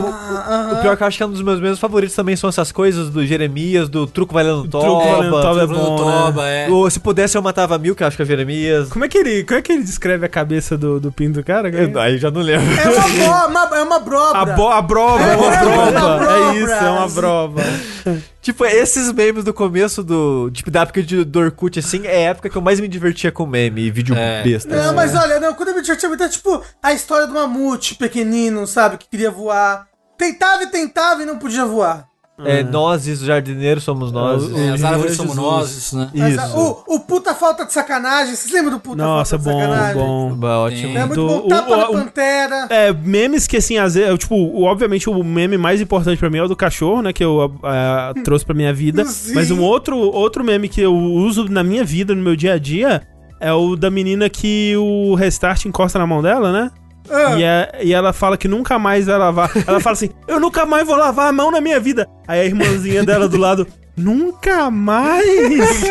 O 0.72 0.80
pior 0.80 0.96
que 0.96 1.02
eu 1.02 1.06
acho 1.06 1.16
que 1.16 1.22
é 1.22 1.26
um 1.26 1.30
dos 1.30 1.42
meus 1.42 1.58
meus 1.60 1.78
favoritos 1.78 2.14
também 2.14 2.36
são 2.36 2.48
essas 2.48 2.70
coisas 2.70 3.10
do 3.10 3.26
Jeremias, 3.26 3.88
do 3.88 4.06
Truco 4.06 4.32
Valendo 4.32 4.68
Toba. 4.68 4.84
Truco 4.84 5.04
Valendo 5.08 5.40
Toba 5.42 5.62
é 5.62 5.66
bom, 5.66 5.96
Toba, 5.96 6.48
é. 6.48 6.68
Ou 6.70 6.88
se 6.88 7.00
pudesse 7.00 7.36
eu 7.36 7.42
matava 7.42 7.76
mil, 7.78 7.96
que 7.96 8.02
eu 8.02 8.06
acho 8.06 8.16
que 8.16 8.22
é 8.22 8.24
o 8.24 8.28
Jeremias. 8.28 8.88
como, 8.90 9.04
é 9.04 9.08
que 9.08 9.18
ele, 9.18 9.42
como 9.44 9.58
é 9.58 9.62
que 9.62 9.72
ele 9.72 9.82
descreve 9.82 10.24
a 10.24 10.28
cabeça 10.28 10.78
do, 10.78 11.00
do 11.00 11.10
pinto 11.10 11.40
do 11.40 11.44
cara? 11.44 11.68
Eu- 11.68 11.98
Aí 12.00 12.16
já 12.18 12.30
não 12.30 12.42
lembro. 12.42 12.66
É 12.78 12.88
uma, 12.90 13.08
bo- 13.08 13.48
uma- 13.48 13.76
é 13.78 13.82
uma 13.82 13.96
A, 13.96 14.00
brobra. 14.00 14.56
bo 14.56 14.68
a 14.68 14.76
é 14.76 14.80
uma 14.80 14.82
É, 15.24 15.36
uma 15.36 16.50
É 16.52 16.56
isso, 16.56 16.72
é 16.72 16.90
uma 16.90 17.08
brobra. 17.08 17.64
Tipo, 18.44 18.66
esses 18.66 19.10
memes 19.10 19.42
do 19.42 19.54
começo 19.54 20.04
do. 20.04 20.50
Tipo, 20.50 20.70
da 20.70 20.82
época 20.82 21.02
de, 21.02 21.24
do 21.24 21.38
Orkut, 21.38 21.78
assim, 21.78 22.06
é 22.06 22.26
a 22.26 22.30
época 22.32 22.50
que 22.50 22.56
eu 22.58 22.60
mais 22.60 22.78
me 22.78 22.86
divertia 22.86 23.32
com 23.32 23.46
meme 23.46 23.80
e 23.80 23.90
vídeo 23.90 24.14
É. 24.14 24.42
besta. 24.42 24.68
Não, 24.76 24.92
mas 24.94 25.14
olha, 25.14 25.40
não, 25.40 25.54
quando 25.54 25.70
eu 25.70 25.74
me 25.74 25.80
divertia 25.80 26.10
muito, 26.10 26.22
é 26.22 26.28
tipo 26.28 26.62
a 26.82 26.92
história 26.92 27.26
do 27.26 27.32
mamute 27.32 27.94
pequenino, 27.94 28.66
sabe? 28.66 28.98
Que 28.98 29.08
queria 29.08 29.30
voar. 29.30 29.88
Tentava 30.18 30.62
e 30.62 30.66
tentava 30.66 31.22
e 31.22 31.26
não 31.26 31.38
podia 31.38 31.64
voar. 31.64 32.06
É, 32.44 32.64
nós, 32.64 33.06
os 33.06 33.20
jardineiros, 33.20 33.84
somos 33.84 34.10
nós. 34.10 34.42
o- 34.50 34.58
É, 34.58 34.70
as 34.70 34.82
árvores 34.82 35.14
somos 35.16 35.36
nós, 35.36 35.70
isso, 35.70 35.96
né? 35.96 36.10
Mas, 36.12 36.34
Isso. 36.34 36.58
o, 36.58 36.96
o 36.96 37.00
puta 37.00 37.32
falta 37.32 37.64
de 37.64 37.72
sacanagem, 37.72 38.34
vocês 38.34 38.52
lembram 38.52 38.72
do 38.72 38.80
puta 38.80 38.96
Nossa, 39.04 39.38
falta 39.38 39.50
de 39.52 39.54
bom, 39.56 39.70
sacanagem? 39.70 40.02
bom. 40.02 40.34
Bah, 40.34 40.58
ótimo. 40.58 40.98
É 40.98 41.06
muito 41.06 41.14
Do- 41.14 41.28
bom. 41.42 41.48
Tapa 41.48 41.70
o- 41.72 41.76
da 41.76 41.90
o- 41.90 41.92
Pantera. 41.92 42.66
É, 42.70 42.92
memes 42.92 43.46
que 43.46 43.56
assim, 43.58 43.78
às 43.78 43.94
vezes, 43.94 44.18
tipo, 44.18 44.34
o- 44.34 44.64
obviamente 44.64 45.08
o 45.08 45.22
meme 45.22 45.56
mais 45.56 45.80
importante 45.80 46.18
pra 46.18 46.28
mim 46.28 46.38
é 46.38 46.42
o 46.42 46.48
do 46.48 46.56
cachorro, 46.56 47.02
né, 47.02 47.12
que 47.12 47.22
eu 47.22 47.54
ah, 47.62 48.12
trouxe 48.24 48.44
pra 48.44 48.52
minha 48.54 48.74
vida, 48.74 49.04
Sim. 49.04 49.32
mas 49.34 49.52
um 49.52 49.60
outro, 49.62 49.96
outro 49.96 50.42
meme 50.42 50.68
que 50.68 50.80
eu 50.80 50.92
uso 50.92 51.44
na 51.48 51.62
minha 51.62 51.84
vida, 51.84 52.16
no 52.16 52.22
meu 52.22 52.34
dia 52.34 52.54
a 52.54 52.58
dia, 52.58 53.02
é 53.40 53.52
o 53.52 53.76
da 53.76 53.90
menina 53.90 54.28
que 54.28 54.74
o 54.76 55.14
restart 55.14 55.66
encosta 55.66 56.00
na 56.00 56.06
mão 56.06 56.20
dela, 56.20 56.50
né? 56.50 56.70
Ah. 57.10 57.38
E, 57.38 57.42
é- 57.42 57.80
e 57.82 57.92
ela 57.94 58.12
fala 58.12 58.36
que 58.36 58.48
nunca 58.48 58.78
mais 58.78 59.06
vai 59.06 59.18
lavar. 59.18 59.50
Ela 59.66 59.80
fala 59.80 59.94
assim: 59.94 60.10
Eu 60.26 60.40
nunca 60.40 60.64
mais 60.64 60.86
vou 60.86 60.96
lavar 60.96 61.28
a 61.28 61.32
mão 61.32 61.50
na 61.50 61.60
minha 61.60 61.78
vida. 61.78 62.08
Aí 62.26 62.40
a 62.40 62.44
irmãzinha 62.44 63.04
dela 63.04 63.28
do 63.28 63.36
lado: 63.36 63.66
Nunca 63.96 64.70
mais? 64.70 65.24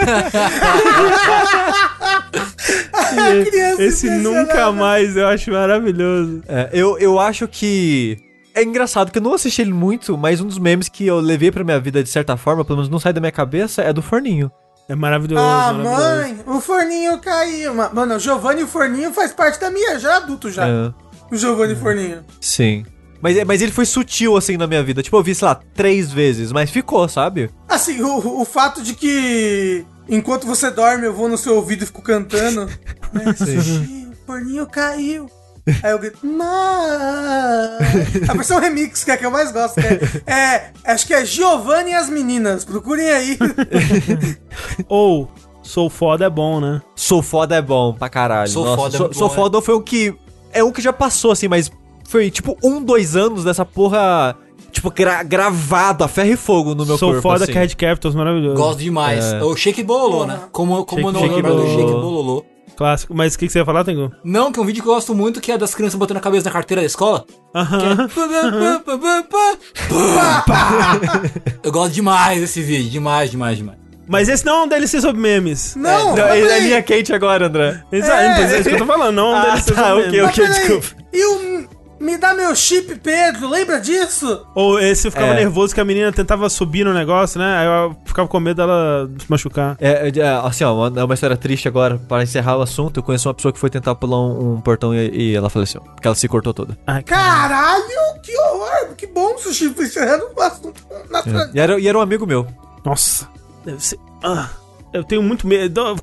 Criança 3.50 3.84
Esse 3.84 4.10
nunca 4.10 4.72
mais 4.72 5.15
eu 5.15 5.27
acho 5.27 5.51
maravilhoso. 5.51 6.41
É, 6.48 6.70
eu, 6.74 6.98
eu 6.98 7.20
acho 7.20 7.48
que 7.48 8.17
É 8.55 8.63
engraçado 8.63 9.12
que 9.12 9.17
eu 9.17 9.22
não 9.24 9.34
assisti 9.34 9.62
ele 9.62 9.74
muito, 9.74 10.17
mas 10.17 10.41
um 10.41 10.48
dos 10.48 10.58
memes 10.60 10.89
que 10.89 11.05
eu 11.05 11.20
levei 11.20 11.51
pra 11.51 11.63
minha 11.63 11.79
vida 11.79 12.03
de 12.03 12.10
certa 12.10 12.36
forma, 12.38 12.63
pelo 12.65 12.77
menos 12.77 12.89
não 12.89 13.00
sai 13.00 13.13
da 13.13 13.20
minha 13.22 13.32
cabeça, 13.32 13.82
é 13.82 13.93
do 13.93 14.01
Forninho. 14.01 14.51
É 14.89 14.96
maravilhoso. 14.96 15.41
Ah, 15.41 15.72
maravilhoso. 15.74 16.20
mãe, 16.20 16.38
o 16.58 16.60
forninho 16.60 17.17
caiu. 17.20 17.74
Ma- 17.74 17.89
Mano, 17.93 18.15
o 18.15 18.20
Giovanni 18.20 18.62
e 18.62 18.63
o 18.65 18.67
forninho 18.67 19.13
faz 19.13 19.32
parte 19.32 19.58
da 19.58 19.72
minha, 19.72 19.98
já 19.98 20.17
adulto 20.17 20.51
já. 20.51 20.67
É, 20.67 20.91
O 21.31 21.35
Giovanni 21.37 21.73
o 21.73 21.77
forninho. 21.77 22.23
sim. 22.39 22.85
Mas, 23.21 23.37
é- 23.37 23.45
mas 23.45 23.61
ele 23.61 23.71
foi 23.71 23.85
sutil, 23.85 24.35
assim, 24.35 24.57
na 24.57 24.67
minha 24.67 24.83
vida. 24.83 25.01
Tipo, 25.01 25.15
eu 25.15 25.23
vi, 25.23 25.33
sei 25.33 25.47
lá, 25.47 25.55
três 25.55 26.11
vezes, 26.11 26.51
mas 26.51 26.69
ficou, 26.69 27.07
sabe? 27.07 27.49
Assim, 27.69 28.01
o, 28.01 28.41
o 28.41 28.43
fato 28.43 28.83
de 28.83 28.93
que 28.93 29.85
enquanto 30.09 30.45
você 30.45 30.69
dorme 30.69 31.05
eu 31.05 31.13
vou 31.13 31.29
no 31.29 31.37
seu 31.37 31.55
ouvido 31.55 31.83
e 31.83 31.85
fico 31.85 32.01
cantando. 32.01 32.65
né, 33.13 33.33
Sushi, 33.37 34.09
o 34.11 34.25
forninho 34.25 34.67
caiu. 34.67 35.29
Aí 35.81 35.91
eu 35.91 35.99
grito, 35.99 36.17
mas... 36.21 38.29
A 38.29 38.33
versão 38.33 38.59
remix, 38.59 39.05
que 39.05 39.11
é 39.11 39.13
a 39.13 39.17
que 39.17 39.25
eu 39.25 39.31
mais 39.31 39.53
gosto, 39.53 39.77
é, 39.79 39.93
é- 40.85 40.91
acho 40.91 41.07
que 41.07 41.13
é 41.13 41.23
Giovanni 41.23 41.91
e 41.91 41.93
as 41.93 42.09
meninas, 42.09 42.65
procurem 42.65 43.09
aí. 43.09 43.37
Ou, 44.89 45.31
sou 45.61 45.89
foda 45.89 46.25
é 46.25 46.29
bom, 46.29 46.59
né? 46.59 46.81
Sou 46.95 47.21
foda 47.21 47.55
é 47.55 47.61
bom 47.61 47.93
pra 47.93 48.09
caralho. 48.09 48.49
Sou 48.49 48.65
Nossa, 48.65 48.77
foda 48.77 48.95
é 48.95 48.97
sou, 48.97 49.07
bom, 49.07 49.13
sou 49.13 49.27
é. 49.27 49.33
foda 49.33 49.61
foi 49.61 49.73
o 49.75 49.81
que. 49.81 50.13
É 50.53 50.63
um 50.63 50.72
que 50.72 50.81
já 50.81 50.93
passou, 50.93 51.31
assim, 51.31 51.48
mas 51.48 51.72
foi 52.07 52.29
tipo 52.31 52.57
um, 52.63 52.81
dois 52.83 53.15
anos 53.15 53.43
dessa 53.43 53.65
porra. 53.65 54.36
Tipo, 54.72 54.89
gra- 54.89 55.22
gravado 55.22 56.03
a 56.03 56.07
ferro 56.07 56.31
e 56.31 56.36
fogo 56.36 56.74
no 56.74 56.83
meu 56.86 56.98
sou 56.98 57.10
corpo. 57.10 57.22
foda 57.22 57.43
assim. 57.43 57.53
Cat 57.53 57.75
Capitals, 57.77 58.15
maravilhoso. 58.15 58.55
Gosto 58.55 58.79
demais. 58.79 59.24
É. 59.33 59.43
O 59.43 59.55
Shake 59.55 59.83
Bololô, 59.83 60.25
né? 60.25 60.39
Como, 60.51 60.83
como 60.83 61.01
Shake- 61.01 61.13
não 61.13 61.22
Shake 61.22 61.36
lembra 61.36 61.53
do. 61.53 61.67
Shake 61.67 61.91
Bololô. 61.91 62.45
Clássico. 62.75 63.13
Mas 63.13 63.36
o 63.36 63.39
que, 63.39 63.45
que 63.45 63.53
você 63.53 63.60
ia 63.60 63.65
falar, 63.65 63.83
Tengu? 63.83 64.12
Não, 64.24 64.51
que 64.51 64.60
é 64.60 64.63
um 64.63 64.65
vídeo 64.65 64.81
que 64.81 64.89
eu 64.89 64.93
gosto 64.95 65.13
muito, 65.13 65.39
que 65.39 65.51
é 65.51 65.57
das 65.60 65.75
crianças 65.75 65.93
botando 66.00 66.17
a 66.17 66.19
cabeça 66.19 66.45
na 66.45 66.51
carteira 66.51 66.81
da 66.81 66.88
escola. 66.88 67.24
Aham. 67.53 68.10
Eu 71.63 71.72
gosto 71.72 71.93
demais 71.93 72.39
desse 72.41 72.62
vídeo, 72.62 72.89
demais, 72.89 73.31
demais, 73.31 73.57
demais. 73.57 73.77
Mas 74.07 74.27
esse 74.29 74.45
não 74.45 74.55
é 74.55 74.63
um 74.63 74.67
DLC 74.67 75.00
sobre 75.01 75.22
memes. 75.22 75.75
Não, 75.75 76.17
é, 76.17 76.39
é 76.39 76.41
peraí. 76.41 76.63
linha 76.63 76.81
quente 76.83 77.13
agora, 77.13 77.48
André. 77.48 77.81
Exato, 77.91 78.13
É. 78.22 78.53
é 78.55 78.60
isso 78.60 78.69
que 78.69 78.75
eu 78.75 78.79
tô 78.79 78.86
falando, 78.86 79.15
não 79.15 79.31
é 79.31 79.36
um 79.36 79.38
Ah, 79.38 79.41
DLC 79.45 79.74
tá, 79.74 79.88
sobre 79.89 80.03
ok, 80.07 80.12
memes. 80.12 80.22
Mas 80.22 80.31
ok. 80.38 80.45
peraí, 80.48 80.60
desculpa. 80.79 81.03
E 81.13 81.25
o 81.25 81.74
Me 82.00 82.17
Dá 82.17 82.33
Meu 82.33 82.53
Chip, 82.53 82.95
Pedro, 82.95 83.48
lembra 83.50 83.79
disso? 83.79 84.45
Ou 84.53 84.77
esse 84.77 85.07
eu 85.07 85.12
ficava 85.12 85.31
É. 85.31 85.36
nervoso 85.36 85.74
que 85.74 85.79
a 85.79 85.86
menina 85.86 86.12
tentava 86.12 86.50
subir 86.50 86.83
no 86.83 86.93
negócio, 86.93 87.39
né? 87.39 87.60
Aí 87.60 87.65
eu 87.65 87.95
ficava 88.05 88.27
com 88.27 88.39
medo 88.41 88.57
dela 88.57 89.10
se 89.17 89.25
machucar. 89.29 89.77
É, 89.79 90.12
é, 90.13 90.22
assim, 90.45 90.65
ó, 90.65 90.74
uma- 90.89 91.00
é 91.00 91.03
uma 91.05 91.13
história 91.13 91.38
triste 91.38 91.65
agora. 91.69 91.98
Para 91.98 92.22
encerrar 92.24 92.57
o 92.57 92.62
assunto, 92.62 92.98
eu 93.00 93.03
conheço 93.03 93.29
uma 93.29 93.33
pessoa 93.33 93.53
que 93.53 93.60
foi 93.60 93.69
tentar 93.69 93.95
pular 93.95 94.19
um, 94.19 94.55
um 94.55 94.60
portão 94.60 94.93
e, 94.93 95.31
e 95.31 95.33
ela 95.36 95.50
faleceu. 95.50 95.79
Porque 95.79 96.05
ela 96.05 96.15
se 96.15 96.27
cortou 96.27 96.53
toda. 96.53 96.77
Ai, 96.86 97.03
cara. 97.03 97.24
Caralho, 97.24 98.19
que 98.22 98.38
horror! 98.38 98.95
Que 98.98 99.07
bom, 99.07 99.38
Sushi, 99.38 99.69
foi 99.74 99.86
encerrando 99.86 100.25
o 100.36 100.41
assunto 100.41 100.83
natural. 101.10 101.48
E 101.53 101.60
era, 101.60 101.79
e 101.79 101.88
era 101.88 101.98
um 101.98 102.01
amigo 102.01 102.25
meu. 102.27 102.45
Nossa, 102.83 103.29
deve 103.63 103.84
ser. 103.86 104.00
Ah, 104.24 104.50
eu 104.93 105.03
tenho 105.03 105.22
muito 105.24 105.48
medo. 105.48 105.96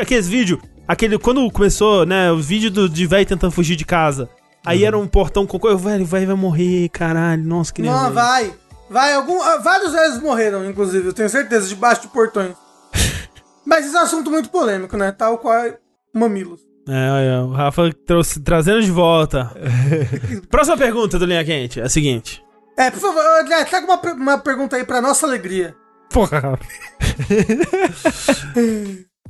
Aqueles 0.00 0.28
vídeos. 0.28 0.60
Aquele. 0.86 1.18
Quando 1.18 1.50
começou, 1.50 2.06
né? 2.06 2.30
O 2.30 2.38
vídeo 2.38 2.70
do, 2.70 2.88
de 2.88 3.06
velho 3.06 3.26
tentando 3.26 3.50
fugir 3.52 3.76
de 3.76 3.84
casa. 3.84 4.28
Aí 4.64 4.84
era 4.84 4.98
um 4.98 5.06
portão 5.06 5.46
com 5.46 5.58
coisa. 5.58 5.76
Velho, 5.76 6.02
o 6.04 6.06
velho 6.06 6.26
vai 6.26 6.36
morrer, 6.36 6.88
caralho. 6.88 7.44
Nossa, 7.44 7.72
que 7.72 7.82
Não, 7.82 7.92
nervoso. 7.92 8.14
vai. 8.14 8.54
Vai, 8.88 9.14
algum, 9.14 9.42
ah, 9.42 9.58
vários 9.58 9.92
velhos 9.92 10.20
morreram, 10.20 10.64
inclusive, 10.64 11.08
eu 11.08 11.12
tenho 11.12 11.28
certeza, 11.28 11.66
debaixo 11.66 12.02
de 12.02 12.08
portões. 12.08 12.54
Mas 13.66 13.84
esse 13.84 13.96
é 13.96 13.98
um 13.98 14.02
assunto 14.02 14.30
muito 14.30 14.48
polêmico, 14.48 14.96
né? 14.96 15.10
Tal 15.10 15.38
qual 15.38 15.72
mamilos. 16.14 16.60
É, 16.88 17.10
olha, 17.10 17.42
o 17.46 17.52
Rafa 17.52 17.92
trouxe, 18.06 18.38
trazendo 18.40 18.80
de 18.80 18.90
volta. 18.92 19.50
Próxima 20.48 20.76
pergunta 20.76 21.18
do 21.18 21.26
Linha 21.26 21.44
Quente 21.44 21.80
é 21.80 21.82
a 21.82 21.88
seguinte. 21.88 22.40
É, 22.76 22.90
por 22.90 23.00
favor, 23.00 23.22
André, 23.40 23.64
traga 23.64 23.86
uma, 23.86 24.12
uma 24.12 24.38
pergunta 24.38 24.76
aí 24.76 24.84
pra 24.84 25.00
nossa 25.02 25.26
alegria. 25.26 25.74
Porra. 26.10 26.58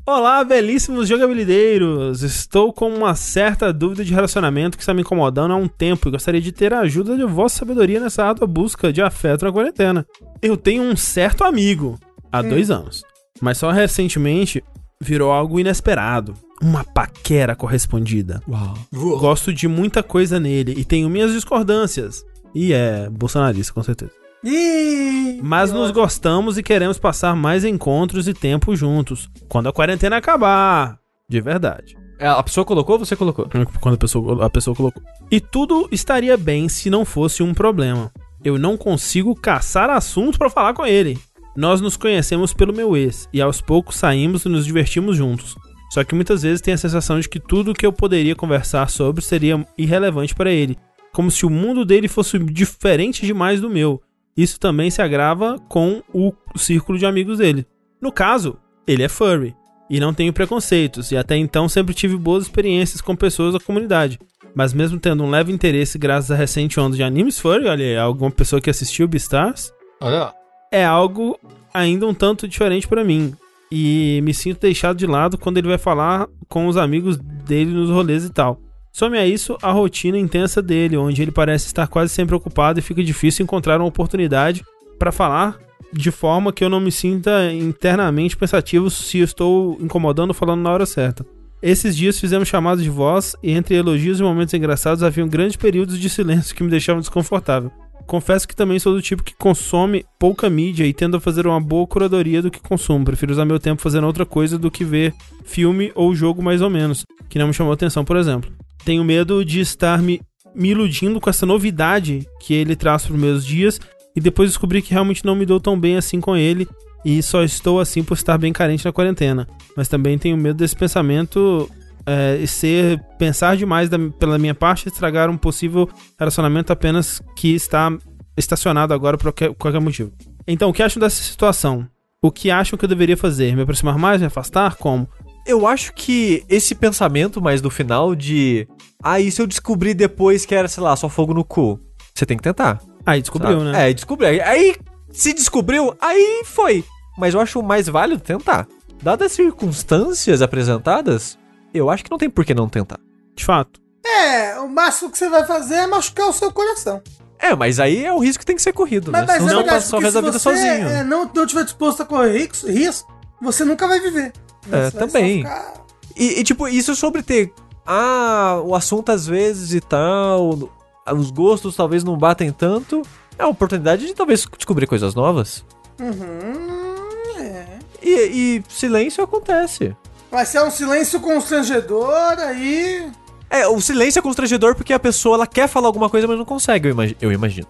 Olá, 0.06 0.45
belíssimos 0.45 1.09
jogabilideiros! 1.09 2.23
Estou 2.23 2.73
com 2.73 2.88
uma 2.88 3.16
certa 3.16 3.73
dúvida 3.73 4.04
de 4.04 4.14
relacionamento 4.14 4.76
que 4.76 4.83
está 4.83 4.95
me 4.95 5.00
incomodando 5.00 5.52
há 5.52 5.56
um 5.56 5.66
tempo 5.66 6.09
e 6.09 6.12
gostaria 6.12 6.40
de 6.40 6.52
ter 6.52 6.73
a 6.73 6.80
ajuda 6.80 7.16
de 7.16 7.25
vossa 7.25 7.59
sabedoria 7.59 7.99
nessa 7.99 8.24
árdua 8.24 8.46
busca 8.46 8.92
de 8.92 9.03
afeto 9.03 9.44
na 9.44 9.53
quarentena. 9.53 10.07
Eu 10.40 10.57
tenho 10.57 10.85
um 10.85 10.94
certo 10.94 11.42
amigo 11.42 11.98
há 12.31 12.40
dois 12.40 12.70
anos, 12.70 13.03
mas 13.40 13.59
só 13.59 13.72
recentemente 13.72 14.62
virou 15.03 15.33
algo 15.33 15.59
inesperado. 15.59 16.35
Uma 16.62 16.85
paquera 16.85 17.57
correspondida. 17.57 18.40
Uau. 18.48 18.74
Uou. 18.94 19.18
Gosto 19.18 19.53
de 19.53 19.66
muita 19.66 20.03
coisa 20.03 20.38
nele 20.38 20.72
e 20.77 20.85
tenho 20.85 21.11
minhas 21.11 21.33
discordâncias. 21.33 22.24
E 22.55 22.72
é 22.72 23.11
bolsonarista, 23.11 23.74
com 23.74 23.83
certeza. 23.83 24.12
Ih! 24.48 25.40
Mas 25.42 25.72
nos 25.72 25.90
gostamos 25.90 26.56
e 26.56 26.62
queremos 26.62 27.00
passar 27.00 27.35
mais 27.35 27.64
encontros 27.64 28.28
e 28.28 28.32
tempo 28.32 28.76
juntos. 28.76 29.28
Quando 29.48 29.68
a 29.68 29.72
quarentena 29.72 30.16
acabar. 30.16 31.00
De 31.28 31.40
verdade. 31.40 31.96
É, 32.20 32.28
A 32.28 32.40
pessoa 32.44 32.64
colocou 32.64 32.94
ou 32.94 33.04
você 33.04 33.16
colocou? 33.16 33.48
Quando 33.80 33.96
a 33.96 33.98
pessoa, 33.98 34.46
a 34.46 34.48
pessoa 34.48 34.76
colocou. 34.76 35.02
E 35.32 35.40
tudo 35.40 35.88
estaria 35.90 36.37
bem 36.37 36.68
se 36.68 36.88
não 36.88 37.04
fosse 37.04 37.42
um 37.42 37.52
problema. 37.52 38.12
Eu 38.44 38.56
não 38.56 38.76
consigo 38.76 39.35
caçar 39.35 39.90
assunto 39.90 40.38
pra 40.38 40.48
falar 40.48 40.74
com 40.74 40.87
ele. 40.87 41.18
Nós 41.56 41.80
nos 41.80 41.96
conhecemos 41.96 42.54
pelo 42.54 42.72
meu 42.72 42.96
ex 42.96 43.28
e 43.32 43.40
aos 43.40 43.61
poucos 43.61 43.96
saímos 43.96 44.44
e 44.44 44.48
nos 44.48 44.64
divertimos 44.64 45.16
juntos. 45.16 45.56
Só 45.90 46.04
que 46.04 46.14
muitas 46.14 46.42
vezes 46.42 46.61
tenho 46.61 46.76
a 46.76 46.78
sensação 46.78 47.18
de 47.18 47.28
que 47.28 47.40
tudo 47.40 47.74
que 47.74 47.85
eu 47.85 47.92
poderia 47.92 48.37
conversar 48.37 48.88
sobre 48.90 49.24
seria 49.24 49.66
irrelevante 49.76 50.35
para 50.35 50.52
ele, 50.52 50.78
como 51.12 51.30
se 51.32 51.44
o 51.44 51.50
mundo 51.50 51.85
dele 51.85 52.06
fosse 52.06 52.38
diferente 52.38 53.26
demais 53.26 53.61
do 53.61 53.68
meu. 53.70 54.00
Isso 54.37 54.61
também 54.61 54.90
se 54.90 55.01
agrava 55.01 55.59
com 55.68 56.03
o 56.12 56.33
círculo 56.57 56.99
de 56.99 57.07
amigos 57.07 57.38
dele. 57.38 57.66
No 58.01 58.12
caso, 58.12 58.59
ele 58.87 59.03
é 59.03 59.09
furry 59.09 59.55
e 59.88 60.01
não 60.01 60.12
tenho 60.12 60.33
preconceitos, 60.33 61.12
e 61.12 61.16
até 61.16 61.37
então 61.37 61.68
sempre 61.68 61.94
tive 61.94 62.16
boas 62.16 62.44
experiências 62.44 63.01
com 63.01 63.14
pessoas 63.14 63.53
da 63.53 63.61
comunidade. 63.61 64.18
Mas 64.55 64.72
mesmo 64.72 64.99
tendo 64.99 65.22
um 65.22 65.31
leve 65.31 65.53
interesse 65.53 65.96
graças 65.96 66.31
à 66.31 66.35
recente 66.35 66.81
onda 66.81 66.96
de 66.96 67.03
animes 67.03 67.38
furry, 67.38 67.66
olha, 67.66 67.85
aí, 67.85 67.96
alguma 67.96 68.31
pessoa 68.31 68.61
que 68.61 68.70
assistiu 68.70 69.07
Beastars, 69.07 69.72
Olha 70.01 70.33
é 70.70 70.85
algo 70.85 71.38
ainda 71.72 72.07
um 72.07 72.14
tanto 72.14 72.49
diferente 72.49 72.87
pra 72.87 73.05
mim. 73.05 73.35
E 73.70 74.20
me 74.22 74.33
sinto 74.33 74.61
deixado 74.61 74.96
de 74.96 75.07
lado 75.07 75.38
quando 75.38 75.59
ele 75.59 75.68
vai 75.68 75.79
falar 75.79 76.29
com 76.49 76.66
os 76.68 76.77
amigos 76.77 77.16
dele 77.16 77.72
nos 77.72 77.90
rolês 77.90 78.25
e 78.25 78.31
tal. 78.31 78.61
Some 78.96 79.18
a 79.18 79.26
isso 79.26 79.59
a 79.61 79.70
rotina 79.72 80.16
intensa 80.16 80.62
dele, 80.62 80.96
onde 80.96 81.20
ele 81.20 81.30
parece 81.30 81.66
estar 81.66 81.87
quase 81.87 82.14
sempre 82.14 82.35
ocupado 82.35 82.78
e 82.78 82.82
fica 82.82 83.04
difícil 83.04 83.42
encontrar 83.42 83.78
uma 83.78 83.87
oportunidade 83.87 84.64
pra 84.98 85.12
falar 85.12 85.59
de 85.92 86.11
forma 86.11 86.50
que 86.50 86.64
eu 86.64 86.70
não 86.70 86.80
me 86.80 86.90
sinta 86.90 87.52
internamente 87.52 88.38
pensativo 88.38 88.88
se 88.88 89.18
estou 89.18 89.76
incomodando 89.82 90.30
ou 90.30 90.35
falando 90.35 90.62
na 90.62 90.72
hora 90.72 90.87
certa. 90.87 91.26
Esses 91.61 91.94
dias 91.94 92.18
fizemos 92.18 92.48
chamadas 92.48 92.82
de 92.82 92.88
voz 92.88 93.37
e 93.42 93.50
entre 93.50 93.74
elogios 93.74 94.18
e 94.18 94.22
momentos 94.22 94.54
engraçados 94.54 95.02
haviam 95.02 95.28
grandes 95.28 95.56
períodos 95.56 95.98
de 95.98 96.09
silêncio 96.09 96.56
que 96.56 96.64
me 96.64 96.70
deixavam 96.70 97.02
desconfortável. 97.02 97.70
Confesso 98.06 98.48
que 98.48 98.56
também 98.56 98.78
sou 98.78 98.94
do 98.94 99.02
tipo 99.02 99.22
que 99.22 99.35
consome 99.35 100.06
pouca 100.18 100.48
mídia 100.48 100.87
e 100.87 100.94
tendo 100.94 101.18
a 101.18 101.20
fazer 101.20 101.46
uma 101.46 101.61
boa 101.61 101.87
curadoria 101.87 102.40
do 102.40 102.50
que 102.50 102.61
consumo. 102.61 103.04
Prefiro 103.04 103.32
usar 103.32 103.44
meu 103.44 103.61
tempo 103.61 103.82
fazendo 103.82 104.06
outra 104.06 104.24
coisa 104.24 104.59
do 104.59 104.70
que 104.70 104.87
ver 104.87 105.12
filme 105.44 105.92
ou 105.94 106.14
jogo 106.14 106.42
mais 106.42 106.62
ou 106.62 106.70
menos, 106.70 107.04
que 107.28 107.38
não 107.38 107.48
me 107.48 107.52
chamou 107.52 107.74
atenção, 107.74 108.02
por 108.02 108.16
exemplo. 108.16 108.50
Tenho 108.87 109.03
medo 109.05 109.44
de 109.44 109.59
estar 109.59 110.01
me, 110.01 110.20
me 110.55 110.70
iludindo 110.70 111.20
com 111.20 111.29
essa 111.29 111.44
novidade 111.44 112.25
que 112.40 112.55
ele 112.55 112.77
traz 112.77 113.05
para 113.05 113.14
os 113.14 113.20
meus 113.20 113.44
dias 113.44 113.81
e 114.14 114.20
depois 114.20 114.49
descobrir 114.51 114.81
que 114.81 114.92
realmente 114.92 115.25
não 115.25 115.35
me 115.35 115.44
dou 115.44 115.59
tão 115.59 115.79
bem 115.79 115.96
assim 115.96 116.20
com 116.20 116.37
ele 116.37 116.68
e 117.05 117.20
só 117.20 117.42
estou 117.42 117.81
assim 117.81 118.05
por 118.05 118.14
estar 118.14 118.38
bem 118.38 118.53
carente 118.53 118.85
na 118.85 118.92
quarentena. 118.92 119.49
Mas 119.77 119.88
também 119.88 120.16
tenho 120.16 120.37
medo 120.37 120.57
desse 120.59 120.77
pensamento 120.77 121.68
é, 122.07 122.46
ser 122.46 123.01
pensar 123.18 123.57
demais 123.57 123.88
da- 123.88 123.99
pela 124.20 124.38
minha 124.38 124.55
parte 124.55 124.87
estragar 124.87 125.29
um 125.29 125.37
possível 125.37 125.88
relacionamento 126.16 126.72
apenas 126.72 127.20
que 127.37 127.55
está 127.57 127.92
estacionado 128.37 128.94
agora 128.94 129.16
por 129.18 129.25
qualquer, 129.25 129.53
qualquer 129.55 129.81
motivo. 129.81 130.12
Então, 130.46 130.70
o 130.70 130.72
que 130.72 130.83
acham 130.83 131.01
dessa 131.01 131.20
situação? 131.22 131.88
O 132.22 132.31
que 132.31 132.53
acham 132.53 132.79
que 132.79 132.85
eu 132.85 132.88
deveria 132.88 133.16
fazer? 133.16 133.55
Me 133.57 133.62
aproximar 133.62 133.99
mais? 133.99 134.20
Me 134.20 134.29
afastar? 134.29 134.77
Como? 134.77 135.09
Eu 135.46 135.64
acho 135.66 135.92
que 135.94 136.42
esse 136.49 136.75
pensamento 136.75 137.40
mais 137.40 137.61
do 137.61 137.70
final 137.70 138.14
de. 138.16 138.66
E 139.04 139.30
se 139.30 139.40
eu 139.40 139.46
descobrir 139.46 139.94
depois 139.94 140.44
que 140.44 140.54
era, 140.54 140.68
sei 140.68 140.82
lá, 140.82 140.96
só 140.96 141.09
fogo 141.09 141.32
no 141.35 141.44
cu? 141.44 141.78
Você 142.14 142.24
tem 142.26 142.37
que 142.37 142.42
tentar. 142.42 142.80
Aí 143.04 143.20
descobriu, 143.20 143.59
sabe? 143.61 143.70
né? 143.72 143.90
É, 143.90 143.92
descobriu. 143.92 144.28
Aí, 144.44 144.76
se 145.12 145.32
descobriu, 145.32 145.94
aí 146.00 146.42
foi. 146.44 146.85
Mas 147.16 147.35
eu 147.35 147.40
acho 147.40 147.62
mais 147.62 147.87
válido 147.88 148.20
tentar. 148.20 148.66
Dadas 149.02 149.26
as 149.26 149.32
circunstâncias 149.32 150.42
apresentadas, 150.42 151.38
eu 151.72 151.90
acho 151.90 152.02
que 152.04 152.11
não 152.11 152.18
tem 152.18 152.28
por 152.30 152.44
que 152.44 152.54
não 152.54 152.68
tentar. 152.68 152.98
De 153.35 153.44
fato. 153.44 153.80
É, 154.04 154.59
o 154.61 154.68
máximo 154.68 155.11
que 155.11 155.18
você 155.18 155.28
vai 155.28 155.44
fazer 155.46 155.74
é 155.74 155.87
machucar 155.87 156.28
o 156.28 156.32
seu 156.32 156.50
coração. 156.52 157.02
É, 157.38 157.54
mas 157.54 157.78
aí 157.78 158.04
é 158.04 158.12
o 158.12 158.18
risco 158.18 158.40
que 158.40 158.46
tem 158.46 158.56
que 158.56 158.62
ser 158.62 158.72
corrido, 158.72 159.12
Mas, 159.12 159.20
né? 159.22 159.26
mas 159.26 159.37
Senão 159.42 159.52
é 159.61 159.62
verdade, 159.62 159.85
só 159.85 160.00
se 160.00 160.11
vida 160.11 160.38
sozinho. 160.38 160.88
é, 160.88 161.04
não, 161.04 161.30
não 161.35 161.46
tiver 161.46 161.64
disposto 161.64 162.02
a 162.02 162.06
correr 162.06 162.38
risco, 162.38 162.66
risco, 162.66 163.12
você 163.42 163.62
nunca 163.64 163.87
vai 163.87 164.00
viver. 164.00 164.32
É, 164.72 164.90
Você 164.90 164.96
vai 164.96 165.06
também. 165.06 165.37
ficar- 165.42 165.74
E, 166.16 166.40
e, 166.40 166.44
tipo, 166.44 166.66
isso 166.66 166.96
sobre 166.96 167.22
ter. 167.22 167.52
Ah, 167.87 168.61
o 168.64 168.75
assunto 168.75 169.11
às 169.12 169.27
vezes 169.27 169.72
e 169.75 169.81
tal. 169.81 170.70
os 171.14 171.31
gostos 171.31 171.77
talvez 171.77 172.03
não 172.03 172.16
batem 172.18 172.51
tanto, 172.51 173.03
é 173.38 173.42
a 173.44 173.49
oportunidade 173.49 174.07
de 174.07 174.14
talvez 174.14 174.46
descobrir 174.57 174.87
coisas 174.87 175.14
novas. 175.14 175.64
Uhum, 176.01 177.40
é. 177.40 177.79
E, 178.03 178.11
e 178.11 178.62
silêncio 178.68 179.22
acontece. 179.22 179.94
Mas 180.31 180.49
se 180.49 180.57
é 180.59 180.64
um 180.64 180.70
silêncio 180.70 181.20
constrangedor, 181.20 182.38
aí. 182.38 183.09
É, 183.49 183.66
o 183.68 183.81
silêncio 183.81 184.18
é 184.18 184.22
constrangedor 184.22 184.75
porque 184.75 184.92
a 184.92 184.99
pessoa 184.99 185.37
ela 185.37 185.46
quer 185.46 185.68
falar 185.68 185.87
alguma 185.87 186.11
coisa, 186.11 186.27
mas 186.27 186.37
não 186.37 186.44
consegue, 186.44 186.88
eu, 186.88 186.92
imagi- 186.92 187.16
eu 187.20 187.31
imagino. 187.31 187.66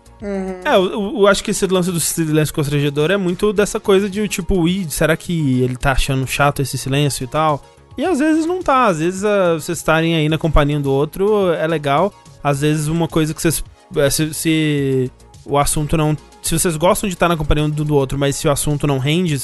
É, 0.65 0.75
eu, 0.75 1.19
eu- 1.19 1.27
acho 1.27 1.45
que 1.45 1.51
esse 1.51 1.67
lance 1.67 1.93
do 1.93 2.01
silêncio 2.01 2.55
constrangedor 2.55 3.11
é 3.11 3.17
muito 3.19 3.53
dessa 3.53 3.79
coisa 3.79 4.09
de 4.09 4.27
tipo, 4.27 4.67
ih, 4.67 4.87
será 4.91 5.15
que 5.19 5.61
ele 5.63 5.77
tá 5.77 5.93
achando 5.93 6.27
chato 6.27 6.63
esse 6.63 6.79
silêncio 6.79 7.25
e 7.25 7.27
tal? 7.27 7.63
E 7.97 8.05
às 8.05 8.19
vezes 8.19 8.45
não 8.45 8.63
tá, 8.63 8.87
às 8.87 8.99
vezes 8.99 9.25
ah, 9.25 9.55
vocês 9.55 9.79
estarem 9.79 10.15
aí 10.15 10.29
na 10.29 10.37
companhia 10.37 10.79
do 10.79 10.93
outro 10.93 11.53
é 11.53 11.67
legal. 11.67 12.13
Às 12.43 12.61
vezes 12.61 12.89
uma 12.89 13.09
coisa 13.09 13.33
que 13.33 13.41
vocês. 13.41 13.65
é, 13.97 14.11
Se, 14.11 14.35
se 14.35 15.11
o 15.45 15.57
assunto 15.59 15.97
não. 15.97 16.17
Se 16.43 16.59
vocês 16.59 16.77
gostam 16.77 17.09
de 17.09 17.15
estar 17.15 17.29
na 17.29 17.37
companhia 17.37 17.69
do, 17.69 17.95
outro, 17.95 18.19
mas 18.19 18.37
se 18.37 18.47
o 18.47 18.51
assunto 18.51 18.87
não 18.87 18.99
rende 18.99 19.37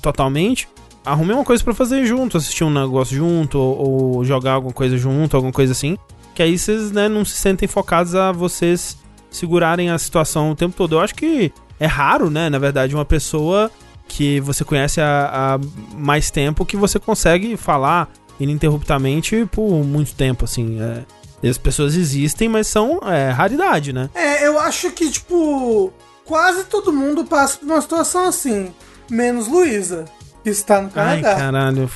totalmente, 0.00 0.68
arrume 1.04 1.32
uma 1.32 1.44
coisa 1.44 1.62
pra 1.62 1.74
fazer 1.74 2.06
junto, 2.06 2.36
assistir 2.36 2.64
um 2.64 2.70
negócio 2.70 3.14
junto, 3.14 3.58
ou, 3.58 4.16
ou 4.16 4.24
jogar 4.24 4.52
alguma 4.52 4.72
coisa 4.72 4.96
junto, 4.96 5.36
alguma 5.36 5.52
coisa 5.52 5.72
assim. 5.72 5.98
Que 6.34 6.42
aí 6.42 6.58
vocês 6.58 6.92
né, 6.92 7.08
não 7.08 7.24
se 7.24 7.36
sentem 7.36 7.68
focados 7.68 8.14
a 8.14 8.32
vocês 8.32 8.96
segurarem 9.30 9.90
a 9.90 9.98
situação 9.98 10.50
o 10.50 10.54
tempo 10.56 10.74
todo. 10.76 10.94
Eu 10.94 11.00
acho 11.00 11.14
que 11.14 11.52
é 11.78 11.86
raro, 11.86 12.30
né, 12.30 12.48
na 12.48 12.58
verdade, 12.58 12.94
uma 12.94 13.04
pessoa 13.04 13.70
que 14.08 14.40
você 14.40 14.64
conhece 14.64 15.00
há, 15.00 15.30
há 15.56 15.96
mais 15.96 16.30
tempo 16.30 16.64
que 16.64 16.76
você 16.76 16.98
consegue 16.98 17.56
falar 17.56 18.08
ininterruptamente 18.38 19.46
por 19.50 19.84
muito 19.84 20.14
tempo, 20.14 20.44
assim. 20.44 20.80
É, 20.80 21.02
e 21.42 21.48
as 21.48 21.58
pessoas 21.58 21.94
existem, 21.94 22.48
mas 22.48 22.66
são 22.66 23.00
é, 23.02 23.30
raridade, 23.30 23.92
né? 23.92 24.08
É, 24.14 24.46
eu 24.46 24.58
acho 24.58 24.90
que, 24.90 25.10
tipo, 25.10 25.92
quase 26.24 26.64
todo 26.64 26.92
mundo 26.92 27.24
passa 27.24 27.58
por 27.58 27.66
uma 27.66 27.80
situação 27.80 28.26
assim. 28.26 28.72
Menos 29.10 29.46
Luísa, 29.46 30.06
que 30.42 30.50
está 30.50 30.80
no 30.80 30.90
Ai, 30.94 31.20
Canadá. 31.20 31.36
caralho. 31.36 31.90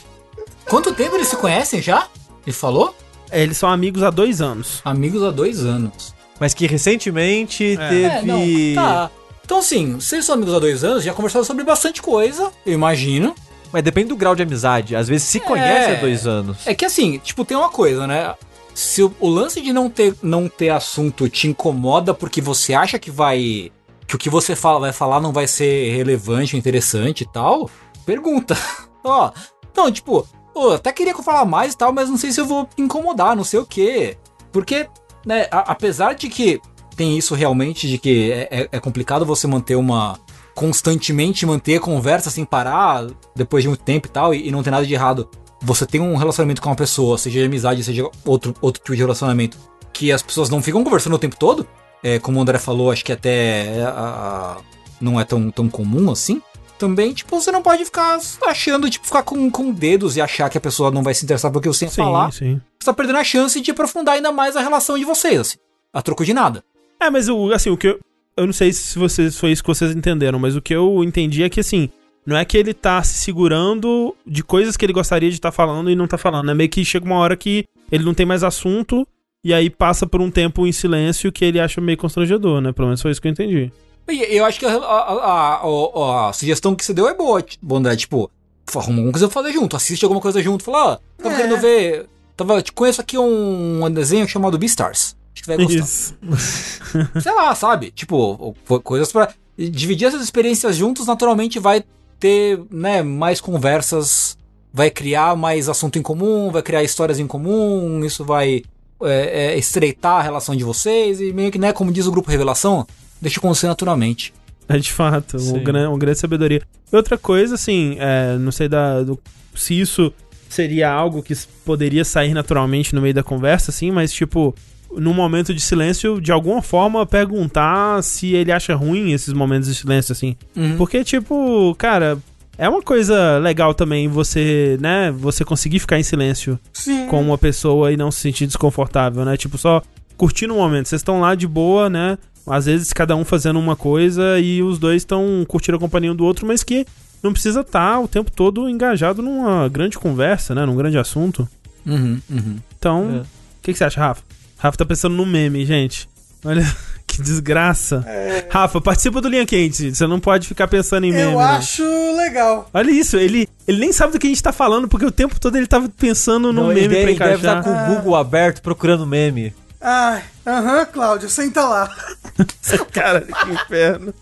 Quanto 0.68 0.94
tempo 0.94 1.16
eles 1.16 1.28
se 1.28 1.36
conhecem 1.36 1.80
já? 1.82 2.08
Ele 2.46 2.54
falou? 2.54 2.94
É, 3.30 3.42
Eles 3.42 3.56
são 3.56 3.68
amigos 3.70 4.02
há 4.02 4.10
dois 4.10 4.40
anos. 4.40 4.80
Amigos 4.84 5.22
há 5.22 5.30
dois 5.30 5.64
anos. 5.64 6.14
Mas 6.38 6.52
que 6.54 6.66
recentemente 6.66 7.76
teve. 7.78 8.04
É, 8.04 8.22
não, 8.22 8.40
tá. 8.74 9.10
Então, 9.44 9.58
assim, 9.58 9.94
vocês 9.94 10.24
são 10.24 10.34
amigos 10.34 10.54
há 10.54 10.58
dois 10.58 10.82
anos, 10.84 11.02
já 11.04 11.12
conversaram 11.12 11.44
sobre 11.44 11.64
bastante 11.64 12.00
coisa, 12.00 12.50
eu 12.64 12.72
imagino. 12.72 13.34
Mas 13.72 13.82
depende 13.82 14.08
do 14.08 14.16
grau 14.16 14.34
de 14.34 14.42
amizade. 14.42 14.94
Às 14.94 15.08
vezes 15.08 15.26
se 15.26 15.40
conhece 15.40 15.92
há 15.92 15.94
dois 16.00 16.26
anos. 16.26 16.58
É 16.66 16.74
que 16.74 16.84
assim, 16.84 17.18
tipo, 17.18 17.42
tem 17.44 17.56
uma 17.56 17.70
coisa, 17.70 18.06
né? 18.06 18.34
Se 18.74 19.02
o, 19.02 19.14
o 19.18 19.28
lance 19.28 19.60
de 19.62 19.72
não 19.72 19.88
ter, 19.88 20.14
não 20.22 20.46
ter 20.48 20.68
assunto 20.68 21.26
te 21.28 21.48
incomoda 21.48 22.12
porque 22.12 22.40
você 22.42 22.74
acha 22.74 22.98
que 22.98 23.10
vai. 23.10 23.72
que 24.06 24.14
o 24.14 24.18
que 24.18 24.28
você 24.28 24.54
fala, 24.54 24.78
vai 24.78 24.92
falar 24.92 25.20
não 25.20 25.32
vai 25.32 25.46
ser 25.46 25.94
relevante, 25.96 26.54
interessante 26.56 27.22
e 27.22 27.26
tal, 27.32 27.70
pergunta. 28.04 28.56
Ó, 29.02 29.30
então, 29.70 29.90
tipo, 29.90 30.26
pô, 30.52 30.72
até 30.72 30.92
queria 30.92 31.14
que 31.14 31.20
eu 31.20 31.24
falar 31.24 31.46
mais 31.46 31.72
e 31.72 31.76
tal, 31.76 31.92
mas 31.94 32.10
não 32.10 32.18
sei 32.18 32.30
se 32.30 32.40
eu 32.40 32.46
vou 32.46 32.68
incomodar, 32.76 33.34
não 33.34 33.44
sei 33.44 33.58
o 33.58 33.64
quê. 33.66 34.18
Porque, 34.52 34.86
né, 35.24 35.46
a- 35.50 35.72
apesar 35.72 36.14
de 36.14 36.28
que 36.28 36.60
tem 36.94 37.16
isso 37.18 37.34
realmente, 37.34 37.88
de 37.88 37.98
que 37.98 38.30
é, 38.32 38.48
é- 38.50 38.68
é 38.72 38.80
complicado 38.80 39.24
você 39.26 39.46
manter 39.46 39.76
uma. 39.76 40.18
constantemente 40.54 41.46
manter 41.46 41.76
a 41.76 41.80
conversa 41.80 42.28
sem 42.30 42.44
parar 42.44 43.06
depois 43.34 43.62
de 43.62 43.68
muito 43.68 43.82
tempo 43.82 44.06
e 44.06 44.10
tal, 44.10 44.34
e, 44.34 44.48
e 44.48 44.50
não 44.50 44.62
tem 44.62 44.70
nada 44.70 44.86
de 44.86 44.92
errado. 44.92 45.28
Você 45.62 45.86
tem 45.86 46.00
um 46.00 46.16
relacionamento 46.16 46.60
com 46.60 46.68
uma 46.68 46.76
pessoa, 46.76 47.16
seja 47.18 47.38
de 47.40 47.46
amizade, 47.46 47.82
seja 47.84 48.08
outro, 48.24 48.54
outro 48.60 48.82
tipo 48.82 48.94
de 48.94 49.00
relacionamento, 49.00 49.56
que 49.92 50.10
as 50.12 50.22
pessoas 50.22 50.50
não 50.50 50.60
ficam 50.62 50.82
conversando 50.84 51.14
o 51.14 51.18
tempo 51.18 51.36
todo. 51.36 51.66
É, 52.02 52.18
como 52.18 52.38
o 52.38 52.42
André 52.42 52.58
falou, 52.58 52.90
acho 52.90 53.04
que 53.04 53.12
até 53.12 53.76
é, 53.78 53.82
a- 53.84 53.88
a- 53.90 54.56
não 55.00 55.20
é 55.20 55.24
tão, 55.24 55.50
tão 55.50 55.68
comum 55.68 56.10
assim. 56.10 56.42
Também, 56.78 57.12
tipo, 57.14 57.40
você 57.40 57.52
não 57.52 57.62
pode 57.62 57.84
ficar 57.84 58.18
achando, 58.44 58.90
tipo, 58.90 59.06
ficar 59.06 59.22
com, 59.22 59.48
com 59.50 59.70
dedos 59.72 60.16
e 60.16 60.20
achar 60.20 60.50
que 60.50 60.58
a 60.58 60.60
pessoa 60.60 60.90
não 60.90 61.02
vai 61.02 61.14
se 61.14 61.24
interessar 61.24 61.50
porque 61.52 61.68
você 61.68 61.88
Sim, 61.88 61.94
falar. 62.02 62.32
sim. 62.32 62.60
Você 62.80 62.86
tá 62.86 62.92
perdendo 62.92 63.18
a 63.18 63.24
chance 63.24 63.60
de 63.60 63.70
aprofundar 63.70 64.16
ainda 64.16 64.32
mais 64.32 64.56
a 64.56 64.60
relação 64.60 64.98
de 64.98 65.04
vocês, 65.04 65.38
assim. 65.38 65.56
A 65.92 66.02
troco 66.02 66.24
de 66.24 66.34
nada. 66.34 66.64
É, 67.02 67.10
mas 67.10 67.28
o, 67.28 67.52
assim, 67.52 67.70
o 67.70 67.76
que 67.76 67.88
eu. 67.88 67.98
Eu 68.36 68.46
não 68.46 68.52
sei 68.52 68.72
se 68.72 68.98
vocês, 68.98 69.36
foi 69.38 69.50
isso 69.52 69.62
que 69.62 69.68
vocês 69.68 69.94
entenderam, 69.94 70.38
mas 70.38 70.56
o 70.56 70.62
que 70.62 70.74
eu 70.74 71.04
entendi 71.04 71.42
é 71.42 71.50
que, 71.50 71.60
assim, 71.60 71.90
não 72.24 72.34
é 72.34 72.44
que 72.46 72.56
ele 72.56 72.72
tá 72.72 73.02
se 73.02 73.18
segurando 73.18 74.16
de 74.26 74.42
coisas 74.42 74.74
que 74.74 74.86
ele 74.86 74.92
gostaria 74.94 75.28
de 75.28 75.34
estar 75.36 75.52
falando 75.52 75.90
e 75.90 75.94
não 75.94 76.06
tá 76.06 76.16
falando. 76.16 76.50
É 76.50 76.54
meio 76.54 76.70
que 76.70 76.82
chega 76.82 77.04
uma 77.04 77.16
hora 77.18 77.36
que 77.36 77.64
ele 77.90 78.02
não 78.04 78.14
tem 78.14 78.24
mais 78.24 78.42
assunto 78.42 79.06
e 79.44 79.52
aí 79.52 79.68
passa 79.68 80.06
por 80.06 80.22
um 80.22 80.30
tempo 80.30 80.66
em 80.66 80.72
silêncio 80.72 81.30
que 81.30 81.44
ele 81.44 81.60
acha 81.60 81.78
meio 81.78 81.98
constrangedor, 81.98 82.62
né? 82.62 82.72
Pelo 82.72 82.88
menos 82.88 83.02
foi 83.02 83.10
isso 83.10 83.20
que 83.20 83.28
eu 83.28 83.32
entendi. 83.32 83.70
Eu 84.08 84.46
acho 84.46 84.58
que 84.58 84.64
a, 84.64 84.76
a- 84.76 84.78
a- 84.78 85.60
a- 85.62 86.28
a 86.28 86.32
sugestão 86.32 86.74
que 86.74 86.84
você 86.84 86.94
deu 86.94 87.06
é 87.08 87.14
boa, 87.14 87.42
tipo, 87.42 87.76
André, 87.76 87.96
tipo, 87.96 88.30
arruma 88.74 88.96
alguma 88.98 89.12
coisa 89.12 89.28
pra 89.28 89.42
fazer 89.42 89.52
junto, 89.52 89.76
assiste 89.76 90.02
alguma 90.04 90.20
coisa 90.22 90.42
junto, 90.42 90.64
fala, 90.64 90.92
ó, 90.94 90.98
tava 91.22 91.34
É. 91.34 91.36
querendo 91.36 91.60
ver, 91.60 92.06
tava, 92.34 92.62
te 92.62 92.72
conheço 92.72 93.00
aqui 93.02 93.18
um, 93.18 93.84
um 93.84 93.90
desenho 93.90 94.26
chamado 94.26 94.56
Beastars, 94.58 95.14
acho 95.34 95.42
que 95.42 95.46
vai 95.46 95.56
gostar. 95.56 95.78
Isso. 95.78 96.14
Sei 97.22 97.32
lá, 97.34 97.54
sabe, 97.54 97.90
tipo, 97.90 98.54
co- 98.66 98.80
coisas 98.80 99.10
pra 99.12 99.32
e 99.56 99.68
dividir 99.68 100.06
essas 100.08 100.22
experiências 100.22 100.76
juntos, 100.76 101.06
naturalmente 101.06 101.58
vai 101.58 101.84
ter, 102.18 102.58
né, 102.70 103.02
mais 103.02 103.40
conversas, 103.40 104.36
vai 104.72 104.90
criar 104.90 105.36
mais 105.36 105.68
assunto 105.68 105.98
em 105.98 106.02
comum, 106.02 106.50
vai 106.50 106.62
criar 106.62 106.82
histórias 106.82 107.18
em 107.18 107.26
comum, 107.26 108.02
isso 108.04 108.24
vai 108.24 108.62
é, 109.02 109.52
é, 109.54 109.58
estreitar 109.58 110.20
a 110.20 110.22
relação 110.22 110.56
de 110.56 110.64
vocês 110.64 111.20
e 111.20 111.32
meio 111.32 111.50
que, 111.50 111.58
né, 111.58 111.72
como 111.72 111.92
diz 111.92 112.06
o 112.06 112.10
grupo 112.10 112.30
Revelação, 112.30 112.86
deixa 113.20 113.38
acontecer 113.38 113.66
naturalmente. 113.66 114.32
É 114.68 114.78
de 114.78 114.92
fato, 114.92 115.38
Sim. 115.38 115.58
um 115.58 115.62
gran, 115.62 115.90
uma 115.90 115.98
grande 115.98 116.18
sabedoria. 116.18 116.62
E 116.90 116.96
outra 116.96 117.18
coisa, 117.18 117.56
assim, 117.56 117.96
é, 117.98 118.38
não 118.38 118.52
sei 118.52 118.68
da, 118.68 119.02
do- 119.02 119.18
se 119.54 119.78
isso 119.78 120.12
seria 120.48 120.90
algo 120.90 121.22
que 121.22 121.34
poderia 121.64 122.04
sair 122.04 122.32
naturalmente 122.32 122.94
no 122.94 123.02
meio 123.02 123.14
da 123.14 123.22
conversa, 123.22 123.70
assim, 123.70 123.90
mas 123.90 124.12
tipo, 124.12 124.54
num 124.96 125.14
momento 125.14 125.54
de 125.54 125.60
silêncio, 125.60 126.20
de 126.20 126.30
alguma 126.32 126.60
forma 126.62 127.04
perguntar 127.06 128.02
se 128.02 128.34
ele 128.34 128.52
acha 128.52 128.74
ruim 128.74 129.12
esses 129.12 129.32
momentos 129.32 129.68
de 129.68 129.74
silêncio, 129.74 130.12
assim. 130.12 130.36
Uhum. 130.56 130.76
Porque, 130.76 131.02
tipo, 131.04 131.74
cara, 131.78 132.18
é 132.58 132.68
uma 132.68 132.82
coisa 132.82 133.38
legal 133.38 133.74
também 133.74 134.08
você, 134.08 134.76
né, 134.80 135.10
você 135.10 135.44
conseguir 135.44 135.78
ficar 135.78 135.98
em 135.98 136.02
silêncio 136.02 136.58
Sim. 136.72 137.06
com 137.06 137.20
uma 137.22 137.38
pessoa 137.38 137.92
e 137.92 137.96
não 137.96 138.10
se 138.10 138.20
sentir 138.20 138.46
desconfortável, 138.46 139.24
né? 139.24 139.36
Tipo, 139.36 139.56
só 139.58 139.82
curtindo 140.16 140.54
o 140.54 140.58
momento. 140.58 140.88
Vocês 140.88 141.00
estão 141.00 141.20
lá 141.20 141.34
de 141.34 141.46
boa, 141.48 141.88
né? 141.88 142.18
Às 142.46 142.66
vezes 142.66 142.92
cada 142.92 143.14
um 143.16 143.24
fazendo 143.24 143.58
uma 143.58 143.76
coisa 143.76 144.38
e 144.38 144.62
os 144.62 144.78
dois 144.78 145.02
estão 145.02 145.44
curtindo 145.48 145.76
a 145.76 145.80
companhia 145.80 146.12
um 146.12 146.16
do 146.16 146.24
outro, 146.24 146.46
mas 146.46 146.62
que 146.62 146.84
não 147.22 147.32
precisa 147.32 147.60
estar 147.60 148.00
o 148.00 148.08
tempo 148.08 148.30
todo 148.32 148.68
engajado 148.68 149.22
numa 149.22 149.68
grande 149.68 149.96
conversa, 149.98 150.54
né? 150.54 150.66
Num 150.66 150.74
grande 150.76 150.98
assunto. 150.98 151.48
Uhum, 151.86 152.20
uhum. 152.28 152.56
Então, 152.78 153.06
o 153.06 153.16
É. 153.18 153.22
que, 153.62 153.72
que 153.72 153.78
você 153.78 153.84
acha, 153.84 154.00
Rafa? 154.00 154.22
Rafa 154.62 154.78
tá 154.78 154.84
pensando 154.84 155.16
no 155.16 155.26
meme, 155.26 155.66
gente. 155.66 156.08
Olha, 156.44 156.64
que 157.04 157.20
desgraça. 157.20 158.06
Rafa, 158.48 158.80
participa 158.80 159.20
do 159.20 159.28
Linha 159.28 159.44
Quente. 159.44 159.92
Você 159.92 160.06
não 160.06 160.20
pode 160.20 160.46
ficar 160.46 160.68
pensando 160.68 161.04
em 161.04 161.10
meme. 161.10 161.32
Eu 161.32 161.32
não. 161.32 161.40
acho 161.40 161.82
legal. 162.16 162.70
Olha 162.72 162.92
isso, 162.92 163.16
ele, 163.16 163.48
ele 163.66 163.80
nem 163.80 163.92
sabe 163.92 164.12
do 164.12 164.20
que 164.20 164.26
a 164.28 164.30
gente 164.30 164.40
tá 164.40 164.52
falando, 164.52 164.86
porque 164.86 165.04
o 165.04 165.10
tempo 165.10 165.40
todo 165.40 165.56
ele 165.56 165.66
tava 165.66 165.88
pensando 165.88 166.52
no 166.52 166.62
Não, 166.62 166.70
ele 166.70 166.82
meme 166.82 166.94
deve, 166.94 167.02
pra 167.02 167.10
ele 167.10 167.18
deve 167.18 167.42
encaixar. 167.42 167.58
estar 167.58 167.86
com 167.86 167.92
o 167.92 167.96
Google 167.96 168.14
aberto 168.14 168.62
procurando 168.62 169.04
meme. 169.04 169.52
Ai, 169.80 170.22
aham, 170.46 170.84
Cláudio, 170.86 171.28
senta 171.28 171.64
lá. 171.66 171.92
Cara, 172.92 173.22
que 173.22 173.50
inferno. 173.50 174.14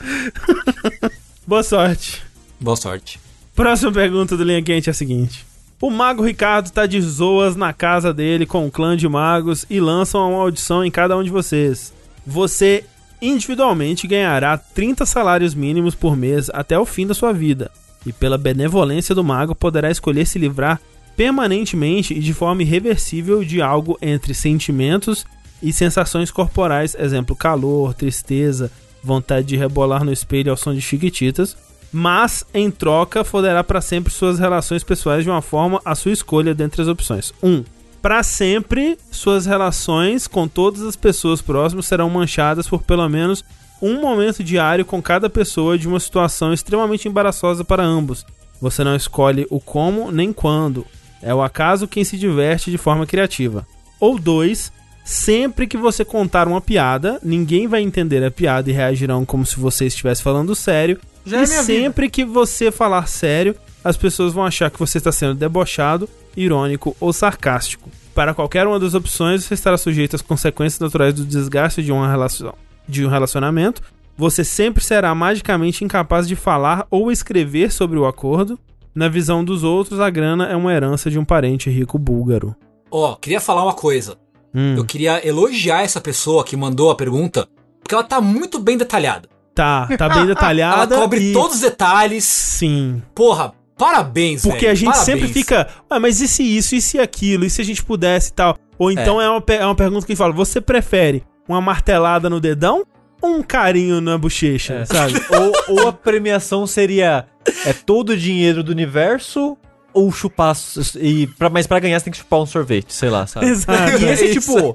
Boa 1.46 1.62
sorte. 1.62 2.22
Boa 2.58 2.76
sorte. 2.76 3.20
Próxima 3.54 3.92
pergunta 3.92 4.34
do 4.34 4.44
Linha 4.44 4.62
Quente 4.62 4.88
é 4.88 4.92
a 4.92 4.94
seguinte. 4.94 5.44
O 5.80 5.90
Mago 5.90 6.24
Ricardo 6.24 6.70
tá 6.70 6.86
de 6.86 7.00
zoas 7.00 7.56
na 7.56 7.72
casa 7.72 8.14
dele 8.14 8.46
com 8.46 8.64
um 8.64 8.70
clã 8.70 8.96
de 8.96 9.08
magos 9.08 9.66
e 9.68 9.80
lançam 9.80 10.30
uma 10.30 10.40
audição 10.40 10.84
em 10.84 10.90
cada 10.90 11.16
um 11.16 11.22
de 11.22 11.30
vocês. 11.30 11.92
Você 12.26 12.84
individualmente 13.20 14.06
ganhará 14.06 14.56
30 14.56 15.04
salários 15.04 15.54
mínimos 15.54 15.94
por 15.94 16.16
mês 16.16 16.48
até 16.52 16.78
o 16.78 16.86
fim 16.86 17.06
da 17.06 17.14
sua 17.14 17.32
vida. 17.32 17.70
E 18.06 18.12
pela 18.12 18.38
benevolência 18.38 19.14
do 19.14 19.24
mago 19.24 19.54
poderá 19.54 19.90
escolher 19.90 20.26
se 20.26 20.38
livrar 20.38 20.80
permanentemente 21.16 22.14
e 22.14 22.20
de 22.20 22.32
forma 22.32 22.62
irreversível 22.62 23.44
de 23.44 23.60
algo 23.60 23.98
entre 24.00 24.34
sentimentos 24.34 25.24
e 25.62 25.72
sensações 25.72 26.30
corporais, 26.30 26.94
exemplo, 26.98 27.34
calor, 27.34 27.94
tristeza, 27.94 28.70
vontade 29.02 29.46
de 29.46 29.56
rebolar 29.56 30.04
no 30.04 30.12
espelho 30.12 30.50
ao 30.50 30.56
som 30.56 30.74
de 30.74 30.80
chiquititas, 30.80 31.56
mas 31.94 32.44
em 32.52 32.72
troca 32.72 33.22
foderá 33.22 33.62
para 33.62 33.80
sempre 33.80 34.12
suas 34.12 34.36
relações 34.36 34.82
pessoais 34.82 35.22
de 35.22 35.30
uma 35.30 35.40
forma 35.40 35.80
à 35.84 35.94
sua 35.94 36.10
escolha 36.10 36.52
dentre 36.52 36.82
as 36.82 36.88
opções. 36.88 37.32
1. 37.40 37.48
Um, 37.48 37.64
para 38.02 38.20
sempre, 38.24 38.98
suas 39.12 39.46
relações 39.46 40.26
com 40.26 40.48
todas 40.48 40.82
as 40.82 40.96
pessoas 40.96 41.40
próximas 41.40 41.86
serão 41.86 42.10
manchadas 42.10 42.66
por 42.66 42.82
pelo 42.82 43.08
menos 43.08 43.44
um 43.80 44.00
momento 44.00 44.42
diário 44.42 44.84
com 44.84 45.00
cada 45.00 45.30
pessoa 45.30 45.78
de 45.78 45.86
uma 45.86 46.00
situação 46.00 46.52
extremamente 46.52 47.06
embaraçosa 47.06 47.64
para 47.64 47.84
ambos. 47.84 48.26
Você 48.60 48.82
não 48.82 48.96
escolhe 48.96 49.46
o 49.48 49.60
como 49.60 50.10
nem 50.10 50.32
quando. 50.32 50.84
É 51.22 51.32
o 51.32 51.42
acaso 51.42 51.86
quem 51.86 52.02
se 52.02 52.18
diverte 52.18 52.72
de 52.72 52.76
forma 52.76 53.06
criativa. 53.06 53.64
Ou 54.00 54.18
dois, 54.18 54.72
Sempre 55.04 55.66
que 55.66 55.76
você 55.76 56.02
contar 56.02 56.48
uma 56.48 56.62
piada, 56.62 57.20
ninguém 57.22 57.68
vai 57.68 57.82
entender 57.82 58.24
a 58.24 58.30
piada 58.30 58.70
e 58.70 58.72
reagirão 58.72 59.22
como 59.26 59.44
se 59.44 59.60
você 59.60 59.84
estivesse 59.84 60.22
falando 60.22 60.54
sério. 60.54 60.98
Já 61.24 61.40
é 61.40 61.44
e 61.44 61.48
minha 61.48 61.62
sempre 61.62 62.08
que 62.10 62.24
você 62.24 62.70
falar 62.70 63.06
sério, 63.08 63.54
as 63.82 63.96
pessoas 63.96 64.32
vão 64.32 64.44
achar 64.44 64.70
que 64.70 64.78
você 64.78 64.98
está 64.98 65.10
sendo 65.12 65.34
debochado, 65.34 66.08
irônico 66.36 66.96
ou 67.00 67.12
sarcástico. 67.12 67.90
Para 68.14 68.34
qualquer 68.34 68.66
uma 68.66 68.78
das 68.78 68.94
opções, 68.94 69.44
você 69.44 69.54
estará 69.54 69.76
sujeito 69.76 70.14
às 70.16 70.22
consequências 70.22 70.78
naturais 70.80 71.14
do 71.14 71.24
desgaste 71.24 71.82
de 71.82 71.90
uma 71.90 72.08
relação, 72.08 72.54
de 72.88 73.04
um 73.04 73.08
relacionamento. 73.08 73.82
Você 74.16 74.44
sempre 74.44 74.84
será 74.84 75.12
magicamente 75.14 75.84
incapaz 75.84 76.28
de 76.28 76.36
falar 76.36 76.86
ou 76.90 77.10
escrever 77.10 77.72
sobre 77.72 77.98
o 77.98 78.06
acordo. 78.06 78.58
Na 78.94 79.08
visão 79.08 79.44
dos 79.44 79.64
outros, 79.64 79.98
a 79.98 80.08
grana 80.08 80.46
é 80.46 80.54
uma 80.54 80.72
herança 80.72 81.10
de 81.10 81.18
um 81.18 81.24
parente 81.24 81.68
rico 81.68 81.98
búlgaro. 81.98 82.54
Ó, 82.88 83.16
queria 83.16 83.40
falar 83.40 83.64
uma 83.64 83.74
coisa. 83.74 84.16
Hum, 84.54 84.76
Eu 84.76 84.84
queria 84.84 85.26
elogiar 85.26 85.82
essa 85.82 86.00
pessoa 86.00 86.44
que 86.44 86.56
mandou 86.56 86.92
a 86.92 86.94
pergunta, 86.94 87.48
porque 87.80 87.92
ela 87.92 88.04
tá 88.04 88.20
muito 88.20 88.60
bem 88.60 88.78
detalhada. 88.78 89.28
Tá, 89.54 89.86
tá 89.96 90.08
bem 90.08 90.18
Ela 90.24 90.26
detalhada. 90.26 90.96
cobre 90.96 91.30
e- 91.30 91.32
todos 91.32 91.56
os 91.56 91.60
detalhes. 91.62 92.24
Sim. 92.24 93.02
Porra, 93.14 93.52
parabéns, 93.78 94.42
Porque 94.42 94.60
velho, 94.60 94.72
a 94.72 94.74
gente 94.74 94.86
parabéns. 94.92 95.04
sempre 95.06 95.28
fica, 95.32 95.68
ah, 95.88 96.00
mas 96.00 96.20
e 96.20 96.28
se 96.28 96.42
isso, 96.42 96.74
e 96.74 96.80
se 96.80 96.98
aquilo, 96.98 97.44
e 97.44 97.50
se 97.50 97.60
a 97.60 97.64
gente 97.64 97.82
pudesse 97.84 98.30
e 98.30 98.32
tal? 98.34 98.56
Ou 98.78 98.90
então 98.90 99.20
é, 99.20 99.28
uma, 99.30 99.40
pe- 99.40 99.54
é 99.54 99.64
uma 99.64 99.74
pergunta 99.74 100.06
que 100.06 100.16
fala, 100.16 100.32
você 100.32 100.60
prefere 100.60 101.22
uma 101.48 101.60
martelada 101.60 102.28
no 102.30 102.40
dedão 102.40 102.84
ou 103.22 103.36
um 103.36 103.42
carinho 103.42 104.00
na 104.00 104.18
bochecha, 104.18 104.74
É. 104.74 104.84
sabe? 104.84 105.14
ou, 105.68 105.76
ou 105.80 105.88
a 105.88 105.92
premiação 105.92 106.66
seria 106.66 107.26
é 107.66 107.72
todo 107.72 108.10
o 108.10 108.16
dinheiro 108.16 108.62
do 108.62 108.72
universo 108.72 109.56
ou 109.92 110.10
chupar 110.10 110.56
e 111.00 111.26
pra, 111.38 111.48
mas 111.48 111.66
pra 111.68 111.78
ganhar 111.78 111.98
você 112.00 112.04
tem 112.06 112.10
que 112.12 112.18
chupar 112.18 112.40
um 112.40 112.46
sorvete, 112.46 112.92
sei 112.92 113.08
lá, 113.10 113.26
sabe? 113.26 113.46
Exato. 113.46 114.02
E 114.02 114.04
esse 114.06 114.24
Isso. 114.26 114.40
tipo 114.52 114.74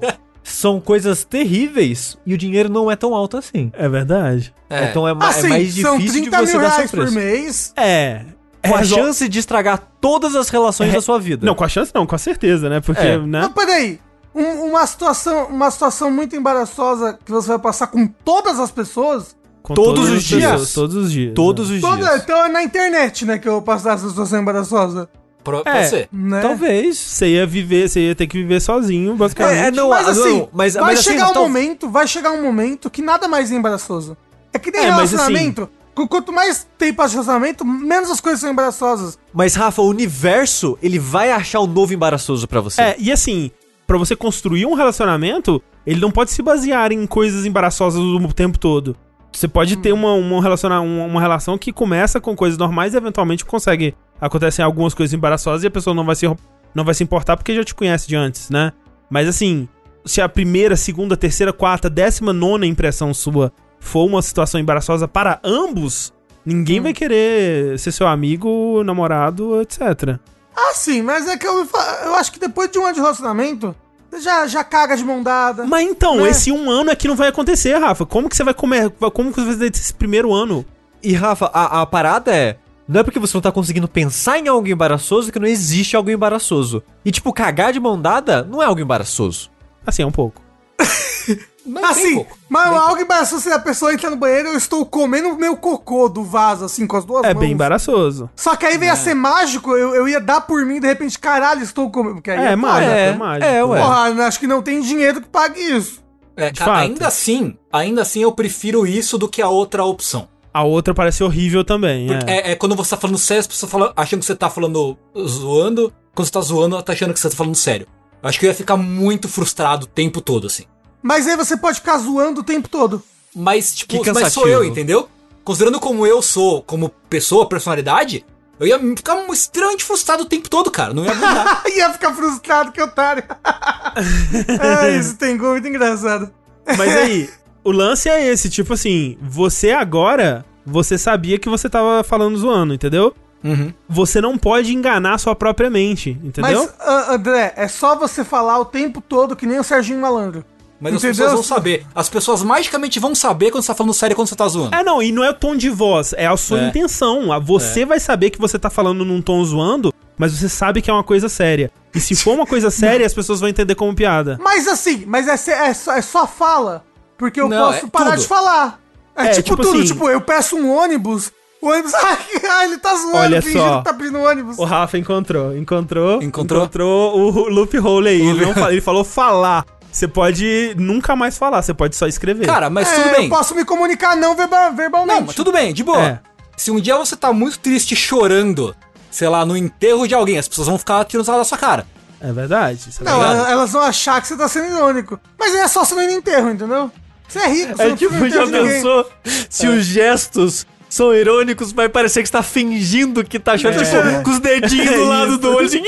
são 0.52 0.80
coisas 0.80 1.24
terríveis 1.24 2.16
e 2.26 2.34
o 2.34 2.38
dinheiro 2.38 2.68
não 2.68 2.90
é 2.90 2.96
tão 2.96 3.14
alto 3.14 3.36
assim. 3.36 3.70
É 3.74 3.88
verdade. 3.88 4.54
É. 4.68 4.90
Então 4.90 5.06
é, 5.06 5.12
é 5.12 5.16
Assim, 5.20 5.48
mais 5.48 5.74
são 5.74 5.96
difícil 5.98 6.22
de 6.24 6.30
30 6.30 6.46
você 6.46 6.52
mil 6.52 6.60
dar 6.62 6.68
seu 6.70 6.76
reais 6.76 6.90
por 6.90 6.96
preço. 7.00 7.14
mês. 7.14 7.72
É. 7.76 8.24
Com 8.66 8.74
a 8.74 8.78
resol- 8.78 8.98
chance 8.98 9.28
de 9.28 9.38
estragar 9.38 9.82
todas 10.00 10.36
as 10.36 10.48
relações 10.50 10.90
É- 10.90 10.92
da 10.94 11.00
sua 11.00 11.18
vida. 11.18 11.46
Não, 11.46 11.54
com 11.54 11.64
a 11.64 11.68
chance 11.68 11.90
não, 11.94 12.06
com 12.06 12.14
a 12.14 12.18
certeza, 12.18 12.68
né? 12.68 12.80
Porque, 12.80 13.00
É. 13.00 13.16
né? 13.18 13.40
Mas 13.42 13.52
peraí, 13.52 13.98
um- 14.34 14.66
uma, 14.70 14.86
situação, 14.86 15.46
uma 15.46 15.70
situação 15.70 16.10
muito 16.10 16.36
embaraçosa 16.36 17.18
que 17.24 17.32
você 17.32 17.48
vai 17.48 17.58
passar 17.58 17.86
com 17.86 18.06
todas 18.06 18.60
as 18.60 18.70
pessoas. 18.70 19.34
Com 19.62 19.74
todos 19.74 19.94
todas 19.94 20.10
os 20.10 20.16
as 20.18 20.24
dias. 20.24 20.50
pessoas, 20.52 20.72
Todos 20.72 20.96
os 20.96 21.12
dias. 21.12 21.34
Todos 21.34 21.68
né? 21.70 21.76
os 21.76 21.80
Toda, 21.80 21.96
dias. 21.96 22.22
então 22.22 22.44
é 22.44 22.48
na 22.48 22.62
internet, 22.62 23.24
né, 23.26 23.38
que 23.38 23.46
eu 23.48 23.52
vou 23.52 23.62
passar 23.62 23.94
essa 23.94 24.08
situação 24.08 24.40
embaraçosa. 24.40 25.08
Pro- 25.42 25.60
É. 25.60 25.72
Pode 25.72 25.88
ser. 25.88 26.08
Né? 26.12 26.40
Talvez. 26.40 26.96
Você 26.98 27.28
ia 27.28 27.46
viver, 27.46 27.88
você 27.88 28.00
ia 28.08 28.14
ter 28.14 28.26
que 28.26 28.38
viver 28.38 28.60
sozinho, 28.60 29.14
basicamente. 29.16 29.56
É, 29.58 29.66
é, 29.66 29.70
não, 29.70 29.88
mas 29.88 30.06
ah, 30.06 30.10
assim, 30.10 30.38
não, 30.38 30.48
mas- 30.52 30.74
vai 30.74 30.82
mas 30.82 30.98
assim, 31.00 31.10
chegar 31.10 31.30
um 31.30 31.32
tal- 31.32 31.42
momento, 31.42 31.88
vai 31.88 32.06
chegar 32.06 32.30
um 32.32 32.42
momento 32.42 32.90
que 32.90 33.02
nada 33.02 33.26
mais 33.28 33.50
é 33.50 33.54
embaraçoso. 33.54 34.16
É 34.52 34.58
que 34.58 34.70
nem 34.70 34.82
É, 34.82 34.90
mas 34.90 35.12
relacionamento. 35.12 35.68
qu- 35.94 36.08
Quanto 36.08 36.32
mais 36.32 36.66
tem 36.78 36.92
de 36.92 36.96
relacionamento, 36.98 37.64
menos 37.64 38.10
as 38.10 38.20
coisas 38.20 38.40
são 38.40 38.50
embaraçosas. 38.50 39.18
Mas, 39.34 39.54
Rafa, 39.54 39.82
o 39.82 39.88
universo, 39.88 40.78
ele 40.82 40.98
vai 40.98 41.30
achar 41.30 41.60
o 41.60 41.66
novo 41.66 41.92
embaraçoso 41.92 42.48
pra 42.48 42.60
você. 42.60 42.80
É, 42.80 42.96
e 42.98 43.12
assim, 43.12 43.50
pra 43.86 43.98
você 43.98 44.16
construir 44.16 44.66
um 44.66 44.74
relacionamento, 44.74 45.62
ele 45.86 46.00
não 46.00 46.10
pode 46.10 46.30
se 46.32 46.42
basear 46.42 46.92
em 46.92 47.06
coisas 47.06 47.44
embaraçosas 47.44 48.00
o 48.00 48.32
tempo 48.32 48.58
todo. 48.58 48.96
Você 49.32 49.48
pode 49.48 49.76
ter 49.76 49.92
uma, 49.92 50.12
uma, 50.12 50.42
relaciona, 50.42 50.80
uma, 50.80 51.04
uma 51.04 51.20
relação 51.20 51.56
que 51.56 51.72
começa 51.72 52.20
com 52.20 52.34
coisas 52.34 52.58
normais 52.58 52.94
e 52.94 52.96
eventualmente 52.96 53.44
consegue. 53.44 53.94
Acontecem 54.20 54.64
algumas 54.64 54.92
coisas 54.92 55.14
embaraçosas 55.14 55.64
e 55.64 55.66
a 55.66 55.70
pessoa 55.70 55.94
não 55.94 56.04
vai 56.04 56.14
se, 56.14 56.26
não 56.74 56.84
vai 56.84 56.94
se 56.94 57.02
importar 57.02 57.36
porque 57.36 57.54
já 57.54 57.64
te 57.64 57.74
conhece 57.74 58.06
de 58.06 58.16
antes, 58.16 58.50
né? 58.50 58.72
Mas 59.08 59.28
assim, 59.28 59.68
se 60.04 60.20
a 60.20 60.28
primeira, 60.28 60.76
segunda, 60.76 61.16
terceira, 61.16 61.52
quarta, 61.52 61.88
décima, 61.88 62.32
nona 62.32 62.66
impressão 62.66 63.14
sua 63.14 63.52
for 63.78 64.04
uma 64.04 64.20
situação 64.20 64.60
embaraçosa 64.60 65.08
para 65.08 65.40
ambos, 65.42 66.12
ninguém 66.44 66.80
vai 66.80 66.92
querer 66.92 67.78
ser 67.78 67.92
seu 67.92 68.06
amigo, 68.06 68.82
namorado, 68.84 69.60
etc. 69.60 70.18
Ah, 70.54 70.74
sim, 70.74 71.02
mas 71.02 71.26
é 71.26 71.36
que 71.36 71.46
eu, 71.46 71.66
eu 72.04 72.14
acho 72.16 72.30
que 72.30 72.38
depois 72.38 72.70
de 72.70 72.78
um 72.78 72.84
ano 72.84 72.94
de 72.94 73.00
relacionamento, 73.00 73.74
já, 74.18 74.46
já 74.46 74.64
caga 74.64 74.96
de 74.96 75.04
mão 75.04 75.22
dada. 75.22 75.64
Mas 75.66 75.88
então, 75.88 76.16
Né? 76.16 76.30
esse 76.30 76.50
um 76.50 76.70
ano 76.70 76.90
é 76.90 76.96
que 76.96 77.06
não 77.08 77.16
vai 77.16 77.28
acontecer, 77.28 77.76
Rafa. 77.78 78.04
Como 78.06 78.28
que 78.28 78.36
você 78.36 78.44
vai 78.44 78.54
comer? 78.54 78.90
Como 78.90 79.30
que 79.30 79.36
você 79.36 79.44
vai 79.46 79.54
fazer 79.54 79.70
esse 79.72 79.94
primeiro 79.94 80.32
ano? 80.32 80.64
E, 81.02 81.12
Rafa, 81.14 81.46
a, 81.52 81.82
a 81.82 81.86
parada 81.86 82.34
é. 82.34 82.56
Não 82.88 83.00
é 83.00 83.02
porque 83.04 83.20
você 83.20 83.36
não 83.36 83.40
tá 83.40 83.52
conseguindo 83.52 83.86
pensar 83.86 84.38
em 84.38 84.48
algo 84.48 84.66
embaraçoso 84.66 85.30
que 85.30 85.38
não 85.38 85.46
existe 85.46 85.94
algo 85.94 86.10
embaraçoso. 86.10 86.82
E, 87.04 87.12
tipo, 87.12 87.32
cagar 87.32 87.72
de 87.72 87.78
mão 87.78 88.00
dada 88.00 88.42
não 88.42 88.60
é 88.60 88.66
algo 88.66 88.80
embaraçoso. 88.80 89.48
Assim, 89.86 90.02
é 90.02 90.06
um 90.06 90.10
pouco. 90.10 90.42
Mas 91.70 91.84
Assim, 91.98 92.14
pouco. 92.16 92.36
mas 92.48 92.72
algo 92.72 93.00
embaraçoso 93.00 93.42
se 93.42 93.52
a 93.52 93.58
pessoa 93.58 93.92
entra 93.94 94.10
no 94.10 94.16
banheiro 94.16 94.48
eu 94.48 94.56
estou 94.56 94.84
comendo 94.84 95.36
meu 95.36 95.56
cocô 95.56 96.08
do 96.08 96.22
vaso, 96.24 96.64
assim, 96.64 96.86
com 96.86 96.96
as 96.96 97.04
duas 97.04 97.24
É 97.24 97.32
mãos. 97.32 97.40
bem 97.40 97.52
embaraçoso. 97.52 98.28
Só 98.34 98.56
que 98.56 98.66
aí 98.66 98.76
veio 98.76 98.92
a 98.92 98.96
ser 98.96 99.14
mágico, 99.14 99.76
eu, 99.76 99.94
eu 99.94 100.08
ia 100.08 100.20
dar 100.20 100.40
por 100.42 100.64
mim, 100.66 100.80
de 100.80 100.86
repente, 100.86 101.18
caralho, 101.18 101.62
estou 101.62 101.90
comendo. 101.90 102.16
Porque 102.16 102.30
aí 102.30 102.38
É, 102.48 102.52
é 102.52 102.56
mágico, 102.56 102.92
é, 102.92 103.06
é 103.08 103.12
mágico. 103.14 103.46
é, 103.46 103.64
ué. 103.64 103.80
Porra, 103.80 104.26
acho 104.26 104.40
que 104.40 104.46
não 104.46 104.62
tem 104.62 104.80
dinheiro 104.80 105.20
que 105.20 105.28
pague 105.28 105.60
isso. 105.60 106.00
É, 106.36 106.52
fato. 106.54 106.70
ainda 106.70 107.06
assim, 107.06 107.56
ainda 107.72 108.02
assim 108.02 108.22
eu 108.22 108.32
prefiro 108.32 108.86
isso 108.86 109.18
do 109.18 109.28
que 109.28 109.42
a 109.42 109.48
outra 109.48 109.84
opção. 109.84 110.26
A 110.52 110.62
outra 110.64 110.92
parece 110.94 111.22
horrível 111.22 111.62
também. 111.64 112.08
É. 112.26 112.50
é, 112.50 112.52
é 112.52 112.56
quando 112.56 112.74
você 112.74 112.90
tá 112.90 112.96
falando 112.96 113.18
sério, 113.18 113.40
as 113.40 113.46
pessoas 113.46 113.70
falam, 113.70 113.92
achando 113.96 114.20
que 114.20 114.26
você 114.26 114.34
tá 114.34 114.48
falando 114.50 114.96
zoando. 115.18 115.92
Quando 116.14 116.26
você 116.26 116.32
tá 116.32 116.40
zoando, 116.40 116.74
ela 116.74 116.82
tá 116.82 116.92
achando 116.92 117.12
que 117.14 117.20
você 117.20 117.30
tá 117.30 117.36
falando 117.36 117.54
sério. 117.54 117.86
Eu 118.22 118.28
acho 118.28 118.38
que 118.38 118.46
eu 118.46 118.50
ia 118.50 118.54
ficar 118.54 118.76
muito 118.76 119.28
frustrado 119.28 119.84
o 119.84 119.88
tempo 119.88 120.20
todo, 120.20 120.46
assim. 120.46 120.64
Mas 121.02 121.26
aí 121.26 121.36
você 121.36 121.56
pode 121.56 121.78
ficar 121.78 121.98
zoando 121.98 122.40
o 122.40 122.44
tempo 122.44 122.68
todo. 122.68 123.02
Mas, 123.34 123.74
tipo, 123.74 124.02
Que 124.02 124.12
mas 124.12 124.32
sou 124.32 124.48
eu, 124.48 124.64
entendeu? 124.64 125.08
Considerando 125.44 125.80
como 125.80 126.06
eu 126.06 126.20
sou, 126.20 126.62
como 126.62 126.90
pessoa, 127.08 127.48
personalidade, 127.48 128.24
eu 128.58 128.66
ia 128.66 128.78
ficar 128.94 129.16
extremamente 129.32 129.84
frustrado 129.84 130.24
o 130.24 130.26
tempo 130.26 130.50
todo, 130.50 130.70
cara. 130.70 130.92
Não 130.92 131.04
ia 131.04 131.12
aguentar. 131.12 131.62
ia 131.74 131.92
ficar 131.92 132.12
frustrado, 132.12 132.72
que 132.72 132.82
otário. 132.82 133.24
é, 134.84 134.98
isso 134.98 135.16
tem 135.16 135.36
gol 135.36 135.52
muito 135.52 135.66
engraçado. 135.66 136.30
Mas 136.76 136.94
aí, 136.94 137.30
o 137.64 137.72
lance 137.72 138.08
é 138.08 138.28
esse, 138.28 138.50
tipo 138.50 138.74
assim, 138.74 139.16
você 139.22 139.70
agora, 139.70 140.44
você 140.66 140.98
sabia 140.98 141.38
que 141.38 141.48
você 141.48 141.70
tava 141.70 142.04
falando 142.04 142.36
zoando, 142.36 142.74
entendeu? 142.74 143.14
Uhum. 143.42 143.72
Você 143.88 144.20
não 144.20 144.36
pode 144.36 144.74
enganar 144.74 145.16
sua 145.16 145.34
própria 145.34 145.70
mente, 145.70 146.10
entendeu? 146.22 146.60
Mas, 146.60 146.74
ah, 146.80 147.14
André, 147.14 147.54
é 147.56 147.66
só 147.66 147.96
você 147.96 148.22
falar 148.22 148.58
o 148.58 148.66
tempo 148.66 149.00
todo 149.00 149.34
que 149.34 149.46
nem 149.46 149.58
o 149.58 149.64
Serginho 149.64 150.00
Malandro. 150.00 150.44
Mas 150.80 150.94
as 150.94 151.04
Entendeu? 151.04 151.16
pessoas 151.26 151.32
vão 151.34 151.42
saber. 151.42 151.86
As 151.94 152.08
pessoas 152.08 152.42
magicamente 152.42 152.98
vão 152.98 153.14
saber 153.14 153.50
quando 153.50 153.62
você 153.62 153.68
tá 153.68 153.74
falando 153.74 153.92
sério 153.92 154.14
e 154.14 154.16
quando 154.16 154.28
você 154.28 154.34
tá 154.36 154.48
zoando. 154.48 154.74
É, 154.74 154.82
não, 154.82 155.02
e 155.02 155.12
não 155.12 155.22
é 155.22 155.30
o 155.30 155.34
tom 155.34 155.54
de 155.54 155.68
voz, 155.68 156.14
é 156.16 156.26
a 156.26 156.36
sua 156.36 156.60
É. 156.60 156.68
intenção. 156.68 157.32
A- 157.32 157.38
Você 157.38 157.84
vai 157.84 158.00
saber 158.00 158.30
que 158.30 158.40
você 158.40 158.58
tá 158.58 158.70
falando 158.70 159.04
num 159.04 159.20
tom 159.20 159.44
zoando, 159.44 159.92
mas 160.16 160.32
você 160.32 160.48
sabe 160.48 160.80
que 160.80 160.90
é 160.90 160.92
uma 160.92 161.04
coisa 161.04 161.28
séria. 161.28 161.70
E 161.94 162.00
se 162.00 162.16
for 162.16 162.32
uma 162.34 162.46
coisa 162.46 162.70
séria, 162.72 163.04
as 163.06 163.12
pessoas 163.12 163.40
vão 163.40 163.48
entender 163.48 163.74
como 163.74 163.94
piada. 163.94 164.38
Mas 164.42 164.66
assim, 164.66 165.04
mas 165.06 165.28
é, 165.28 165.34
é 165.68 165.74
só, 165.74 165.92
é 165.92 166.00
só 166.02 166.26
fala. 166.26 166.82
Porque 167.18 167.40
eu 167.40 167.48
Não, 167.48 167.72
posso 167.72 167.84
é 167.86 167.88
parar 167.90 168.10
tudo. 168.12 168.20
de 168.22 168.26
falar. 168.26 168.80
É, 169.14 169.24
É, 169.26 169.28
tipo, 169.32 169.42
tipo 169.50 169.56
tudo. 169.62 169.78
assim- 169.80 169.86
Tipo, 169.88 170.08
eu 170.08 170.20
peço 170.22 170.56
um 170.56 170.74
ônibus, 170.74 171.30
o 171.60 171.68
ônibus. 171.68 171.92
Ai, 172.48 172.64
ele 172.64 172.78
tá 172.78 172.94
zoando, 172.94 173.16
Olha 173.18 173.42
fingindo 173.42 173.60
só. 173.60 173.78
que 173.78 173.84
tá 173.84 173.92
pedindo 173.92 174.18
ônibus. 174.18 174.58
O 174.58 174.64
Rafa 174.64 174.96
encontrou, 174.96 175.54
encontrou, 175.54 176.22
Encontrou? 176.22 176.60
encontrou 176.62 177.18
o 177.18 177.48
loophole 177.50 178.08
aí. 178.08 178.20
Ele, 178.26 178.46
não 178.54 178.70
ele 178.70 178.80
falou 178.80 179.04
falar. 179.04 179.66
Você 179.92 180.06
pode 180.06 180.74
nunca 180.78 181.16
mais 181.16 181.36
falar, 181.36 181.62
você 181.62 181.74
pode 181.74 181.96
só 181.96 182.06
escrever. 182.06 182.46
Cara, 182.46 182.70
mas 182.70 182.88
É, 182.90 182.94
tudo 182.94 183.10
bem. 183.16 183.24
Eu 183.24 183.30
posso 183.30 183.54
me 183.54 183.64
comunicar 183.64 184.16
não 184.16 184.36
verba- 184.36 184.70
verbalmente. 184.70 185.18
Não, 185.20 185.26
mas 185.26 185.34
tudo 185.34 185.50
bem, 185.52 185.74
de 185.74 185.82
boa. 185.82 186.00
É. 186.02 186.18
Se 186.56 186.70
um 186.70 186.80
dia 186.80 186.96
você 186.96 187.16
tá 187.16 187.32
muito 187.32 187.58
triste 187.58 187.96
chorando, 187.96 188.74
sei 189.10 189.28
lá, 189.28 189.44
no 189.44 189.56
enterro 189.56 190.06
de 190.06 190.14
alguém, 190.14 190.38
as 190.38 190.46
pessoas 190.46 190.68
vão 190.68 190.78
ficar 190.78 191.04
tirando 191.04 191.26
sarro 191.26 191.38
da 191.38 191.44
sua 191.44 191.58
cara. 191.58 191.86
É 192.20 192.30
verdade. 192.32 192.92
Você 192.92 193.02
tá 193.02 193.10
Não, 193.10 193.46
elas- 193.46 193.72
vão 193.72 193.80
achar 193.82 194.20
que 194.20 194.28
você 194.28 194.36
tá 194.36 194.46
sendo 194.46 194.66
irônico. 194.76 195.18
Mas 195.38 195.54
é 195.54 195.66
só 195.66 195.84
você 195.84 195.94
não 195.94 196.02
ir 196.02 196.06
no 196.08 196.12
enterro, 196.12 196.50
entendeu? 196.50 196.90
Você 197.26 197.38
é 197.38 197.48
rico, 197.48 197.76
você 197.76 197.82
É 197.82 197.88
não 197.88 197.96
tipo, 197.96 198.28
já 198.28 198.46
pensou 198.46 199.06
se 199.48 199.66
os 199.68 199.84
gestos 199.86 200.66
são 200.90 201.14
irônicos, 201.14 201.72
vai 201.72 201.88
parecer 201.88 202.20
que 202.22 202.28
você 202.28 202.32
tá 202.32 202.42
fingindo 202.42 203.24
que 203.24 203.38
tá 203.38 203.56
chorando, 203.56 203.84
tipo, 203.84 204.22
com 204.24 204.30
os 204.30 204.38
dedinhos 204.40 204.94
do 204.94 205.04
lado 205.04 205.38
do 205.38 205.54
olho, 205.56 205.66
assim, 205.66 205.82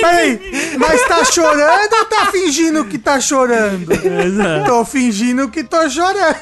Peraí, 0.00 0.40
mas 0.78 1.02
tá 1.06 1.24
chorando 1.24 1.92
ou 1.92 2.04
tá 2.06 2.26
fingindo 2.32 2.84
que 2.86 2.98
tá 2.98 3.20
chorando? 3.20 3.92
Exato. 3.92 4.66
Tô 4.66 4.84
fingindo 4.84 5.48
que 5.48 5.62
tô 5.62 5.88
chorando. 5.88 6.36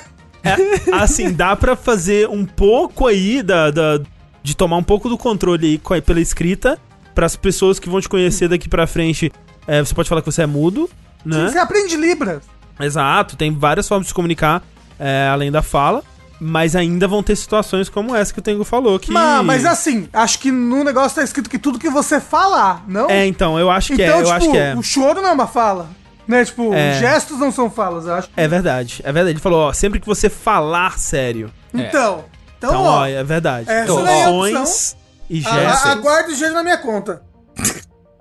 É, 0.44 0.56
assim, 0.94 1.32
dá 1.32 1.54
pra 1.54 1.76
fazer 1.76 2.28
um 2.28 2.44
pouco 2.44 3.06
aí 3.06 3.42
da, 3.42 3.70
da- 3.70 4.00
de 4.42 4.56
tomar 4.56 4.76
um 4.76 4.82
pouco 4.82 5.08
do 5.08 5.16
controle 5.16 5.80
aí 5.90 6.00
pela 6.02 6.20
escrita 6.20 6.78
para 7.14 7.26
as 7.26 7.36
pessoas 7.36 7.78
que 7.78 7.88
vão 7.88 8.00
te 8.00 8.08
conhecer 8.08 8.48
daqui 8.48 8.68
pra 8.68 8.86
frente. 8.86 9.30
é, 9.68 9.80
você 9.80 9.94
pode 9.94 10.08
falar 10.08 10.20
que 10.20 10.26
você 10.30 10.42
é 10.42 10.46
mudo, 10.46 10.90
né? 11.24 11.48
Você 11.48 11.58
aprende 11.58 11.96
Libras. 11.96 12.42
Exato, 12.80 13.36
tem 13.36 13.52
várias 13.56 13.86
formas 13.86 14.06
de 14.06 14.08
se 14.08 14.14
comunicar 14.14 14.62
é, 14.98 15.28
além 15.32 15.52
da 15.52 15.62
fala, 15.62 16.02
mas 16.44 16.74
ainda 16.74 17.06
vão 17.06 17.22
ter 17.22 17.36
situações 17.36 17.88
como 17.88 18.16
essa 18.16 18.32
que 18.32 18.40
o 18.40 18.42
Tengu 18.42 18.64
falou 18.64 18.98
que 18.98 19.12
Mas, 19.12 19.44
mas 19.44 19.64
assim, 19.64 20.08
acho 20.12 20.40
que 20.40 20.50
no 20.50 20.82
negócio 20.82 21.14
tá 21.14 21.22
escrito 21.22 21.48
que 21.48 21.56
tudo 21.58 21.78
que 21.78 21.88
você 21.88 22.18
falar, 22.18 22.82
não? 22.88 23.08
É, 23.08 23.24
então, 23.26 23.56
eu 23.60 23.70
acho 23.70 23.94
que 23.94 24.02
então, 24.02 24.16
é, 24.16 24.20
eu 24.20 24.24
tipo, 24.24 24.34
acho 24.36 24.50
que 24.50 24.56
é. 24.58 24.74
o 24.76 24.82
choro 24.82 25.22
não 25.22 25.28
é 25.28 25.32
uma 25.32 25.46
fala. 25.46 25.88
Né? 26.26 26.44
Tipo, 26.44 26.72
É. 26.74 26.98
gestos 26.98 27.38
não 27.38 27.52
são 27.52 27.70
falas, 27.70 28.06
eu 28.06 28.14
acho. 28.14 28.28
É 28.36 28.48
verdade, 28.48 29.00
é 29.04 29.12
verdade. 29.12 29.34
Ele 29.34 29.40
falou, 29.40 29.68
ó, 29.68 29.72
sempre 29.72 30.00
que 30.00 30.06
você 30.06 30.28
falar 30.28 30.98
sério. 30.98 31.50
Então, 31.72 32.24
então, 32.58 32.70
Então, 32.70 32.82
ó, 32.82 33.00
ó, 33.02 33.06
é 33.06 33.22
verdade. 33.24 33.68
Então, 33.70 34.06
é 34.06 34.22
ações 34.24 34.96
e 35.30 35.44
a- 35.46 35.50
gestos. 35.50 35.90
aguarde 35.90 36.32
o 36.32 36.34
dinheiro 36.34 36.54
na 36.54 36.62
minha 36.64 36.78
conta. 36.78 37.22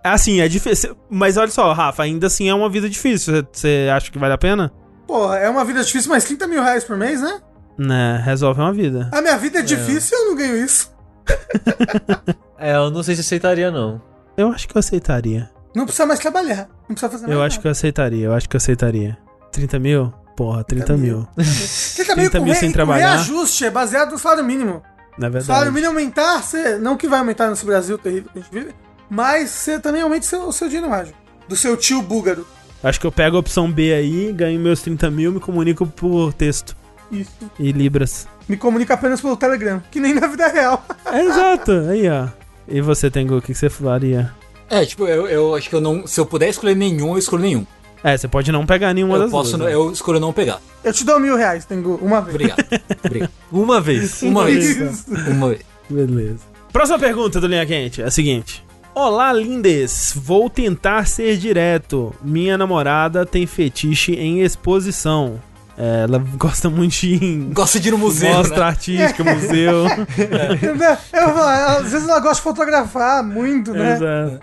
Assim, 0.03 0.41
é 0.41 0.47
difícil. 0.47 0.95
Mas 1.09 1.37
olha 1.37 1.51
só, 1.51 1.71
Rafa, 1.73 2.01
ainda 2.03 2.27
assim 2.27 2.49
é 2.49 2.53
uma 2.53 2.69
vida 2.69 2.89
difícil. 2.89 3.33
Você- 3.35 3.47
Você 3.51 3.89
acha 3.93 4.11
que 4.11 4.17
vale 4.17 4.33
a 4.33 4.37
pena? 4.37 4.71
Porra, 5.07 5.37
é 5.37 5.49
uma 5.49 5.63
vida 5.65 5.83
difícil, 5.83 6.09
mas 6.09 6.23
30 6.23 6.47
mil 6.47 6.61
reais 6.63 6.83
por 6.83 6.97
mês, 6.97 7.21
né? 7.21 7.39
Né, 7.83 8.21
resolve 8.23 8.61
uma 8.61 8.71
vida. 8.71 9.09
A 9.11 9.21
minha 9.21 9.35
vida 9.39 9.57
é 9.57 9.61
difícil 9.63 10.15
e 10.15 10.21
eu 10.21 10.27
não 10.29 10.35
ganho 10.35 10.55
isso. 10.63 10.91
É, 12.63 12.75
eu 12.75 12.91
não 12.91 13.01
sei 13.01 13.15
se 13.15 13.21
aceitaria, 13.21 13.71
não. 13.71 13.99
Eu 14.37 14.49
acho 14.51 14.67
que 14.67 14.77
eu 14.77 14.79
aceitaria. 14.79 15.49
Não 15.75 15.83
precisa 15.85 16.05
mais 16.05 16.19
trabalhar. 16.19 16.69
Não 16.87 16.93
precisa 16.93 17.09
fazer 17.09 17.25
mais 17.25 17.35
Eu 17.35 17.41
acho 17.41 17.59
que 17.59 17.65
eu 17.65 17.71
aceitaria, 17.71 18.25
eu 18.27 18.33
acho 18.33 18.47
que 18.47 18.55
eu 18.55 18.59
aceitaria. 18.59 19.17
30 19.51 19.79
mil? 19.79 20.13
Porra, 20.37 20.63
30 20.63 20.95
mil. 20.95 21.27
30 21.35 22.15
mil 22.15 22.29
30 22.29 22.37
com, 22.37 22.45
mil 22.45 22.53
sem 22.53 22.71
trabalhar. 22.71 23.15
reajuste, 23.15 23.65
é 23.65 23.71
baseado 23.71 24.11
no 24.11 24.19
salário 24.19 24.45
mínimo. 24.45 24.83
Na 25.17 25.27
O 25.27 25.31
verdade. 25.31 25.45
salário 25.45 25.73
mínimo 25.73 25.91
aumentar, 25.91 26.43
você, 26.43 26.77
não 26.77 26.95
que 26.95 27.07
vai 27.07 27.17
aumentar 27.17 27.49
nesse 27.49 27.65
Brasil 27.65 27.97
terrível 27.97 28.29
que 28.31 28.37
a 28.37 28.41
gente 28.43 28.53
vive, 28.53 28.75
mas 29.09 29.49
você 29.49 29.79
também 29.79 30.03
aumenta 30.03 30.23
o 30.23 30.29
seu, 30.29 30.47
o 30.49 30.53
seu 30.53 30.69
dinheiro 30.69 30.93
ágil. 30.93 31.15
Do 31.49 31.55
seu 31.55 31.75
tio 31.75 31.99
búlgaro. 32.03 32.45
Acho 32.83 32.99
que 32.99 33.07
eu 33.07 33.11
pego 33.11 33.37
a 33.37 33.39
opção 33.39 33.71
B 33.71 33.91
aí, 33.91 34.31
ganho 34.31 34.59
meus 34.59 34.83
30 34.83 35.09
mil, 35.09 35.31
me 35.31 35.39
comunico 35.39 35.87
por 35.87 36.31
texto 36.31 36.75
Isso. 37.11 37.31
e 37.59 37.71
libras. 37.71 38.27
Me 38.47 38.55
comunica 38.57 38.93
apenas 38.93 39.19
pelo 39.21 39.35
Telegram, 39.37 39.81
que 39.91 39.99
nem 39.99 40.13
na 40.13 40.27
vida 40.27 40.47
real. 40.47 40.83
É 41.05 41.21
exato, 41.25 41.71
aí 41.89 42.09
ó. 42.09 42.27
E 42.67 42.79
você, 42.81 43.09
Tengu, 43.11 43.37
o 43.37 43.41
que 43.41 43.53
que 43.53 43.57
você 43.59 43.69
faria? 43.69 44.31
É, 44.69 44.85
tipo, 44.85 45.05
eu, 45.05 45.27
eu 45.27 45.53
acho 45.55 45.69
que 45.69 45.75
eu 45.75 45.81
não. 45.81 46.07
Se 46.07 46.19
eu 46.19 46.25
puder 46.25 46.49
escolher 46.49 46.75
nenhum, 46.75 47.11
eu 47.13 47.17
escolho 47.17 47.41
nenhum. 47.43 47.65
É, 48.03 48.17
você 48.17 48.27
pode 48.27 48.51
não 48.51 48.65
pegar 48.65 48.93
nenhuma 48.93 49.15
eu 49.15 49.19
das 49.21 49.31
posso. 49.31 49.57
duas. 49.57 49.69
né? 49.69 49.75
Eu 49.75 49.91
escolho 49.91 50.19
não 50.19 50.33
pegar. 50.33 50.59
Eu 50.83 50.91
te 50.93 51.03
dou 51.03 51.19
mil 51.19 51.35
reais, 51.35 51.65
Tengu, 51.65 51.99
uma 52.01 52.21
vez. 52.21 52.35
Obrigado. 52.35 52.65
Obrigado. 53.05 53.31
Uma 53.51 53.81
vez. 53.81 54.21
Uma 54.23 54.45
vez. 54.45 54.65
Isso. 54.77 55.05
Uma 55.29 55.49
vez. 55.49 55.61
Beleza. 55.89 56.39
Próxima 56.71 56.97
pergunta 56.97 57.39
do 57.39 57.47
Linha 57.47 57.65
Quente 57.65 58.01
é 58.01 58.05
a 58.05 58.11
seguinte. 58.11 58.63
Olá, 58.95 59.31
lindes. 59.33 60.13
Vou 60.15 60.49
tentar 60.49 61.05
ser 61.05 61.37
direto. 61.37 62.13
Minha 62.23 62.57
namorada 62.57 63.25
tem 63.25 63.45
fetiche 63.45 64.13
em 64.15 64.41
exposição. 64.41 65.39
É, 65.77 66.03
ela 66.03 66.19
gosta 66.37 66.69
muito 66.69 66.91
de 66.93 67.49
Gosto 67.53 67.79
de 67.79 67.87
ir 67.87 67.91
no 67.91 67.97
museu. 67.97 68.33
mostra 68.33 68.57
né? 68.59 68.63
artística, 68.65 69.23
museu. 69.23 69.83
Né? 69.85 70.97
Eu 71.13 71.25
vou 71.27 71.33
falar, 71.35 71.77
às 71.77 71.91
vezes 71.91 72.07
ela 72.07 72.19
gosta 72.19 72.35
de 72.35 72.41
fotografar 72.41 73.23
muito, 73.23 73.73
né? 73.73 73.93
Exato. 73.95 74.39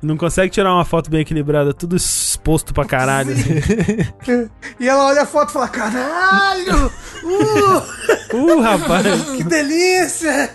Não 0.00 0.16
consegue 0.16 0.52
tirar 0.52 0.72
uma 0.72 0.84
foto 0.84 1.10
bem 1.10 1.20
equilibrada, 1.22 1.74
tudo 1.74 1.96
exposto 1.96 2.72
pra 2.72 2.84
caralho. 2.84 3.32
assim. 3.32 4.48
E 4.78 4.88
ela 4.88 5.06
olha 5.06 5.22
a 5.22 5.26
foto 5.26 5.50
e 5.50 5.52
fala: 5.52 5.68
caralho! 5.68 6.86
Uh, 7.24 8.36
Uh, 8.36 8.60
rapaz. 8.60 9.06
que 9.36 9.42
delícia! 9.42 10.50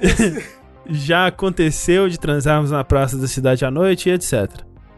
Já 0.90 1.28
aconteceu 1.28 2.08
de 2.08 2.18
transarmos 2.18 2.70
na 2.72 2.82
praça 2.82 3.16
da 3.16 3.28
cidade 3.28 3.64
à 3.64 3.70
noite 3.70 4.08
e 4.08 4.12
etc. 4.12 4.50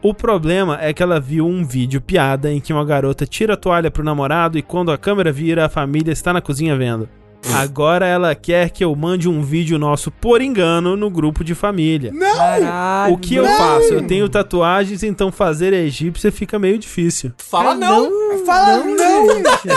O 0.07 0.13
problema 0.13 0.77
é 0.79 0.93
que 0.93 1.01
ela 1.01 1.19
viu 1.19 1.47
um 1.47 1.65
vídeo 1.65 1.99
piada 1.99 2.51
em 2.51 2.61
que 2.61 2.71
uma 2.71 2.85
garota 2.85 3.25
tira 3.25 3.55
a 3.55 3.57
toalha 3.57 3.89
pro 3.89 4.03
namorado 4.03 4.55
e 4.55 4.61
quando 4.61 4.91
a 4.91 4.99
câmera 4.99 5.31
vira, 5.31 5.65
a 5.65 5.69
família 5.69 6.11
está 6.11 6.31
na 6.31 6.41
cozinha 6.41 6.77
vendo. 6.77 7.09
Agora 7.55 8.05
ela 8.05 8.35
quer 8.35 8.69
que 8.69 8.83
eu 8.83 8.95
mande 8.95 9.27
um 9.27 9.41
vídeo 9.41 9.79
nosso 9.79 10.11
por 10.11 10.43
engano 10.43 10.95
no 10.95 11.09
grupo 11.09 11.43
de 11.43 11.55
família. 11.55 12.11
Não! 12.13 12.35
Caralho. 12.37 13.13
O 13.15 13.17
que 13.17 13.33
eu 13.33 13.47
faço? 13.47 13.93
Eu 13.95 14.05
tenho 14.05 14.29
tatuagens, 14.29 15.01
então 15.01 15.31
fazer 15.31 15.73
egípcia 15.73 16.31
fica 16.31 16.59
meio 16.59 16.77
difícil. 16.77 17.31
Fala 17.39 17.73
não. 17.73 18.45
Fala 18.45 18.83
não! 18.83 19.27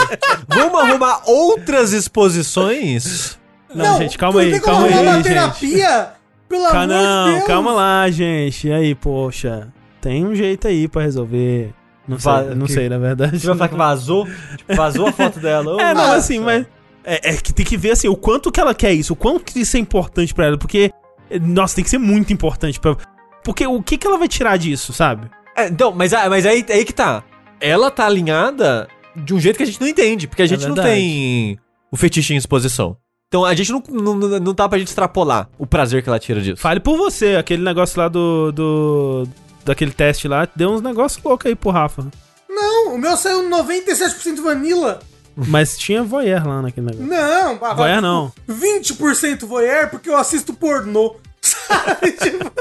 Vamos 0.47 0.79
arrumar 0.79 1.23
outras 1.25 1.91
exposições? 1.91 3.39
Não, 3.73 3.97
gente, 3.97 4.15
calma 4.15 4.43
não 4.43 4.53
aí, 4.53 4.59
calma 4.59 4.85
aí, 4.85 4.93
gente. 4.93 5.23
terapia? 5.23 6.09
Pelo 6.47 6.63
Ca- 6.69 6.83
amor 6.83 6.87
de 6.87 6.93
não, 6.93 7.33
Deus! 7.33 7.43
calma 7.47 7.71
lá, 7.73 8.09
gente. 8.11 8.67
E 8.67 8.71
aí, 8.71 8.93
poxa, 8.93 9.67
tem 10.01 10.25
um 10.25 10.33
jeito 10.35 10.67
aí 10.67 10.87
pra 10.87 11.01
resolver. 11.01 11.73
Não 12.07 12.17
sei, 12.19 12.31
Va- 12.31 12.41
não 12.55 12.65
que- 12.65 12.73
sei, 12.73 12.89
na 12.89 12.97
verdade. 12.97 13.39
Você 13.39 13.47
vai 13.47 13.55
falar 13.57 13.69
que 13.69 13.75
vazou? 13.75 14.25
Tipo, 14.57 14.75
vazou 14.75 15.07
a 15.07 15.11
foto 15.11 15.39
dela. 15.39 15.75
Ô, 15.75 15.79
É, 15.81 15.93
não, 15.93 16.01
Ah, 16.11 16.15
assim, 16.15 16.39
mas. 16.39 16.65
É, 17.03 17.31
é 17.31 17.37
que 17.37 17.53
tem 17.53 17.65
que 17.65 17.77
ver 17.77 17.91
assim, 17.91 18.07
o 18.07 18.15
quanto 18.15 18.51
que 18.51 18.59
ela 18.59 18.73
quer 18.73 18.93
isso, 18.93 19.13
o 19.13 19.15
quanto 19.15 19.43
que 19.43 19.59
isso 19.59 19.77
é 19.77 19.79
importante 19.79 20.33
pra 20.33 20.45
ela, 20.47 20.57
porque. 20.57 20.91
eh, 21.29 21.39
Nossa, 21.39 21.75
tem 21.75 21.83
que 21.83 21.89
ser 21.89 21.97
muito 21.99 22.33
importante 22.33 22.79
pra. 22.79 22.95
Porque 23.43 23.65
o 23.65 23.81
que 23.81 23.97
que 23.97 24.05
ela 24.07 24.17
vai 24.17 24.27
tirar 24.27 24.57
disso, 24.57 24.91
sabe? 24.91 25.29
É, 25.55 25.67
então, 25.67 25.91
mas, 25.91 26.13
ah, 26.13 26.29
mas 26.29 26.45
aí, 26.45 26.65
aí 26.69 26.83
que 26.85 26.93
tá. 26.93 27.23
Ela 27.61 27.89
tá 27.91 28.05
alinhada 28.05 28.87
de 29.15 29.33
um 29.33 29.39
jeito 29.39 29.57
que 29.57 29.63
a 29.63 29.65
gente 29.65 29.79
não 29.81 29.87
entende, 29.87 30.27
porque 30.27 30.41
a 30.41 30.45
gente 30.47 30.61
não 30.67 30.75
verdade. 30.75 30.89
tem 30.95 31.57
o 31.91 31.97
fetiche 31.97 32.33
em 32.33 32.37
exposição. 32.37 32.95
Então 33.27 33.45
a 33.45 33.53
gente 33.53 33.71
não, 33.71 33.83
não, 33.89 34.15
não, 34.15 34.39
não 34.39 34.53
dá 34.53 34.67
pra 34.67 34.77
gente 34.79 34.87
extrapolar 34.87 35.49
o 35.57 35.67
prazer 35.67 36.01
que 36.01 36.09
ela 36.09 36.17
tira 36.19 36.41
disso. 36.41 36.57
Fale 36.61 36.79
por 36.79 36.97
você, 36.97 37.35
aquele 37.35 37.63
negócio 37.63 37.99
lá 37.99 38.07
do. 38.07 38.51
do 38.51 39.27
daquele 39.69 39.91
teste 39.91 40.27
lá, 40.27 40.47
deu 40.55 40.71
uns 40.71 40.81
negócios 40.81 41.23
loucos 41.23 41.45
aí 41.45 41.55
pro 41.55 41.69
Rafa. 41.69 42.07
Não, 42.49 42.95
o 42.95 42.97
meu 42.97 43.15
saiu 43.15 43.43
97% 43.43 44.41
vanilla. 44.41 44.99
Mas 45.35 45.77
tinha 45.77 46.03
voyeur 46.03 46.45
lá 46.47 46.61
naquele 46.61 46.87
negócio. 46.87 47.07
Não, 47.07 47.51
ah, 47.51 47.73
vai- 47.73 47.75
Voyeur 47.75 48.01
não. 48.01 48.33
20% 48.49 49.45
voyeur 49.45 49.89
porque 49.89 50.09
eu 50.09 50.17
assisto 50.17 50.53
pornô. 50.53 51.15
Sabe? 51.39 52.11
Tipo, 52.11 52.51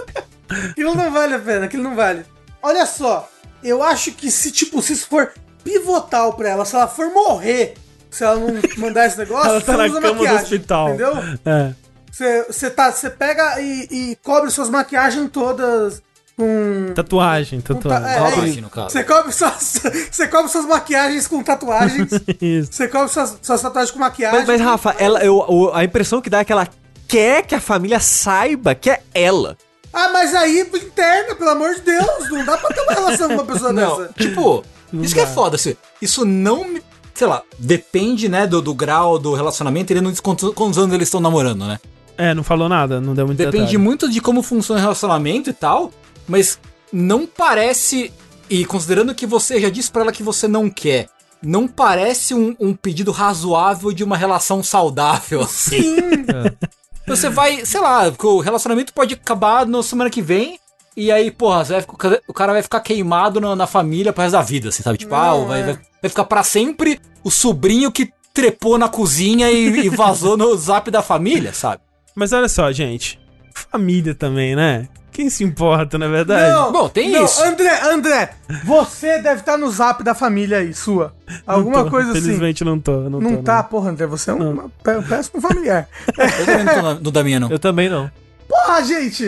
aquilo 0.70 0.94
não 0.94 1.10
vale 1.10 1.34
a 1.34 1.38
pena, 1.38 1.64
aquilo 1.64 1.82
não 1.82 1.96
vale. 1.96 2.24
Olha 2.62 2.86
só, 2.86 3.28
eu 3.64 3.82
acho 3.82 4.12
que 4.12 4.30
se, 4.30 4.52
tipo, 4.52 4.80
se 4.82 4.92
isso 4.92 5.08
for 5.08 5.32
pivotal 5.64 6.34
pra 6.34 6.50
ela, 6.50 6.64
se 6.64 6.76
ela 6.76 6.86
for 6.86 7.10
morrer, 7.10 7.74
se 8.10 8.22
ela 8.22 8.36
não 8.36 8.60
mandar 8.76 9.06
esse 9.06 9.16
negócio, 9.18 9.48
Ela 9.50 9.60
tá 9.60 9.72
você 9.72 9.78
na 9.78 9.84
usa 9.86 10.00
cama 10.00 10.08
do 10.14 10.14
maquiagem, 10.14 10.42
hospital. 10.42 10.88
Entendeu? 10.88 11.12
É. 11.46 11.74
Você, 12.50 12.70
tá, 12.70 12.92
pega 13.18 13.60
e, 13.60 13.88
e 13.90 14.16
cobre 14.22 14.50
suas 14.50 14.68
maquiagens 14.68 15.30
todas 15.32 16.02
com. 16.38 16.92
Tatuagem, 16.94 17.60
com 17.60 17.74
ta- 17.74 17.80
tatuagem. 17.80 18.08
é, 18.10 18.18
Tatuagem, 18.30 18.58
é, 18.58 18.60
no 18.60 18.70
caso. 18.70 18.90
Você 18.90 19.04
cobre, 19.04 19.32
suas, 19.32 19.80
você 20.10 20.28
cobre 20.28 20.50
suas 20.50 20.64
maquiagens 20.66 21.26
com 21.26 21.42
tatuagens. 21.42 22.08
Isso. 22.40 22.72
você 22.72 22.86
cobre 22.88 23.08
suas, 23.08 23.36
suas 23.42 23.60
tatuagens 23.60 23.90
com 23.90 23.98
maquiagem. 23.98 24.38
Mas, 24.38 24.46
mas, 24.48 24.60
Rafa, 24.60 24.94
ela, 24.98 25.22
eu, 25.24 25.70
a 25.74 25.84
impressão 25.84 26.20
que 26.20 26.30
dá 26.30 26.38
é 26.38 26.44
que 26.44 26.52
ela 26.52 26.68
quer 27.08 27.42
que 27.46 27.54
a 27.54 27.60
família 27.60 27.98
saiba 28.00 28.74
que 28.74 28.88
é 28.90 29.00
ela. 29.12 29.56
Ah, 29.92 30.10
mas 30.12 30.34
aí 30.34 30.60
interna, 30.60 31.34
pelo 31.34 31.50
amor 31.50 31.74
de 31.74 31.80
Deus. 31.80 32.30
Não 32.30 32.44
dá 32.44 32.56
pra 32.56 32.68
ter 32.68 32.80
uma 32.82 32.92
relação 32.92 33.28
com 33.28 33.34
uma 33.34 33.44
pessoa 33.44 33.72
Não, 33.74 33.98
dessa. 33.98 34.12
tipo, 34.18 34.64
isso 34.94 35.14
que 35.14 35.20
é 35.20 35.26
foda. 35.26 35.56
Assim, 35.56 35.74
isso 36.00 36.24
não 36.24 36.64
me. 36.68 36.82
Sei 37.14 37.26
lá, 37.26 37.42
depende, 37.58 38.28
né, 38.28 38.46
do, 38.46 38.62
do 38.62 38.72
grau 38.72 39.18
do 39.18 39.34
relacionamento. 39.34 39.92
Ele 39.92 40.00
não 40.00 40.12
diz 40.12 40.20
quantos, 40.20 40.54
quantos 40.54 40.78
anos 40.78 40.94
eles 40.94 41.08
estão 41.08 41.20
namorando, 41.20 41.64
né? 41.66 41.80
É, 42.16 42.32
não 42.34 42.42
falou 42.44 42.68
nada, 42.68 43.00
não 43.00 43.14
deu 43.14 43.26
muito 43.26 43.38
Depende 43.38 43.58
detalhe. 43.58 43.78
muito 43.78 44.08
de 44.10 44.20
como 44.20 44.42
funciona 44.42 44.78
o 44.80 44.82
relacionamento 44.82 45.50
e 45.50 45.52
tal, 45.52 45.90
mas 46.28 46.58
não 46.92 47.26
parece. 47.26 48.12
E 48.50 48.64
considerando 48.64 49.14
que 49.14 49.26
você 49.26 49.60
já 49.60 49.68
disse 49.68 49.90
pra 49.90 50.02
ela 50.02 50.12
que 50.12 50.22
você 50.22 50.46
não 50.48 50.70
quer, 50.70 51.08
não 51.42 51.68
parece 51.68 52.34
um, 52.34 52.56
um 52.58 52.74
pedido 52.74 53.10
razoável 53.12 53.92
de 53.92 54.02
uma 54.04 54.16
relação 54.16 54.62
saudável. 54.62 55.40
Assim. 55.42 55.96
Você 57.06 57.28
vai, 57.30 57.64
sei 57.64 57.80
lá, 57.80 58.12
o 58.22 58.40
relacionamento 58.40 58.92
pode 58.92 59.14
acabar 59.14 59.66
na 59.66 59.82
semana 59.82 60.10
que 60.10 60.20
vem. 60.22 60.58
E 60.96 61.12
aí, 61.12 61.30
porra, 61.30 61.64
ficar- 61.64 62.20
o 62.26 62.34
cara 62.34 62.52
vai 62.52 62.62
ficar 62.62 62.80
queimado 62.80 63.40
na, 63.40 63.54
na 63.54 63.66
família 63.66 64.12
pro 64.12 64.22
resto 64.22 64.32
da 64.32 64.42
vida, 64.42 64.68
assim, 64.68 64.82
sabe? 64.82 64.98
Tipo, 64.98 65.14
ah, 65.14 65.28
Não, 65.28 65.46
vai, 65.46 65.60
é. 65.60 65.64
vai, 65.64 65.74
vai 66.02 66.08
ficar 66.08 66.24
pra 66.24 66.42
sempre 66.42 67.00
o 67.22 67.30
sobrinho 67.30 67.92
que 67.92 68.10
trepou 68.34 68.76
na 68.76 68.88
cozinha 68.88 69.48
e, 69.50 69.86
e 69.86 69.88
vazou 69.88 70.36
no 70.36 70.56
zap 70.56 70.90
da 70.90 71.00
família, 71.00 71.52
sabe? 71.52 71.82
Mas 72.16 72.32
olha 72.32 72.48
só, 72.48 72.72
gente. 72.72 73.18
Família 73.54 74.12
também, 74.14 74.56
né? 74.56 74.88
Quem 75.18 75.28
se 75.28 75.42
importa, 75.42 75.98
na 75.98 76.06
verdade? 76.06 76.52
Não, 76.52 76.70
Bom, 76.70 76.88
tem 76.88 77.10
não, 77.10 77.24
isso. 77.24 77.42
André, 77.42 77.80
André, 77.90 78.30
você 78.64 79.18
deve 79.20 79.40
estar 79.40 79.56
no 79.58 79.68
zap 79.68 80.00
da 80.04 80.14
família 80.14 80.58
aí, 80.58 80.72
sua. 80.72 81.12
Não 81.44 81.54
Alguma 81.56 81.82
tô, 81.82 81.90
coisa 81.90 82.12
assim. 82.12 82.20
Felizmente 82.22 82.62
não 82.62 82.78
tô. 82.78 82.92
Não, 83.10 83.18
Não 83.20 83.36
tô, 83.38 83.42
tá, 83.42 83.60
porra, 83.64 83.90
André, 83.90 84.06
você 84.06 84.30
é 84.30 84.34
um 84.34 84.38
Não. 84.54 84.70
pé- 84.80 85.02
péssimo 85.02 85.40
familiar. 85.40 85.88
Eu 86.16 86.46
também 86.46 86.64
não 86.64 86.74
tô 86.74 86.82
na- 86.82 86.94
no 86.94 87.10
da 87.10 87.24
minha, 87.24 87.40
não. 87.40 87.50
Eu 87.50 87.58
também 87.58 87.88
não. 87.88 88.08
Porra, 88.48 88.80
gente! 88.84 89.24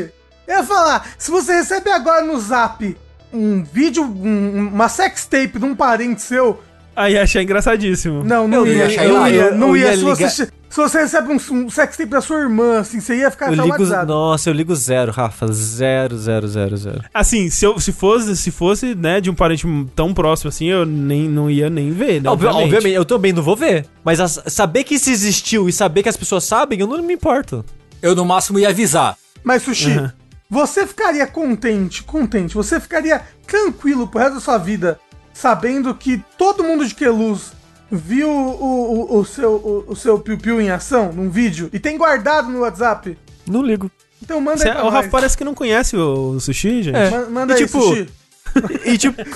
Eu 0.46 0.58
ia 0.58 0.62
falar, 0.62 1.08
se 1.18 1.28
você 1.28 1.54
recebe 1.54 1.90
agora 1.90 2.24
no 2.24 2.38
zap 2.38 2.96
um 3.32 3.64
vídeo, 3.64 4.04
um- 4.04 4.68
uma 4.72 4.88
sextape 4.88 5.58
de 5.58 5.64
um 5.64 5.74
parente 5.74 6.22
seu, 6.22 6.62
Aí 6.94 7.18
achei 7.18 7.42
engraçadíssimo. 7.42 8.22
não, 8.22 8.46
não 8.46 8.58
Eu 8.64 8.66
ia, 8.68 8.74
ia 8.74 8.86
achar 8.86 9.08
não 9.08 9.26
ia, 9.28 9.50
não 9.50 9.68
Eu 9.70 9.76
ia. 9.76 9.86
ia 9.90 9.96
se, 9.96 10.04
você, 10.04 10.42
ligar- 10.44 10.54
se 10.70 10.76
você 10.76 11.00
recebe 11.00 11.30
um, 11.32 11.36
um 11.56 11.68
sextape 11.68 12.08
da 12.10 12.20
sua 12.20 12.38
irmã, 12.40 12.78
assim, 12.78 13.00
você 13.00 13.16
ia 13.16 13.30
ficar 13.30 13.46
Eu 13.46 13.50
ligo, 13.54 13.64
traumatizado. 13.66 14.12
nossa, 14.12 14.48
eu 14.48 14.54
ligo 14.54 14.74
zero, 14.74 15.10
Rafa. 15.12 15.46
Zero, 15.52 16.16
zero, 16.16 16.48
zero, 16.48 16.76
zero. 16.76 17.04
Assim, 17.12 17.50
se, 17.50 17.64
eu, 17.66 17.78
se 17.80 17.92
fosse, 17.92 18.36
se 18.36 18.50
fosse, 18.50 18.94
né, 18.94 19.20
de 19.20 19.28
um 19.28 19.34
parente 19.34 19.66
tão 19.94 20.14
próximo 20.14 20.48
assim, 20.48 20.66
eu 20.66 20.86
nem, 20.86 21.28
não 21.28 21.50
ia 21.50 21.68
nem 21.68 21.90
ver, 21.90 22.22
né? 22.22 22.30
Obvi- 22.30 22.46
obviamente. 22.46 22.64
obviamente, 22.74 22.94
eu 22.94 23.04
também 23.04 23.32
não 23.32 23.42
vou 23.42 23.56
ver. 23.56 23.84
Mas 24.04 24.20
as- 24.20 24.42
saber 24.46 24.84
que 24.84 24.94
isso 24.94 25.10
existiu 25.10 25.68
e 25.68 25.72
saber 25.72 26.02
que 26.04 26.08
as 26.08 26.16
pessoas 26.16 26.44
sabem, 26.44 26.78
eu 26.80 26.86
não 26.86 27.02
me 27.02 27.14
importo. 27.14 27.64
Eu 28.00 28.14
no 28.14 28.24
máximo 28.24 28.58
ia 28.58 28.68
avisar. 28.70 29.16
Mas, 29.44 29.62
Sushi, 29.62 29.90
Uhum. 29.90 30.10
Você 30.52 30.84
ficaria 30.86 31.26
contente, 31.28 32.02
contente, 32.02 32.54
você 32.56 32.80
ficaria 32.80 33.20
tranquilo 33.46 34.08
pro 34.08 34.18
resto 34.20 34.34
da 34.34 34.40
sua 34.40 34.58
vida, 34.58 34.98
sabendo 35.32 35.94
que 35.94 36.22
todo 36.36 36.64
mundo 36.64 36.84
de 36.84 36.92
Queluz 36.94 37.52
viu 37.90 38.28
o, 38.30 39.14
o, 39.16 39.18
o 39.20 39.24
seu, 39.24 39.52
o, 39.52 39.84
o 39.88 39.96
seu 39.96 40.18
piu-piu 40.18 40.60
em 40.60 40.70
ação 40.70 41.12
num 41.12 41.28
vídeo 41.30 41.68
e 41.72 41.78
tem 41.78 41.96
guardado 41.98 42.48
no 42.50 42.60
WhatsApp? 42.60 43.16
Não 43.46 43.62
ligo. 43.62 43.90
Então 44.22 44.40
manda 44.40 44.58
Cê- 44.58 44.68
aí 44.68 44.74
pra 44.74 44.84
o 44.84 44.88
Rafa 44.90 45.02
nós. 45.02 45.10
parece 45.10 45.36
que 45.36 45.44
não 45.44 45.54
conhece 45.54 45.96
o, 45.96 46.32
o 46.32 46.40
sushi, 46.40 46.82
gente. 46.82 46.96
É. 46.96 47.10
Ma- 47.10 47.26
Manda 47.26 47.54
E 47.54 47.56
aí, 47.56 47.66
tipo, 47.66 47.80
Sushi. 47.80 48.08
E 48.84 48.98
tipo. 48.98 49.16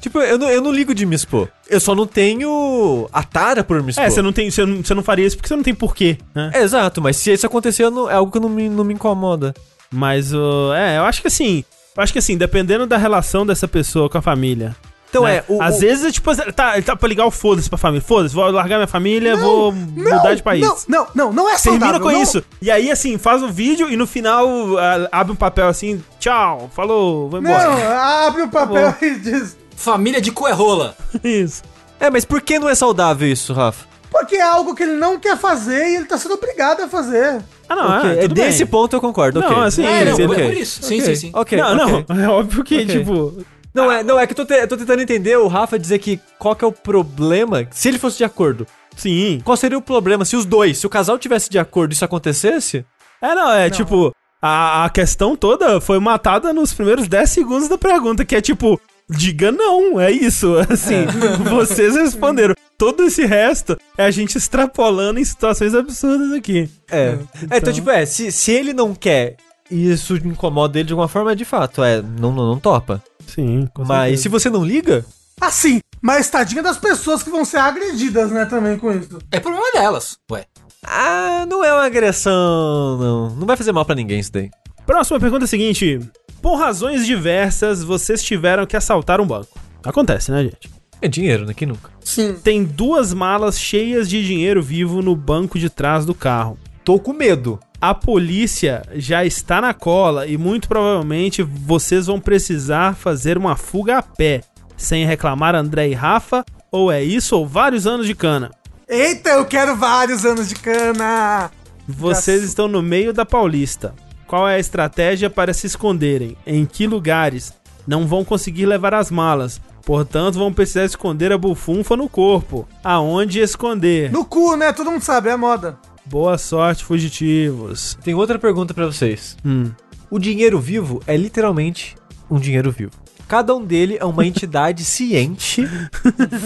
tipo, 0.00 0.20
eu 0.20 0.38
não, 0.38 0.50
eu 0.50 0.60
não 0.60 0.70
ligo 0.72 0.94
de 0.94 1.06
me 1.06 1.14
expor. 1.14 1.48
Eu 1.68 1.80
só 1.80 1.94
não 1.94 2.06
tenho 2.06 3.08
a 3.12 3.22
tara 3.22 3.64
por 3.64 3.82
me 3.82 3.90
expor. 3.90 4.04
É, 4.04 4.10
você 4.10 4.22
não 4.22 4.32
tem, 4.32 4.50
você 4.50 4.64
não, 4.64 4.82
você 4.82 4.94
não 4.94 5.02
faria 5.02 5.26
isso 5.26 5.36
porque 5.36 5.48
você 5.48 5.56
não 5.56 5.62
tem 5.62 5.74
porquê, 5.74 6.18
né? 6.34 6.50
É, 6.54 6.62
exato, 6.62 7.00
mas 7.00 7.16
se 7.16 7.32
isso 7.32 7.46
acontecer, 7.46 7.84
eu 7.84 7.90
não- 7.90 8.10
é 8.10 8.14
algo 8.14 8.30
que 8.32 8.38
não 8.40 8.48
me, 8.48 8.68
não 8.68 8.84
me 8.84 8.94
incomoda. 8.94 9.54
Mas 9.90 10.32
o, 10.32 10.72
é, 10.74 10.98
eu 10.98 11.04
acho 11.04 11.20
que 11.20 11.28
assim, 11.28 11.64
eu 11.96 12.02
acho 12.02 12.12
que 12.12 12.18
assim, 12.18 12.36
dependendo 12.36 12.86
da 12.86 12.96
relação 12.96 13.46
dessa 13.46 13.66
pessoa 13.68 14.08
com 14.08 14.18
a 14.18 14.22
família. 14.22 14.74
Então 15.14 15.24
né? 15.24 15.36
é, 15.36 15.44
o, 15.48 15.62
às 15.62 15.76
o- 15.76 15.80
vezes 15.80 16.04
é 16.04 16.10
tipo, 16.10 16.30
ele 16.32 16.52
tá, 16.52 16.74
ele 16.74 16.82
tá 16.84 16.96
pra 16.96 17.08
ligar 17.08 17.24
o 17.26 17.30
foda-se 17.30 17.68
pra 17.68 17.78
família. 17.78 18.02
Foda-se, 18.04 18.34
vou 18.34 18.50
largar 18.50 18.76
minha 18.76 18.86
família, 18.88 19.36
vou 19.36 19.70
mudar 19.72 20.34
de 20.34 20.42
país. 20.42 20.60
Não, 20.60 20.76
não, 20.88 21.06
não, 21.14 21.32
não 21.32 21.48
é 21.50 21.56
saudável. 21.56 21.78
Termina 21.88 22.00
com 22.00 22.10
não- 22.10 22.22
isso. 22.22 22.44
E 22.60 22.70
aí, 22.70 22.90
assim, 22.90 23.16
faz 23.16 23.42
um 23.42 23.50
vídeo 23.52 23.88
e 23.88 23.96
no 23.96 24.06
final 24.06 24.46
ah, 24.78 25.08
abre 25.12 25.32
um 25.32 25.36
papel 25.36 25.68
assim, 25.68 26.02
tchau, 26.18 26.68
falou, 26.74 27.28
vou 27.30 27.38
embora. 27.40 27.68
Não, 27.70 27.92
abre 28.26 28.42
o 28.42 28.48
papel 28.48 28.94
e 29.00 29.14
diz. 29.18 29.56
Família 29.76 30.20
de 30.20 30.30
cu 30.32 30.46
é. 30.48 30.54
Isso. 31.22 31.62
É, 32.00 32.10
mas 32.10 32.24
por 32.24 32.40
que 32.40 32.58
não 32.58 32.68
é 32.68 32.74
saudável 32.74 33.28
isso, 33.28 33.52
Rafa? 33.52 33.86
Porque 34.10 34.36
é 34.36 34.42
algo 34.42 34.74
que 34.74 34.82
ele 34.84 34.96
não 34.96 35.18
quer 35.18 35.36
fazer 35.36 35.88
e 35.90 35.96
ele 35.96 36.04
tá 36.04 36.16
sendo 36.18 36.34
obrigado 36.34 36.82
a 36.82 36.88
fazer. 36.88 37.40
Ah, 37.68 37.74
não, 37.74 37.98
Ok, 37.98 38.10
é, 38.10 38.24
é 38.24 38.28
desse 38.28 38.58
bem. 38.64 38.66
ponto 38.70 38.94
eu 38.94 39.00
concordo, 39.00 39.40
Não, 39.40 39.48
ok. 39.48 39.62
assim, 39.64 39.84
É, 39.84 40.04
não, 40.04 40.12
é 40.20 40.26
por 40.26 40.56
isso. 40.56 40.82
Sim, 40.82 41.00
Ok, 41.00 41.16
sim, 41.16 41.20
sim. 41.20 41.30
Ok, 41.34 41.58
não, 41.58 41.74
não, 41.74 42.04
é 42.22 42.28
óbvio 42.28 42.62
que, 42.62 42.84
tipo... 42.86 43.34
Não, 43.74 43.90
é, 43.90 44.02
não, 44.04 44.18
é 44.18 44.26
que 44.26 44.32
eu 44.32 44.36
tô, 44.36 44.44
te- 44.44 44.54
eu 44.60 44.68
tô 44.68 44.76
tentando 44.76 45.02
entender 45.02 45.36
o 45.36 45.48
Rafa 45.48 45.78
dizer 45.78 45.98
que 45.98 46.20
qual 46.38 46.54
que 46.54 46.64
é 46.64 46.68
o 46.68 46.72
problema, 46.72 47.66
se 47.72 47.88
ele 47.88 47.98
fosse 47.98 48.18
de 48.18 48.24
acordo. 48.24 48.66
Sim. 48.96 49.40
Qual 49.44 49.56
seria 49.56 49.76
o 49.76 49.82
problema 49.82 50.24
se 50.24 50.36
os 50.36 50.44
dois, 50.44 50.78
se 50.78 50.86
o 50.86 50.90
casal 50.90 51.18
tivesse 51.18 51.50
de 51.50 51.58
acordo 51.58 51.90
e 51.92 51.94
isso 51.94 52.04
acontecesse? 52.04 52.84
É, 53.20 53.34
não, 53.34 53.50
é 53.50 53.68
tipo... 53.68 54.12
A, 54.40 54.84
a 54.84 54.90
questão 54.90 55.34
toda 55.34 55.80
foi 55.80 55.98
matada 55.98 56.52
nos 56.52 56.72
primeiros 56.74 57.08
10 57.08 57.30
segundos 57.30 57.68
da 57.68 57.78
pergunta, 57.78 58.24
que 58.24 58.36
é 58.36 58.40
tipo... 58.40 58.80
Diga 59.08 59.50
não, 59.52 60.00
é 60.00 60.10
isso. 60.10 60.54
Assim, 60.70 61.04
vocês 61.50 61.94
responderam. 61.94 62.54
Todo 62.78 63.04
esse 63.04 63.24
resto 63.26 63.76
é 63.98 64.04
a 64.04 64.10
gente 64.10 64.36
extrapolando 64.38 65.18
em 65.18 65.24
situações 65.24 65.74
absurdas 65.74 66.32
aqui. 66.32 66.68
É. 66.90 67.18
É, 67.50 67.56
então, 67.58 67.72
tipo, 67.72 67.90
é, 67.90 68.06
se, 68.06 68.30
se 68.30 68.52
ele 68.52 68.72
não 68.72 68.94
quer 68.94 69.36
e 69.70 69.90
isso 69.90 70.14
incomoda 70.16 70.78
ele 70.78 70.86
de 70.86 70.92
alguma 70.92 71.08
forma, 71.08 71.34
de 71.34 71.44
fato, 71.44 71.82
é, 71.82 72.02
não, 72.02 72.32
não, 72.32 72.46
não 72.46 72.58
topa. 72.58 73.02
Sim, 73.26 73.68
com 73.74 73.82
Mas 73.84 74.20
certeza. 74.20 74.22
se 74.22 74.28
você 74.28 74.50
não 74.50 74.64
liga, 74.64 75.04
Assim, 75.40 75.80
mas 76.00 76.30
tadinha 76.30 76.62
das 76.62 76.78
pessoas 76.78 77.22
que 77.22 77.28
vão 77.30 77.44
ser 77.44 77.56
agredidas, 77.58 78.30
né, 78.30 78.44
também 78.46 78.78
com 78.78 78.92
isso. 78.92 79.18
É 79.32 79.40
problema 79.40 79.66
delas. 79.72 80.16
Ué. 80.30 80.44
ah, 80.86 81.44
não 81.48 81.62
é 81.64 81.72
uma 81.72 81.84
agressão, 81.86 82.96
não. 82.98 83.30
Não 83.36 83.46
vai 83.46 83.56
fazer 83.56 83.72
mal 83.72 83.84
pra 83.84 83.94
ninguém 83.96 84.20
isso 84.20 84.32
daí. 84.32 84.48
Próxima 84.86 85.18
pergunta 85.18 85.44
é 85.44 85.46
a 85.46 85.48
seguinte: 85.48 85.98
Por 86.40 86.56
razões 86.56 87.04
diversas, 87.04 87.82
vocês 87.82 88.22
tiveram 88.22 88.64
que 88.66 88.76
assaltar 88.76 89.20
um 89.20 89.26
banco. 89.26 89.58
Acontece, 89.84 90.30
né, 90.30 90.44
gente? 90.44 90.70
É 91.02 91.08
dinheiro, 91.08 91.44
né? 91.44 91.52
Que 91.52 91.66
nunca. 91.66 91.90
Sim. 92.02 92.34
Tem 92.42 92.64
duas 92.64 93.12
malas 93.12 93.58
cheias 93.58 94.08
de 94.08 94.24
dinheiro 94.24 94.62
vivo 94.62 95.02
no 95.02 95.14
banco 95.16 95.58
de 95.58 95.68
trás 95.68 96.06
do 96.06 96.14
carro. 96.14 96.56
Tô 96.84 96.98
com 96.98 97.12
medo. 97.12 97.58
A 97.86 97.92
polícia 97.92 98.82
já 98.94 99.26
está 99.26 99.60
na 99.60 99.74
cola 99.74 100.26
e 100.26 100.38
muito 100.38 100.68
provavelmente 100.68 101.42
vocês 101.42 102.06
vão 102.06 102.18
precisar 102.18 102.96
fazer 102.96 103.36
uma 103.36 103.56
fuga 103.56 103.98
a 103.98 104.02
pé, 104.02 104.40
sem 104.74 105.04
reclamar 105.04 105.54
André 105.54 105.88
e 105.88 105.92
Rafa, 105.92 106.46
ou 106.72 106.90
é 106.90 107.04
isso 107.04 107.36
ou 107.36 107.46
vários 107.46 107.86
anos 107.86 108.06
de 108.06 108.14
cana. 108.14 108.50
Eita, 108.88 109.28
eu 109.32 109.44
quero 109.44 109.76
vários 109.76 110.24
anos 110.24 110.48
de 110.48 110.54
cana! 110.54 111.50
Vocês 111.86 112.42
estão 112.42 112.68
no 112.68 112.80
meio 112.80 113.12
da 113.12 113.26
Paulista. 113.26 113.94
Qual 114.26 114.48
é 114.48 114.54
a 114.54 114.58
estratégia 114.58 115.28
para 115.28 115.52
se 115.52 115.66
esconderem? 115.66 116.38
Em 116.46 116.64
que 116.64 116.86
lugares? 116.86 117.52
Não 117.86 118.06
vão 118.06 118.24
conseguir 118.24 118.64
levar 118.64 118.94
as 118.94 119.10
malas. 119.10 119.60
Portanto, 119.84 120.38
vão 120.38 120.54
precisar 120.54 120.86
esconder 120.86 121.32
a 121.32 121.36
bufunfa 121.36 121.94
no 121.98 122.08
corpo. 122.08 122.66
Aonde 122.82 123.40
esconder? 123.40 124.10
No 124.10 124.24
cu, 124.24 124.56
né? 124.56 124.72
Todo 124.72 124.90
mundo 124.90 125.02
sabe, 125.02 125.28
é 125.28 125.36
moda. 125.36 125.78
Boa 126.06 126.36
sorte, 126.38 126.84
fugitivos. 126.84 127.96
Tem 128.04 128.14
outra 128.14 128.38
pergunta 128.38 128.74
pra 128.74 128.86
vocês. 128.86 129.36
Hum. 129.44 129.70
O 130.10 130.18
dinheiro 130.18 130.60
vivo 130.60 131.02
é 131.06 131.16
literalmente 131.16 131.96
um 132.30 132.38
dinheiro 132.38 132.70
vivo. 132.70 132.92
Cada 133.26 133.54
um 133.54 133.64
dele 133.64 133.96
é 133.98 134.04
uma 134.04 134.24
entidade 134.26 134.84
ciente, 134.84 135.66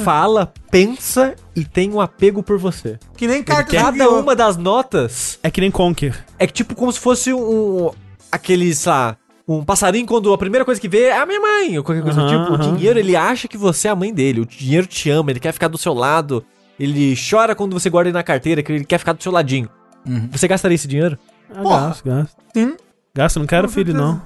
fala, 0.04 0.52
pensa 0.70 1.34
e 1.56 1.64
tem 1.64 1.90
um 1.92 2.00
apego 2.00 2.42
por 2.42 2.56
você. 2.56 2.98
Que 3.16 3.26
nem 3.26 3.42
carta 3.42 3.76
Cada 3.76 4.08
uma 4.10 4.34
das 4.36 4.56
notas 4.56 5.38
É 5.42 5.50
que 5.50 5.60
nem 5.60 5.70
Conker. 5.72 6.24
é 6.38 6.46
tipo 6.46 6.74
como 6.76 6.92
se 6.92 7.00
fosse 7.00 7.32
um. 7.34 7.90
aquele, 8.30 8.72
sei 8.74 8.92
lá, 8.92 9.16
um 9.46 9.64
passarinho 9.64 10.06
quando 10.06 10.32
a 10.32 10.38
primeira 10.38 10.64
coisa 10.64 10.80
que 10.80 10.88
vê 10.88 11.04
é 11.06 11.18
a 11.18 11.26
minha 11.26 11.40
mãe, 11.40 11.76
ou 11.76 11.82
qualquer 11.84 12.02
coisa 12.02 12.20
do 12.22 12.28
tipo. 12.28 12.52
O 12.52 12.54
aham. 12.54 12.76
dinheiro, 12.76 12.98
ele 12.98 13.16
acha 13.16 13.48
que 13.48 13.58
você 13.58 13.88
é 13.88 13.90
a 13.90 13.96
mãe 13.96 14.14
dele. 14.14 14.40
O 14.40 14.46
dinheiro 14.46 14.86
te 14.86 15.10
ama, 15.10 15.32
ele 15.32 15.40
quer 15.40 15.52
ficar 15.52 15.68
do 15.68 15.76
seu 15.78 15.92
lado. 15.92 16.44
Ele 16.78 17.14
chora 17.30 17.54
quando 17.54 17.72
você 17.78 17.90
guarda 17.90 18.08
ele 18.10 18.16
na 18.16 18.22
carteira, 18.22 18.62
que 18.62 18.70
ele 18.72 18.84
quer 18.84 18.98
ficar 18.98 19.12
do 19.12 19.22
seu 19.22 19.32
ladinho. 19.32 19.68
Uhum. 20.06 20.28
Você 20.32 20.46
gastaria 20.46 20.74
esse 20.76 20.86
dinheiro? 20.88 21.18
Ah, 21.54 21.62
Porra. 21.62 21.80
gasto, 21.88 22.04
gasto. 22.04 22.36
Sim. 22.54 22.76
Gasto, 23.14 23.38
não 23.40 23.46
quero 23.46 23.66
Com 23.68 23.74
filho, 23.74 23.92
certeza. 23.92 24.22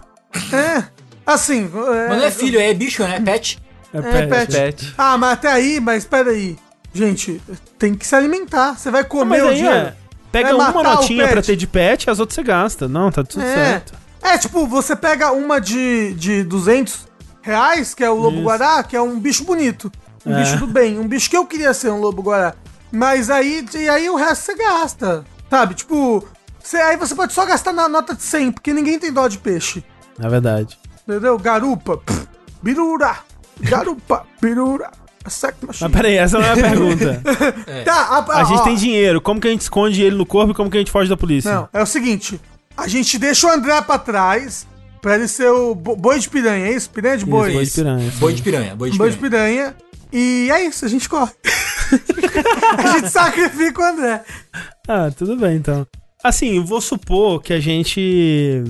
não. 0.53 0.59
É. 0.59 0.84
Assim. 1.24 1.70
Mas 1.72 2.18
não 2.18 2.24
é 2.24 2.30
filho, 2.30 2.61
é 2.61 2.74
bicho, 2.74 3.03
né? 3.05 3.16
É 3.16 3.20
pet. 3.20 3.59
É, 3.94 3.98
É, 3.98 4.03
pet. 4.03 4.28
pet. 4.28 4.53
Pet. 4.53 4.94
Ah, 4.98 5.16
mas 5.16 5.32
até 5.32 5.48
aí, 5.50 5.80
mas 5.80 6.05
peraí. 6.05 6.59
Gente, 6.92 7.40
tem 7.78 7.94
que 7.94 8.07
se 8.07 8.14
alimentar. 8.14 8.76
Você 8.78 8.90
vai 8.90 9.03
Não, 9.03 9.09
comer 9.09 9.38
mas 9.38 9.42
o 9.42 9.48
aí 9.48 9.55
dinheiro? 9.57 9.76
é, 9.78 9.94
pega 10.30 10.55
uma 10.55 10.70
notinha 10.82 11.28
pra 11.28 11.40
ter 11.42 11.57
de 11.57 11.66
pet, 11.66 12.11
as 12.11 12.18
outras 12.20 12.34
você 12.34 12.42
gasta. 12.42 12.86
Não, 12.88 13.11
tá 13.11 13.24
tudo 13.24 13.42
É. 13.42 13.55
certo. 13.55 13.94
É, 14.22 14.36
tipo, 14.38 14.66
você 14.66 14.94
pega 14.94 15.32
uma 15.32 15.61
de, 15.61 16.12
de 16.14 16.44
200 16.44 17.09
reais, 17.40 17.92
que 17.94 18.05
é 18.05 18.11
o 18.11 18.14
Isso. 18.14 18.22
lobo-guará, 18.22 18.82
que 18.82 18.94
é 18.94 19.00
um 19.00 19.18
bicho 19.18 19.42
bonito. 19.44 19.90
Um 20.25 20.33
É. 20.37 20.43
bicho 20.43 20.57
do 20.59 20.66
bem. 20.66 20.99
Um 20.99 21.07
bicho 21.09 21.29
que 21.29 21.37
eu 21.37 21.47
queria 21.47 21.75
ser 21.75 21.91
um 21.91 21.99
lobo-guará. 22.01 22.55
Mas 22.91 23.31
aí, 23.31 23.64
e 23.75 23.89
aí 23.89 24.09
o 24.11 24.16
resto 24.16 24.45
você 24.45 24.55
gasta. 24.55 25.25
Sabe? 25.51 25.75
Tipo, 25.75 26.25
você, 26.62 26.77
aí 26.77 26.97
você 26.97 27.14
pode 27.14 27.33
só 27.33 27.45
gastar 27.47 27.73
na 27.73 27.89
nota 27.89 28.14
de 28.14 28.23
100, 28.23 28.53
porque 28.53 28.73
ninguém 28.73 28.99
tem 28.99 29.12
dó 29.12 29.27
de 29.29 29.39
peixe. 29.39 29.83
É 30.20 30.29
verdade. 30.29 30.79
Entendeu? 31.09 31.39
Garupa, 31.39 31.97
pff, 31.99 32.27
birura. 32.62 33.16
Garupa, 33.61 34.25
birura. 34.41 34.91
Mas 35.25 35.93
peraí, 35.93 36.16
essa 36.16 36.37
não 36.39 36.45
é 36.47 36.51
a 36.53 36.57
pergunta. 36.57 37.23
Tá, 37.85 38.25
A 38.31 38.43
gente 38.45 38.59
ó, 38.61 38.64
tem 38.64 38.75
dinheiro. 38.75 39.20
Como 39.20 39.41
que 39.41 39.47
a 39.47 39.51
gente 39.53 39.61
esconde 39.61 40.03
ele 40.03 40.16
no 40.16 40.27
corpo 40.27 40.51
e 40.51 40.55
como 40.55 40.68
que 40.68 40.77
a 40.77 40.81
gente 40.81 40.91
foge 40.91 41.09
da 41.09 41.16
polícia? 41.16 41.53
Não, 41.55 41.68
é 41.73 41.81
o 41.81 41.87
seguinte. 41.87 42.41
A 42.77 42.89
gente 42.89 43.18
deixa 43.18 43.47
o 43.47 43.51
André 43.51 43.81
pra 43.83 43.99
trás, 43.99 44.66
pra 45.01 45.14
ele 45.14 45.29
ser 45.29 45.49
o 45.49 45.75
bo- 45.77 45.95
boi 45.95 46.18
de 46.18 46.29
piranha, 46.29 46.66
é 46.66 46.73
isso? 46.73 46.91
Piranha 46.91 47.16
de 47.18 47.23
Isso, 47.23 47.31
boi. 47.31 47.53
boi 47.53 47.64
de 47.64 47.70
piranha. 47.70 48.12
Boi 48.18 48.33
de 48.35 48.43
piranha, 48.43 48.75
boi 48.75 48.91
de 48.91 48.99
Boi 48.99 49.11
de 49.11 49.16
piranha. 49.16 49.77
E 50.12 50.50
é 50.50 50.66
isso, 50.66 50.84
a 50.84 50.88
gente 50.88 51.08
corre. 51.08 51.32
a 52.78 52.98
gente 52.98 53.10
sacrifica 53.10 53.80
o 53.80 53.84
André. 53.84 54.24
Ah, 54.86 55.10
tudo 55.16 55.36
bem 55.36 55.56
então. 55.56 55.86
Assim, 56.22 56.60
vou 56.60 56.80
supor 56.80 57.42
que 57.42 57.52
a 57.52 57.60
gente. 57.60 58.62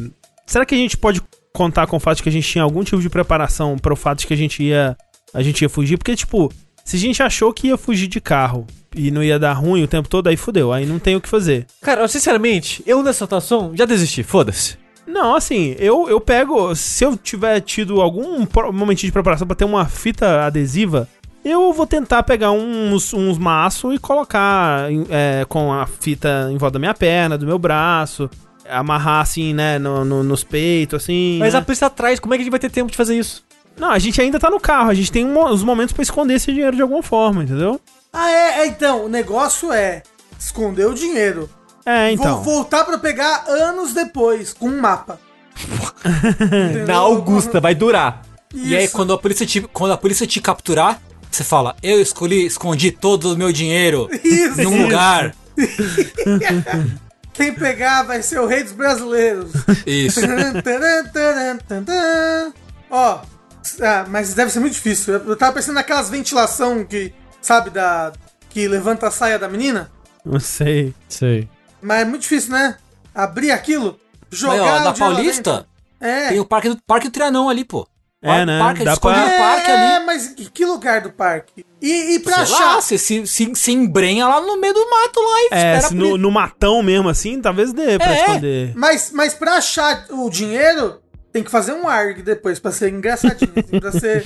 Será 0.47 0.65
que 0.65 0.75
a 0.75 0.79
gente 0.79 0.97
pode 0.97 1.23
contar 1.53 1.87
com 1.87 1.97
o 1.97 2.01
fato 2.01 2.19
de 2.19 2.23
que 2.23 2.29
a 2.29 2.33
gente 2.33 2.49
tinha 2.49 2.65
algum 2.65 2.83
tipo 2.83 3.01
de 3.01 3.11
preparação 3.11 3.79
para 3.79 3.93
o 3.93 3.97
fato 3.97 4.21
de 4.21 4.27
que 4.27 4.35
a 4.35 4.37
gente 4.37 4.63
ia. 4.63 4.97
A 5.35 5.43
gente 5.43 5.63
ia 5.63 5.69
fugir? 5.69 5.97
Porque, 5.97 6.15
tipo, 6.15 6.53
se 6.85 6.97
a 6.97 6.99
gente 6.99 7.23
achou 7.23 7.53
que 7.53 7.69
ia 7.69 7.77
fugir 7.77 8.07
de 8.07 8.21
carro 8.21 8.67
e 8.95 9.11
não 9.11 9.23
ia 9.23 9.39
dar 9.39 9.55
ruim 9.55 9.83
o 9.83 9.89
tempo 9.89 10.09
todo, 10.09 10.29
aí 10.29 10.37
fudeu. 10.37 10.73
Aí 10.73 10.85
não 10.85 10.99
tem 10.99 11.17
o 11.17 11.21
que 11.21 11.29
fazer. 11.29 11.67
Cara, 11.81 12.07
sinceramente, 12.09 12.83
eu 12.87 13.03
nessa 13.03 13.25
situação 13.25 13.73
já 13.75 13.85
desisti, 13.85 14.23
foda-se. 14.23 14.77
Não, 15.07 15.35
assim, 15.35 15.75
eu, 15.79 16.09
eu 16.09 16.21
pego. 16.21 16.75
Se 16.75 17.05
eu 17.05 17.17
tiver 17.17 17.61
tido 17.61 18.01
algum 18.01 18.47
momentinho 18.73 19.09
de 19.09 19.13
preparação 19.13 19.47
pra 19.47 19.57
ter 19.57 19.65
uma 19.65 19.87
fita 19.87 20.45
adesiva, 20.45 21.09
eu 21.45 21.73
vou 21.73 21.87
tentar 21.87 22.23
pegar 22.23 22.51
uns, 22.53 23.13
uns 23.13 23.39
maços 23.39 23.95
e 23.95 23.99
colocar 23.99 24.89
é, 25.11 25.45
com 25.49 25.73
a 25.73 25.87
fita 25.87 26.49
em 26.53 26.57
volta 26.57 26.75
da 26.75 26.79
minha 26.79 26.95
perna, 26.95 27.37
do 27.39 27.47
meu 27.47 27.59
braço, 27.59 28.31
amarrar 28.69 29.21
assim, 29.23 29.53
né, 29.53 29.79
no, 29.79 30.05
no- 30.05 30.23
nos 30.23 30.45
peitos, 30.45 31.03
assim. 31.03 31.39
Mas 31.41 31.53
né? 31.55 31.59
a 31.59 31.63
polícia 31.63 31.87
atrás, 31.89 32.21
como 32.21 32.35
é 32.35 32.37
que 32.37 32.43
a 32.43 32.45
gente 32.45 32.51
vai 32.51 32.61
ter 32.61 32.71
tempo 32.71 32.91
de 32.91 32.97
fazer 32.97 33.19
isso? 33.19 33.45
Não, 33.77 33.91
a 33.91 33.99
gente 33.99 34.21
ainda 34.21 34.39
tá 34.39 34.51
no 34.51 34.61
carro, 34.61 34.91
a 34.91 34.95
gente 34.95 35.11
tem 35.11 35.25
um- 35.27 35.45
uns 35.47 35.65
momentos 35.65 35.93
pra 35.93 36.03
esconder 36.03 36.35
esse 36.35 36.53
dinheiro 36.53 36.77
de 36.77 36.83
alguma 36.83 37.03
forma, 37.03 37.43
entendeu? 37.43 37.81
Ah, 38.13 38.31
é, 38.31 38.61
é, 38.61 38.67
então, 38.67 39.07
o 39.07 39.09
negócio 39.09 39.73
é 39.73 40.03
esconder 40.39 40.87
o 40.87 40.95
dinheiro. 40.95 41.49
É, 41.85 42.13
então. 42.13 42.43
Vou 42.43 42.55
voltar 42.57 42.85
pra 42.85 42.99
pegar 42.99 43.45
anos 43.49 43.93
depois, 43.93 44.53
com 44.53 44.69
um 44.69 44.81
mapa. 44.81 45.19
Na 46.87 46.97
Augusta, 46.97 47.61
vai 47.61 47.75
durar. 47.75 48.23
E 48.55 48.77
aí, 48.77 48.87
quando 48.89 49.13
a, 49.13 49.19
polícia 49.19 49.47
te, 49.47 49.63
quando 49.63 49.93
a 49.93 49.97
polícia 49.97 50.27
te 50.27 50.41
capturar, 50.41 51.01
você 51.37 51.45
fala: 51.45 51.77
Eu 51.83 52.01
escolhi, 52.01 52.47
escondi 52.47 52.91
todo 52.91 53.33
o 53.33 53.37
meu 53.37 53.53
dinheiro 53.53 54.09
Isso, 54.23 54.63
num 54.63 54.75
isso. 54.75 54.83
lugar. 54.83 55.35
Quem 57.33 57.55
pegar 57.55 58.03
vai 58.03 58.23
ser 58.23 58.41
o 58.41 58.47
rei 58.47 58.63
dos 58.63 58.73
brasileiros. 58.73 59.53
Isso. 59.87 60.21
Ó, 62.91 63.21
ah, 63.81 64.05
mas 64.09 64.35
deve 64.35 64.51
ser 64.51 64.61
muito 64.61 64.75
difícil. 64.75 65.15
Eu 65.15 65.37
tava 65.37 65.55
pensando 65.55 65.77
naquelas 65.77 66.11
ventilação 66.11 66.85
que, 66.85 67.15
sabe, 67.41 67.71
da. 67.71 68.13
que 68.51 68.69
levanta 68.69 69.07
a 69.07 69.11
saia 69.11 69.39
da 69.39 69.49
menina. 69.49 69.91
Não 70.25 70.39
sei. 70.39 70.95
Sei. 71.09 71.49
Mas 71.81 72.03
é 72.03 72.05
muito 72.05 72.23
difícil, 72.23 72.53
né? 72.53 72.77
Abrir 73.15 73.51
aquilo, 73.51 73.99
jogar. 74.31 74.59
Mas, 74.59 74.73
ó, 74.73 74.81
o 74.81 74.85
da 74.85 74.93
Paulista. 74.93 75.67
É. 75.99 76.29
tem 76.31 76.41
o 76.41 76.45
Parque 76.45 76.69
do, 76.69 76.77
parque 76.85 77.09
do 77.09 77.13
Trianão 77.13 77.49
ali, 77.49 77.65
pô. 77.65 77.87
É, 78.23 78.47
né? 78.47 78.59
Parque, 78.61 78.85
Dá 78.85 78.97
pra- 78.97 79.17
no 79.17 79.37
parque 79.37 79.69
é, 79.71 79.97
ali. 79.97 80.07
mas 80.07 80.29
que 80.55 80.65
lugar 80.65 81.01
do 81.01 81.11
parque? 81.11 81.67
E, 81.81 82.15
e 82.15 82.19
pra 82.21 82.47
Sei 82.47 82.55
achar. 82.55 82.77
lá, 82.77 82.81
você 82.81 82.97
se, 82.97 83.27
se, 83.27 83.51
se 83.55 83.73
embrenha 83.73 84.29
lá 84.29 84.41
no 84.41 84.61
meio 84.61 84.73
do 84.73 84.89
mato 84.89 85.19
lá 85.21 85.41
e 85.41 85.49
É, 85.51 85.77
espera 85.79 85.95
no, 85.95 86.17
no 86.17 86.31
matão 86.31 86.81
mesmo 86.85 87.09
assim, 87.09 87.41
talvez 87.41 87.73
dê 87.73 87.99
pra 87.99 88.15
É. 88.15 88.21
esconder. 88.21 88.73
Mas, 88.77 89.11
mas 89.13 89.35
pra 89.35 89.55
achar 89.55 90.07
o 90.11 90.31
dinheiro, 90.31 91.01
tem 91.33 91.43
que 91.43 91.51
fazer 91.51 91.73
um 91.73 91.89
ARG 91.89 92.23
depois, 92.23 92.61
pra 92.61 92.71
ser 92.71 92.91
engraçadinho. 92.93 93.51
assim, 93.57 93.81
pra 93.81 93.91
ser. 93.91 94.25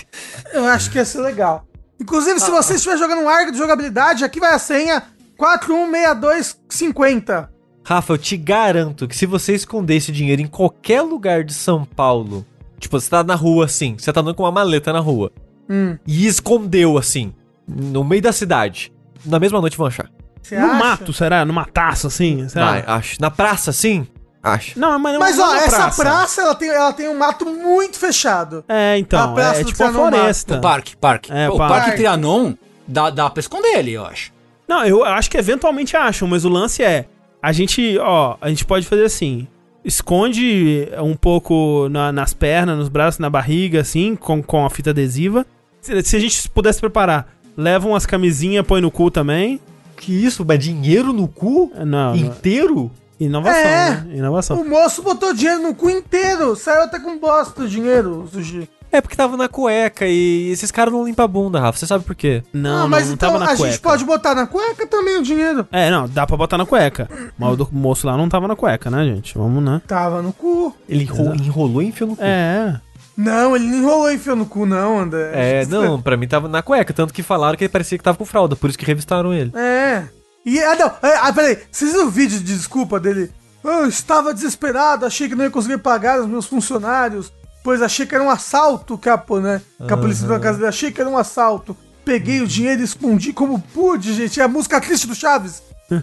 Eu 0.52 0.66
acho 0.66 0.90
que 0.90 0.98
ia 0.98 1.04
ser 1.04 1.20
legal. 1.20 1.64
Inclusive, 2.00 2.36
Ah. 2.36 2.40
se 2.40 2.50
você 2.50 2.74
estiver 2.74 2.96
jogando 2.98 3.22
um 3.22 3.28
ARG 3.28 3.50
de 3.50 3.58
jogabilidade, 3.58 4.24
aqui 4.24 4.38
vai 4.38 4.52
a 4.52 4.58
senha 4.58 5.02
416250. 5.38 7.50
Rafa, 7.84 8.12
eu 8.12 8.18
te 8.18 8.36
garanto 8.36 9.08
que 9.08 9.16
se 9.16 9.24
você 9.24 9.54
esconder 9.54 9.96
esse 9.96 10.12
dinheiro 10.12 10.42
em 10.42 10.46
qualquer 10.46 11.00
lugar 11.02 11.42
de 11.42 11.54
São 11.54 11.84
Paulo, 11.86 12.44
tipo, 12.78 12.98
você 13.00 13.08
tá 13.10 13.22
na 13.22 13.34
rua 13.34 13.64
assim, 13.64 13.96
você 13.98 14.12
tá 14.12 14.20
andando 14.20 14.34
com 14.34 14.42
uma 14.44 14.52
maleta 14.52 14.92
na 14.92 15.00
rua, 15.00 15.30
Hum, 15.70 15.98
e 16.06 16.26
escondeu 16.26 16.96
assim, 16.96 17.32
no 17.66 18.02
meio 18.02 18.22
da 18.22 18.32
cidade, 18.32 18.92
na 19.24 19.38
mesma 19.38 19.60
noite 19.60 19.76
vão 19.76 19.86
achar. 19.86 20.08
você 20.42 20.58
No 20.58 20.66
acha? 20.66 20.74
mato, 20.74 21.12
será? 21.12 21.44
No 21.44 21.52
mataço, 21.52 22.06
assim? 22.06 22.48
Será? 22.48 22.82
Ah, 22.86 22.96
acho. 22.96 23.20
Na 23.20 23.30
praça, 23.30 23.70
assim? 23.70 24.06
Acho. 24.42 24.78
Não, 24.78 24.98
mas, 24.98 25.18
Mas 25.18 25.36
não 25.36 25.44
ó, 25.48 25.52
na 25.54 25.62
essa 25.62 25.90
praça, 25.90 26.40
ela, 26.42 26.54
tem, 26.54 26.68
ela 26.70 26.92
tem 26.92 27.08
um 27.08 27.18
mato 27.18 27.44
muito 27.44 27.98
fechado. 27.98 28.64
É, 28.68 28.96
então. 28.96 29.20
A 29.20 29.34
praça 29.34 29.60
é, 29.60 29.64
do 29.64 29.68
tipo 29.72 29.82
a 29.82 29.88
Trianon 29.88 30.08
floresta. 30.10 30.54
No 30.56 30.62
parque, 30.62 30.96
parque. 30.96 31.32
É, 31.32 31.50
o 31.50 31.56
parque. 31.56 31.74
parque 31.74 31.96
Trianon 31.96 32.54
dá, 32.86 33.10
dá 33.10 33.28
pra 33.28 33.40
esconder 33.40 33.74
ali, 33.76 33.92
eu 33.94 34.06
acho. 34.06 34.32
Não, 34.66 34.84
eu 34.86 35.04
acho 35.04 35.28
que 35.28 35.36
eventualmente 35.36 35.96
acham, 35.96 36.26
mas 36.28 36.44
o 36.44 36.48
lance 36.48 36.82
é. 36.82 37.06
A 37.42 37.52
gente, 37.52 37.98
ó, 37.98 38.36
a 38.40 38.48
gente 38.48 38.64
pode 38.64 38.86
fazer 38.86 39.04
assim. 39.04 39.46
Esconde 39.84 40.88
um 41.02 41.14
pouco 41.16 41.88
na- 41.90 42.12
nas 42.12 42.34
pernas, 42.34 42.76
nos 42.78 42.88
braços, 42.88 43.18
na 43.18 43.30
barriga, 43.30 43.80
assim, 43.80 44.14
com, 44.16 44.42
com 44.42 44.64
a 44.64 44.70
fita 44.70 44.90
adesiva. 44.90 45.46
Se, 45.80 46.02
se 46.02 46.16
a 46.16 46.20
gente 46.20 46.48
pudesse 46.50 46.80
preparar, 46.80 47.28
leva 47.56 47.88
umas 47.88 48.04
camisinhas, 48.04 48.66
põe 48.66 48.80
no 48.80 48.90
cu 48.90 49.10
também. 49.10 49.60
Que 49.96 50.12
isso? 50.12 50.44
Mas 50.46 50.58
dinheiro 50.58 51.12
no 51.12 51.26
cu? 51.26 51.72
Não, 51.76 51.86
não. 51.86 52.16
Inteiro? 52.16 52.90
Inovação, 53.18 53.60
É. 53.60 53.90
né? 53.90 54.06
Inovação. 54.14 54.60
O 54.60 54.68
moço 54.68 55.02
botou 55.02 55.34
dinheiro 55.34 55.60
no 55.62 55.74
cu 55.74 55.90
inteiro. 55.90 56.54
Saiu 56.54 56.82
até 56.82 57.00
com 57.00 57.18
bosta 57.18 57.62
o 57.64 57.68
dinheiro, 57.68 58.28
Sushi. 58.32 58.68
É 58.90 59.00
porque 59.00 59.16
tava 59.16 59.36
na 59.36 59.48
cueca 59.48 60.06
e 60.06 60.48
esses 60.50 60.70
caras 60.70 60.92
não 60.92 61.04
limpam 61.04 61.24
a 61.24 61.28
bunda, 61.28 61.60
Rafa. 61.60 61.78
Você 61.78 61.86
sabe 61.86 62.04
por 62.04 62.14
quê? 62.14 62.42
Não, 62.52 62.84
ah, 62.84 62.88
mas 62.88 63.02
não, 63.02 63.08
não 63.08 63.14
então 63.14 63.28
tava 63.32 63.44
na 63.44 63.52
a 63.52 63.56
cueca. 63.56 63.70
gente 63.72 63.80
pode 63.82 64.04
botar 64.04 64.34
na 64.34 64.46
cueca 64.46 64.86
também 64.86 65.18
o 65.18 65.22
dinheiro. 65.22 65.66
É, 65.70 65.90
não, 65.90 66.08
dá 66.08 66.26
pra 66.26 66.36
botar 66.36 66.56
na 66.56 66.64
cueca. 66.66 67.08
Mas 67.38 67.52
o 67.52 67.56
do 67.56 67.68
moço 67.70 68.06
lá 68.06 68.16
não 68.16 68.28
tava 68.28 68.48
na 68.48 68.56
cueca, 68.56 68.90
né, 68.90 69.04
gente? 69.04 69.36
Vamos, 69.36 69.62
né? 69.62 69.82
Tava 69.86 70.22
no 70.22 70.32
cu. 70.32 70.74
Ele 70.88 71.02
enro- 71.04 71.34
enrolou 71.34 71.82
e 71.82 71.86
enfiou 71.88 72.10
no 72.10 72.16
cu. 72.16 72.22
É. 72.24 72.80
Não, 73.16 73.56
ele 73.56 73.66
não 73.66 73.78
enrolou 73.78 74.10
e 74.10 74.14
enfiou 74.14 74.36
no 74.36 74.46
cu, 74.46 74.64
não, 74.64 74.98
André. 75.00 75.30
É, 75.34 75.66
não, 75.66 76.00
pra 76.00 76.16
mim 76.16 76.28
tava 76.28 76.48
na 76.48 76.62
cueca. 76.62 76.92
Tanto 76.94 77.12
que 77.12 77.22
falaram 77.22 77.56
que 77.58 77.64
ele 77.64 77.68
parecia 77.72 77.98
que 77.98 78.04
tava 78.04 78.16
com 78.16 78.24
fralda, 78.24 78.54
por 78.56 78.70
isso 78.70 78.78
que 78.78 78.84
revistaram 78.86 79.34
ele. 79.34 79.52
É. 79.56 80.04
E, 80.46 80.58
ah, 80.62 80.76
não. 80.76 80.86
é, 81.10 81.16
Ah, 81.20 81.32
peraí. 81.32 81.58
Vocês 81.70 81.92
viram 81.92 82.06
o 82.06 82.10
vídeo 82.10 82.38
de 82.38 82.44
desculpa 82.54 82.98
dele? 83.00 83.30
Eu 83.62 83.86
estava 83.88 84.32
desesperado, 84.32 85.04
achei 85.04 85.28
que 85.28 85.34
não 85.34 85.44
ia 85.44 85.50
conseguir 85.50 85.78
pagar 85.78 86.20
os 86.20 86.26
meus 86.28 86.46
funcionários, 86.46 87.30
pois 87.68 87.82
achei 87.82 88.06
que 88.06 88.14
era 88.14 88.24
um 88.24 88.30
assalto, 88.30 88.96
capo, 88.96 89.40
né? 89.40 89.60
Que 89.86 89.92
a 89.92 89.96
polícia 89.98 90.22
entrou 90.22 90.38
na 90.38 90.42
casa 90.42 90.56
dele, 90.56 90.68
achei 90.70 90.90
que 90.90 90.98
era 91.02 91.10
um 91.10 91.18
assalto. 91.18 91.76
Peguei 92.02 92.40
o 92.40 92.46
dinheiro 92.46 92.80
e 92.80 92.84
escondi 92.84 93.30
como 93.34 93.58
pude, 93.74 94.14
gente. 94.14 94.40
É 94.40 94.44
a 94.44 94.48
música 94.48 94.80
triste 94.80 95.06
do 95.06 95.14
Chaves. 95.14 95.62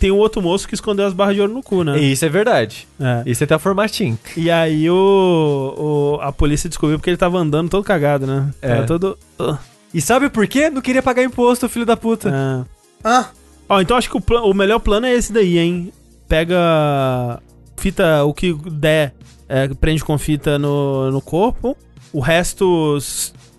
Tem 0.00 0.10
um 0.10 0.16
outro 0.16 0.40
moço 0.42 0.66
que 0.66 0.74
escondeu 0.74 1.06
as 1.06 1.12
barras 1.12 1.34
de 1.34 1.40
ouro 1.42 1.52
no 1.52 1.62
cu, 1.62 1.84
né? 1.84 1.98
E 1.98 2.12
isso 2.12 2.24
é 2.24 2.28
verdade. 2.30 2.88
É. 3.00 3.22
Isso 3.26 3.42
é 3.42 3.44
até 3.44 3.58
formatinho. 3.58 4.18
E 4.36 4.50
aí 4.50 4.88
o, 4.90 5.74
o- 5.76 6.18
a 6.22 6.32
polícia 6.32 6.68
descobriu 6.68 6.98
porque 6.98 7.10
ele 7.10 7.16
tava 7.18 7.36
andando 7.38 7.68
todo 7.70 7.84
cagado, 7.84 8.26
né? 8.26 8.48
É. 8.62 8.74
Tava 8.76 8.86
todo. 8.86 9.18
uh, 9.38 9.56
E 9.92 10.00
sabe 10.00 10.28
por 10.30 10.46
quê? 10.46 10.68
Não 10.70 10.80
queria 10.82 11.02
pagar 11.02 11.22
imposto, 11.22 11.68
filho 11.68 11.84
da 11.86 11.96
puta. 11.96 12.30
é. 12.30 12.64
Ah, 13.04 13.26
Ó, 13.68 13.80
então 13.80 13.96
acho 13.96 14.10
que 14.10 14.16
o, 14.16 14.22
o 14.50 14.54
melhor 14.54 14.78
plano 14.78 15.06
é 15.06 15.14
esse 15.14 15.32
daí, 15.32 15.58
hein? 15.58 15.90
Pega 16.28 17.40
fita, 17.76 18.24
o 18.24 18.32
que 18.32 18.52
der, 18.70 19.14
é, 19.48 19.68
prende 19.68 20.04
com 20.04 20.16
fita 20.18 20.58
no, 20.58 21.10
no 21.10 21.20
corpo. 21.20 21.76
O 22.12 22.20
resto. 22.20 22.98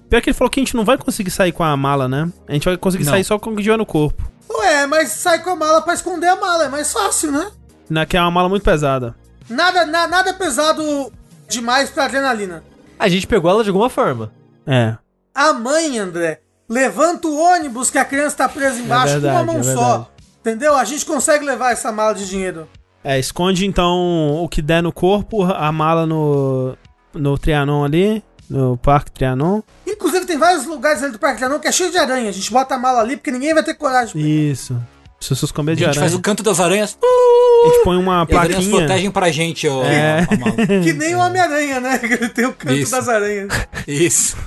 Pior 0.10 0.22
que 0.22 0.30
ele 0.30 0.38
falou 0.38 0.50
que 0.50 0.60
a 0.60 0.64
gente 0.64 0.76
não 0.76 0.86
vai 0.86 0.98
conseguir 0.98 1.32
sair 1.32 1.52
com 1.52 1.64
a 1.64 1.76
mala, 1.76 2.08
né? 2.08 2.30
A 2.48 2.54
gente 2.54 2.66
vai 2.66 2.78
conseguir 2.78 3.04
Não. 3.06 3.12
sair 3.12 3.24
só 3.24 3.38
com 3.40 3.52
o 3.52 3.56
que 3.56 3.64
tiver 3.64 3.78
no 3.78 3.86
corpo. 3.86 4.24
ué, 4.50 4.86
mas 4.88 5.10
sai 5.10 5.40
com 5.44 5.50
a 5.52 5.56
mala 5.56 5.82
pra 5.82 5.94
esconder 5.94 6.28
a 6.28 6.36
mala, 6.36 6.66
é 6.66 6.70
mais 6.70 6.92
fácil, 6.94 7.32
né? 7.32 7.52
Na, 7.90 8.06
que 8.06 8.16
é 8.16 8.22
uma 8.22 8.32
mala 8.32 8.48
muito 8.50 8.64
pesada. 8.64 9.16
Nada, 9.50 9.86
na- 9.86 10.08
nada 10.08 10.34
pesado 10.34 11.12
demais 11.50 11.90
pra 11.90 12.06
adrenalina. 12.06 12.64
A 12.98 13.08
gente 13.10 13.28
pegou 13.28 13.50
ela 13.52 13.64
de 13.64 13.70
alguma 13.70 13.90
forma. 13.90 14.32
É. 14.66 14.96
A 15.34 15.54
mãe, 15.54 16.00
André, 16.00 16.40
levanta 16.70 17.28
o 17.28 17.38
ônibus 17.38 17.90
que 17.90 17.98
a 17.98 18.06
criança 18.06 18.38
tá 18.38 18.50
presa 18.50 18.80
embaixo 18.80 19.14
com 19.20 19.28
uma 19.28 19.44
verdade, 19.44 19.46
mão 19.46 19.60
é 19.60 19.64
só. 19.64 20.12
Entendeu? 20.46 20.76
A 20.76 20.84
gente 20.86 21.04
consegue 21.04 21.44
levar 21.44 21.72
essa 21.72 21.92
mala 21.92 22.14
de 22.14 22.30
dinheiro. 22.30 22.70
É, 23.04 23.18
esconde 23.18 23.66
então 23.66 24.44
o 24.44 24.48
que 24.48 24.62
der 24.62 24.84
no 24.84 24.92
corpo, 24.92 25.44
a 25.44 25.72
mala 25.72 26.06
no, 26.06 26.78
no 27.16 27.36
Trianon 27.36 27.84
ali, 27.84 28.24
no 28.48 28.78
Parque 28.78 29.12
Trianon. 29.12 29.62
Inclusive, 29.88 30.26
tem 30.28 30.38
vários 30.38 30.68
lugares 30.68 31.02
ali 31.02 31.12
do 31.12 31.18
Parque 31.18 31.38
Trianon 31.38 31.58
que 31.58 31.68
é 31.68 31.72
cheio 31.72 31.90
de 31.90 31.98
aranha. 31.98 32.30
A 32.30 32.32
gente 32.32 32.52
bota 32.52 32.76
a 32.76 32.78
mala 32.78 33.02
ali 33.02 33.18
porque 33.18 33.32
ninguém 33.32 33.56
vai 33.56 33.64
ter 33.64 33.74
coragem. 33.74 34.22
Isso. 34.22 34.80
Se 35.20 35.36
vocês 35.36 35.52
comer 35.52 35.72
A 35.72 35.76
de 35.76 35.80
gente 35.80 35.90
aranha, 35.90 36.02
faz 36.02 36.14
o 36.14 36.22
canto 36.22 36.44
das 36.44 36.60
aranhas 36.60 36.96
a 37.02 37.68
gente 37.68 37.84
põe 37.84 37.98
uma 37.98 38.28
e 38.30 38.32
as 38.32 38.38
aranhas 38.38 38.54
plaquinha. 38.68 38.78
protegem 38.78 39.12
pra 39.12 39.32
gente, 39.32 39.68
ó. 39.68 39.84
É. 39.84 40.28
a 40.30 40.38
mala. 40.38 40.56
Que 40.84 40.94
nem 40.94 41.16
o 41.16 41.20
Homem-Aranha, 41.20 41.80
né? 41.80 41.98
Que 41.98 42.06
ele 42.14 42.30
tem 42.30 42.46
o 42.46 42.54
canto 42.54 42.76
Isso. 42.76 42.92
das 42.92 43.10
aranhas. 43.10 43.48
Isso. 43.88 44.38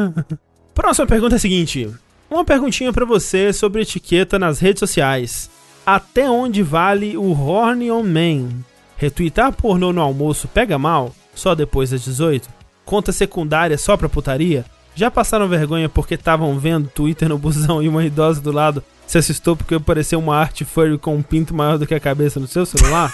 Próxima 0.74 1.06
pergunta 1.06 1.34
é 1.34 1.36
a 1.36 1.40
seguinte: 1.40 1.92
uma 2.34 2.44
perguntinha 2.44 2.92
pra 2.92 3.04
você 3.04 3.52
sobre 3.52 3.82
etiqueta 3.82 4.38
nas 4.38 4.58
redes 4.58 4.80
sociais. 4.80 5.50
Até 5.86 6.28
onde 6.28 6.62
vale 6.62 7.16
o 7.16 7.32
Horny 7.32 7.90
on 7.90 8.02
Man? 8.02 8.48
Retweetar 8.96 9.52
pornô 9.52 9.92
no 9.92 10.00
almoço 10.00 10.48
pega 10.48 10.78
mal? 10.78 11.14
Só 11.34 11.54
depois 11.54 11.90
das 11.90 12.02
18? 12.02 12.48
Conta 12.84 13.12
secundária 13.12 13.78
só 13.78 13.96
pra 13.96 14.08
putaria? 14.08 14.64
Já 14.94 15.10
passaram 15.10 15.48
vergonha 15.48 15.88
porque 15.88 16.14
estavam 16.14 16.58
vendo 16.58 16.88
Twitter 16.88 17.28
no 17.28 17.38
busão 17.38 17.82
e 17.82 17.88
uma 17.88 18.04
idosa 18.04 18.40
do 18.40 18.52
lado 18.52 18.82
se 19.06 19.18
assustou 19.18 19.56
porque 19.56 19.74
apareceu 19.74 20.18
uma 20.18 20.36
arte 20.36 20.64
furry 20.64 20.96
com 20.96 21.16
um 21.16 21.22
pinto 21.22 21.54
maior 21.54 21.78
do 21.78 21.86
que 21.86 21.94
a 21.94 22.00
cabeça 22.00 22.40
no 22.40 22.46
seu 22.46 22.64
celular? 22.64 23.12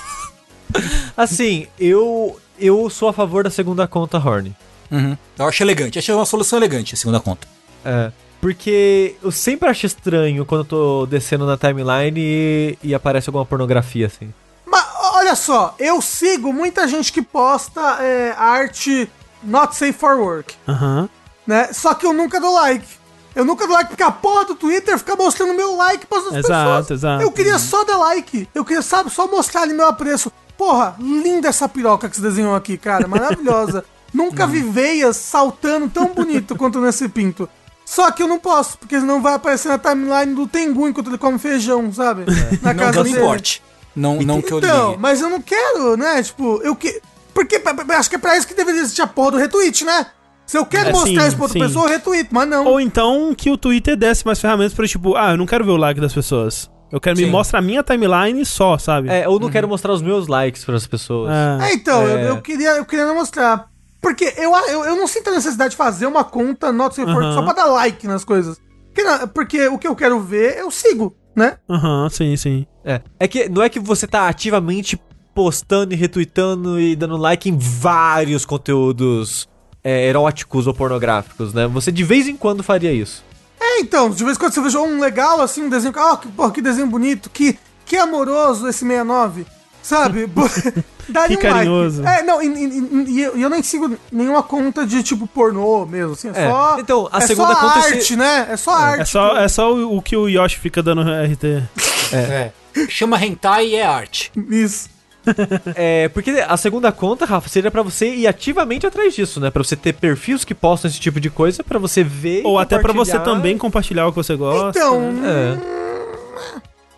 Assim, 1.16 1.66
eu 1.78 2.38
eu 2.58 2.88
sou 2.90 3.08
a 3.08 3.12
favor 3.12 3.44
da 3.44 3.50
segunda 3.50 3.88
conta 3.88 4.18
Horny. 4.18 4.54
Uhum. 4.90 5.16
Eu 5.38 5.46
acho 5.46 5.62
elegante. 5.62 5.98
Achei 5.98 6.14
uma 6.14 6.26
solução 6.26 6.58
elegante, 6.58 6.94
a 6.94 6.96
segunda 6.96 7.20
conta. 7.20 7.48
É. 7.84 8.12
Porque 8.40 9.16
eu 9.22 9.30
sempre 9.30 9.68
acho 9.68 9.84
estranho 9.86 10.46
quando 10.46 10.62
eu 10.62 10.64
tô 10.64 11.06
descendo 11.06 11.44
na 11.46 11.56
timeline 11.58 12.18
e, 12.18 12.78
e 12.82 12.94
aparece 12.94 13.28
alguma 13.28 13.44
pornografia 13.44 14.06
assim. 14.06 14.32
Mas 14.64 14.84
olha 15.14 15.34
só, 15.36 15.74
eu 15.78 16.00
sigo 16.00 16.52
muita 16.52 16.88
gente 16.88 17.12
que 17.12 17.20
posta 17.20 17.80
é, 18.02 18.34
arte 18.36 19.10
not 19.42 19.74
safe 19.76 19.92
for 19.92 20.16
work, 20.18 20.54
Aham. 20.66 21.08
né? 21.46 21.72
Só 21.72 21.92
que 21.94 22.06
eu 22.06 22.12
nunca 22.12 22.40
dou 22.40 22.54
like. 22.54 22.86
Eu 23.34 23.44
nunca 23.44 23.66
dou 23.66 23.76
like 23.76 23.90
porque 23.90 24.02
a 24.02 24.10
porra 24.10 24.46
do 24.46 24.54
Twitter 24.54 24.98
fica 24.98 25.14
mostrando 25.14 25.54
meu 25.54 25.76
like 25.76 26.06
para 26.06 26.18
as 26.18 26.24
Exato, 26.34 26.42
pessoas. 26.42 26.90
exato. 26.90 27.22
Eu 27.22 27.30
queria 27.30 27.58
só 27.58 27.84
dar 27.84 27.96
like. 27.98 28.48
Eu 28.54 28.64
queria, 28.64 28.82
sabe, 28.82 29.10
só 29.10 29.28
mostrar 29.28 29.62
ali 29.62 29.72
meu 29.74 29.86
apreço. 29.86 30.32
Porra, 30.58 30.96
linda 30.98 31.48
essa 31.48 31.68
piroca 31.68 32.08
que 32.08 32.16
você 32.16 32.22
desenhou 32.22 32.54
aqui, 32.54 32.76
cara. 32.76 33.06
Maravilhosa. 33.06 33.84
nunca 34.12 34.46
vi 34.46 34.60
veias 34.62 35.16
saltando 35.16 35.88
tão 35.88 36.08
bonito 36.12 36.56
quanto 36.56 36.80
nesse 36.80 37.08
pinto. 37.08 37.48
Só 37.90 38.08
que 38.12 38.22
eu 38.22 38.28
não 38.28 38.38
posso, 38.38 38.78
porque 38.78 39.00
senão 39.00 39.20
vai 39.20 39.34
aparecer 39.34 39.66
na 39.66 39.76
timeline 39.76 40.32
do 40.32 40.46
Tengu 40.46 40.86
enquanto 40.88 41.08
ele 41.08 41.18
come 41.18 41.40
feijão, 41.40 41.92
sabe? 41.92 42.24
Na 42.62 42.72
Não 42.72 42.92
que 42.92 42.98
eu 42.98 43.06
importe. 43.08 43.60
Não, 43.96 44.22
não 44.22 44.40
que 44.40 44.52
eu 44.52 44.58
Então, 44.58 44.96
mas 44.96 45.20
eu 45.20 45.28
não 45.28 45.42
quero, 45.42 45.96
né? 45.96 46.22
Tipo, 46.22 46.60
eu 46.62 46.76
que. 46.76 47.02
Porque 47.34 47.60
acho 47.96 48.08
que 48.08 48.14
é 48.14 48.18
pra 48.20 48.36
isso 48.36 48.46
que 48.46 48.54
deveria 48.54 48.80
existir 48.80 49.02
a 49.02 49.08
porra 49.08 49.32
do 49.32 49.36
retweet, 49.38 49.84
né? 49.84 50.06
Se 50.46 50.56
eu 50.56 50.64
quero 50.64 50.90
É, 50.90 50.92
mostrar 50.92 51.22
sim, 51.22 51.26
isso 51.26 51.36
pra 51.36 51.44
outra 51.46 51.58
sim. 51.58 51.66
pessoa, 51.66 51.86
eu 51.86 51.90
retweet, 51.90 52.28
mas 52.30 52.48
não. 52.48 52.64
Ou 52.64 52.80
então 52.80 53.34
que 53.36 53.50
o 53.50 53.56
Twitter 53.56 53.96
desse 53.96 54.24
mais 54.24 54.38
ferramentas 54.40 54.72
pra 54.72 54.86
tipo, 54.86 55.16
ah, 55.16 55.32
eu 55.32 55.36
não 55.36 55.46
quero 55.46 55.64
ver 55.64 55.72
o 55.72 55.76
like 55.76 56.00
das 56.00 56.12
pessoas. 56.12 56.70
Eu 56.92 57.00
quero 57.00 57.16
me 57.16 57.24
Sim. 57.24 57.30
mostra 57.30 57.58
a 57.60 57.62
minha 57.62 57.82
timeline 57.84 58.44
só, 58.44 58.76
sabe? 58.76 59.08
É, 59.08 59.24
eu 59.26 59.38
não 59.38 59.48
quero 59.48 59.68
mostrar 59.68 59.92
os 59.92 60.02
meus 60.02 60.26
likes 60.26 60.64
pras 60.64 60.86
pessoas. 60.86 61.30
É. 61.30 61.70
É, 61.70 61.74
então, 61.74 62.02
Eu, 62.02 62.18
É. 62.18 62.30
eu 62.30 62.40
queria, 62.42 62.70
eu 62.76 62.84
queria 62.84 63.06
não 63.06 63.14
mostrar. 63.14 63.69
Porque 64.00 64.32
eu, 64.36 64.54
eu, 64.68 64.84
eu 64.84 64.96
não 64.96 65.06
sinto 65.06 65.28
a 65.28 65.34
necessidade 65.34 65.72
de 65.72 65.76
fazer 65.76 66.06
uma 66.06 66.24
conta 66.24 66.72
not 66.72 66.94
safe 66.94 67.10
Aham. 67.10 67.34
só 67.34 67.42
pra 67.42 67.52
dar 67.52 67.66
like 67.66 68.06
nas 68.06 68.24
coisas. 68.24 68.58
Porque, 68.94 69.26
porque 69.34 69.68
o 69.68 69.78
que 69.78 69.86
eu 69.86 69.94
quero 69.94 70.20
ver, 70.20 70.58
eu 70.58 70.70
sigo, 70.70 71.14
né? 71.36 71.58
Aham, 71.68 72.08
sim, 72.08 72.36
sim. 72.36 72.66
É. 72.84 73.00
É 73.18 73.28
que 73.28 73.48
não 73.48 73.62
é 73.62 73.68
que 73.68 73.78
você 73.78 74.06
tá 74.06 74.28
ativamente 74.28 75.00
postando 75.34 75.94
e 75.94 75.96
retweetando 75.96 76.80
e 76.80 76.96
dando 76.96 77.16
like 77.16 77.48
em 77.48 77.56
vários 77.56 78.44
conteúdos 78.44 79.48
é, 79.84 80.06
eróticos 80.08 80.66
ou 80.66 80.74
pornográficos, 80.74 81.54
né? 81.54 81.66
Você 81.68 81.92
de 81.92 82.04
vez 82.04 82.26
em 82.26 82.36
quando 82.36 82.62
faria 82.62 82.92
isso. 82.92 83.22
É, 83.60 83.80
então, 83.80 84.10
de 84.10 84.24
vez 84.24 84.36
em 84.36 84.40
quando 84.40 84.54
você 84.54 84.60
vê 84.60 84.78
um 84.78 84.98
legal, 84.98 85.40
assim, 85.40 85.62
um 85.62 85.68
desenho, 85.68 85.94
ó, 85.96 86.16
que, 86.16 86.28
porra, 86.28 86.50
que 86.50 86.62
desenho 86.62 86.86
bonito, 86.86 87.28
que, 87.28 87.58
que 87.84 87.96
amoroso 87.96 88.66
esse 88.66 88.80
69, 88.80 89.46
sabe? 89.82 90.26
Daria 91.10 91.36
Que 91.36 91.46
um 91.46 91.50
like. 91.50 92.00
É, 92.06 92.22
não, 92.22 92.42
e, 92.42 92.46
e- 92.46 93.04
e 93.10 93.22
eu, 93.22 93.36
e 93.36 93.42
eu 93.42 93.50
nem 93.50 93.62
sigo 93.62 93.96
nenhuma 94.10 94.42
conta 94.42 94.86
de, 94.86 95.02
tipo, 95.02 95.26
pornô 95.26 95.84
mesmo, 95.86 96.12
assim, 96.12 96.28
é, 96.34 96.44
É, 96.46 96.50
só... 96.50 96.78
então, 96.78 97.08
a 97.12 97.18
é 97.18 97.26
segunda 97.26 97.54
só 97.54 97.60
conta 97.60 97.78
é 97.78 97.82
arte, 97.92 98.04
se- 98.04 98.16
né? 98.16 98.46
É 98.50 98.56
só 98.56 98.70
arte. 98.72 99.00
É 99.02 99.04
só, 99.04 99.36
é 99.36 99.48
só 99.48 99.72
o, 99.74 99.96
o 99.98 100.02
que 100.02 100.16
o 100.16 100.28
Yoshi 100.28 100.58
fica 100.58 100.82
dando 100.82 101.02
RT. 101.02 101.62
É. 102.12 102.50
Chama 102.88 103.24
hentai 103.24 103.66
e 103.68 103.74
é 103.76 103.86
arte. 103.86 104.32
Isso. 104.50 104.88
É, 105.76 106.08
porque 106.08 106.30
a 106.30 106.56
segunda 106.56 106.90
conta, 106.90 107.24
Rafa, 107.26 107.48
seria 107.48 107.70
pra 107.70 107.82
você 107.82 108.08
ir 108.12 108.26
ativamente 108.26 108.86
atrás 108.86 109.14
disso, 109.14 109.38
né? 109.38 109.50
Pra 109.50 109.62
você 109.62 109.76
ter 109.76 109.92
perfis 109.92 110.44
que 110.44 110.54
postam 110.54 110.90
esse 110.90 110.98
tipo 110.98 111.20
de 111.20 111.28
coisa, 111.30 111.62
pra 111.62 111.78
você 111.78 112.02
ver. 112.02 112.40
e 112.40 112.46
Ou 112.46 112.58
até 112.58 112.78
pra 112.78 112.92
você 112.92 113.18
também 113.20 113.56
compartilhar 113.58 114.06
o 114.06 114.10
que 114.12 114.16
você 114.16 114.34
gosta. 114.34 114.78
Então, 114.78 115.12
né? 115.12 115.58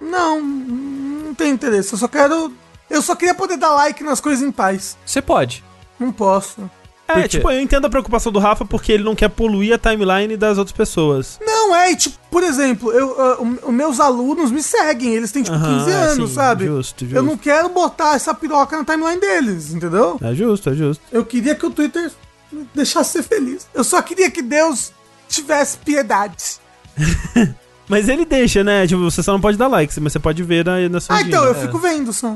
É. 0.01 0.05
não, 0.05 0.41
não 0.41 1.35
tem 1.35 1.51
interesse. 1.51 1.93
Eu 1.93 1.99
só 1.99 2.09
quero... 2.09 2.53
Eu 2.93 3.03
só 3.03 3.17
queria 3.17 3.35
poder 3.35 3.57
dar 3.57 3.71
like 3.75 4.05
nas 4.05 4.21
coisas 4.21 4.47
em 4.47 4.53
paz. 4.53 4.97
Você 5.05 5.21
pode. 5.23 5.65
Não 5.99 6.13
posso. 6.13 6.71
É, 7.09 7.27
tipo, 7.29 7.51
eu 7.51 7.61
entendo 7.61 7.85
a 7.87 7.91
preocupação 7.91 8.33
do 8.33 8.39
Rafa 8.39 8.65
porque 8.65 8.91
ele 8.93 9.03
não 9.05 9.15
quer 9.15 9.29
poluir 9.29 9.75
a 9.75 9.79
timeline 9.79 10.35
das 10.37 10.57
outras 10.57 10.75
pessoas. 10.75 11.39
Não, 11.45 11.75
é, 11.75 11.91
e, 11.91 11.97
tipo, 11.97 12.17
por 12.31 12.43
exemplo, 12.43 12.91
eu, 12.93 13.09
o- 13.43 13.69
os 13.69 13.75
meus 13.75 14.01
alunos 14.01 14.51
me 14.51 14.63
seguem, 14.63 15.15
eles 15.15 15.31
têm, 15.31 15.43
tipo, 15.43 15.55
Aham, 15.57 15.79
15 15.81 15.91
é, 15.91 15.95
anos, 15.95 16.29
sim, 16.31 16.35
sabe? 16.37 16.65
justo, 16.67 17.05
justo. 17.05 17.17
Eu 17.17 17.23
não 17.23 17.37
quero 17.37 17.69
botar 17.69 18.15
essa 18.15 18.33
piroca 18.33 18.79
na 18.79 18.85
timeline 18.85 19.21
deles, 19.21 19.75
entendeu? 19.75 20.19
É 20.23 20.35
justo, 20.35 20.71
é 20.71 20.75
justo. 20.75 21.03
Eu 21.13 21.25
queria 21.25 21.55
que 21.55 21.67
o 21.67 21.71
Twitter 21.71 22.11
me 22.51 22.67
deixasse 22.75 23.11
ser 23.13 23.23
feliz. 23.25 23.67
Eu 23.75 23.85
só 23.85 24.01
queria 24.01 24.31
que 24.31 24.41
Deus 24.41 24.91
tivesse 25.29 25.77
piedade. 25.79 26.61
Mas 27.89 28.09
ele 28.09 28.25
deixa, 28.25 28.65
né? 28.65 28.87
Tipo, 28.87 29.03
você 29.03 29.23
só 29.23 29.33
não 29.33 29.41
pode 29.41 29.59
dar 29.59 29.67
like, 29.69 29.99
mas 30.01 30.13
você 30.13 30.19
pode 30.19 30.43
ver 30.43 30.65
na, 30.65 30.89
na 30.89 31.01
sua 31.01 31.17
Ah, 31.17 31.21
então, 31.23 31.45
eu 31.45 31.53
vida. 31.53 31.67
fico 31.67 31.79
vendo 31.79 32.11
só. 32.13 32.35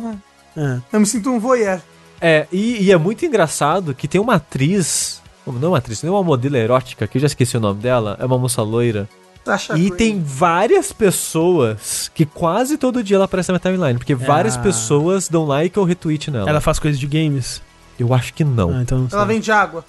É. 0.56 0.78
Eu 0.92 1.00
me 1.00 1.06
sinto 1.06 1.30
um 1.30 1.38
voyeur. 1.38 1.80
É, 2.20 2.46
e, 2.50 2.84
e 2.84 2.92
é 2.92 2.96
muito 2.96 3.24
engraçado 3.26 3.94
que 3.94 4.08
tem 4.08 4.20
uma 4.20 4.34
atriz. 4.34 5.20
Não 5.46 5.62
é 5.62 5.68
uma 5.68 5.78
atriz, 5.78 6.00
tem 6.00 6.10
uma 6.10 6.22
modelo 6.22 6.56
erótica, 6.56 7.06
que 7.06 7.18
eu 7.18 7.20
já 7.20 7.26
esqueci 7.26 7.56
o 7.56 7.60
nome 7.60 7.80
dela. 7.80 8.16
É 8.18 8.24
uma 8.24 8.38
moça 8.38 8.62
loira. 8.62 9.08
Sasha 9.44 9.78
E 9.78 9.92
tem 9.92 10.20
várias 10.20 10.92
pessoas 10.92 12.10
que 12.12 12.26
quase 12.26 12.76
todo 12.76 13.02
dia 13.02 13.16
ela 13.16 13.26
aparece 13.26 13.52
na 13.52 13.58
minha 13.58 13.60
timeline. 13.60 13.96
Porque 13.96 14.14
várias 14.14 14.56
Ah. 14.56 14.60
pessoas 14.60 15.28
dão 15.28 15.44
like 15.44 15.78
ou 15.78 15.84
retweet 15.84 16.32
nela. 16.32 16.50
Ela 16.50 16.60
faz 16.60 16.80
coisas 16.80 16.98
de 16.98 17.06
games? 17.06 17.62
Eu 17.98 18.12
acho 18.12 18.34
que 18.34 18.42
não. 18.42 18.70
Ah, 18.70 18.82
então 18.82 18.98
não. 18.98 19.08
Ela 19.12 19.24
vende 19.24 19.52
água. 19.52 19.84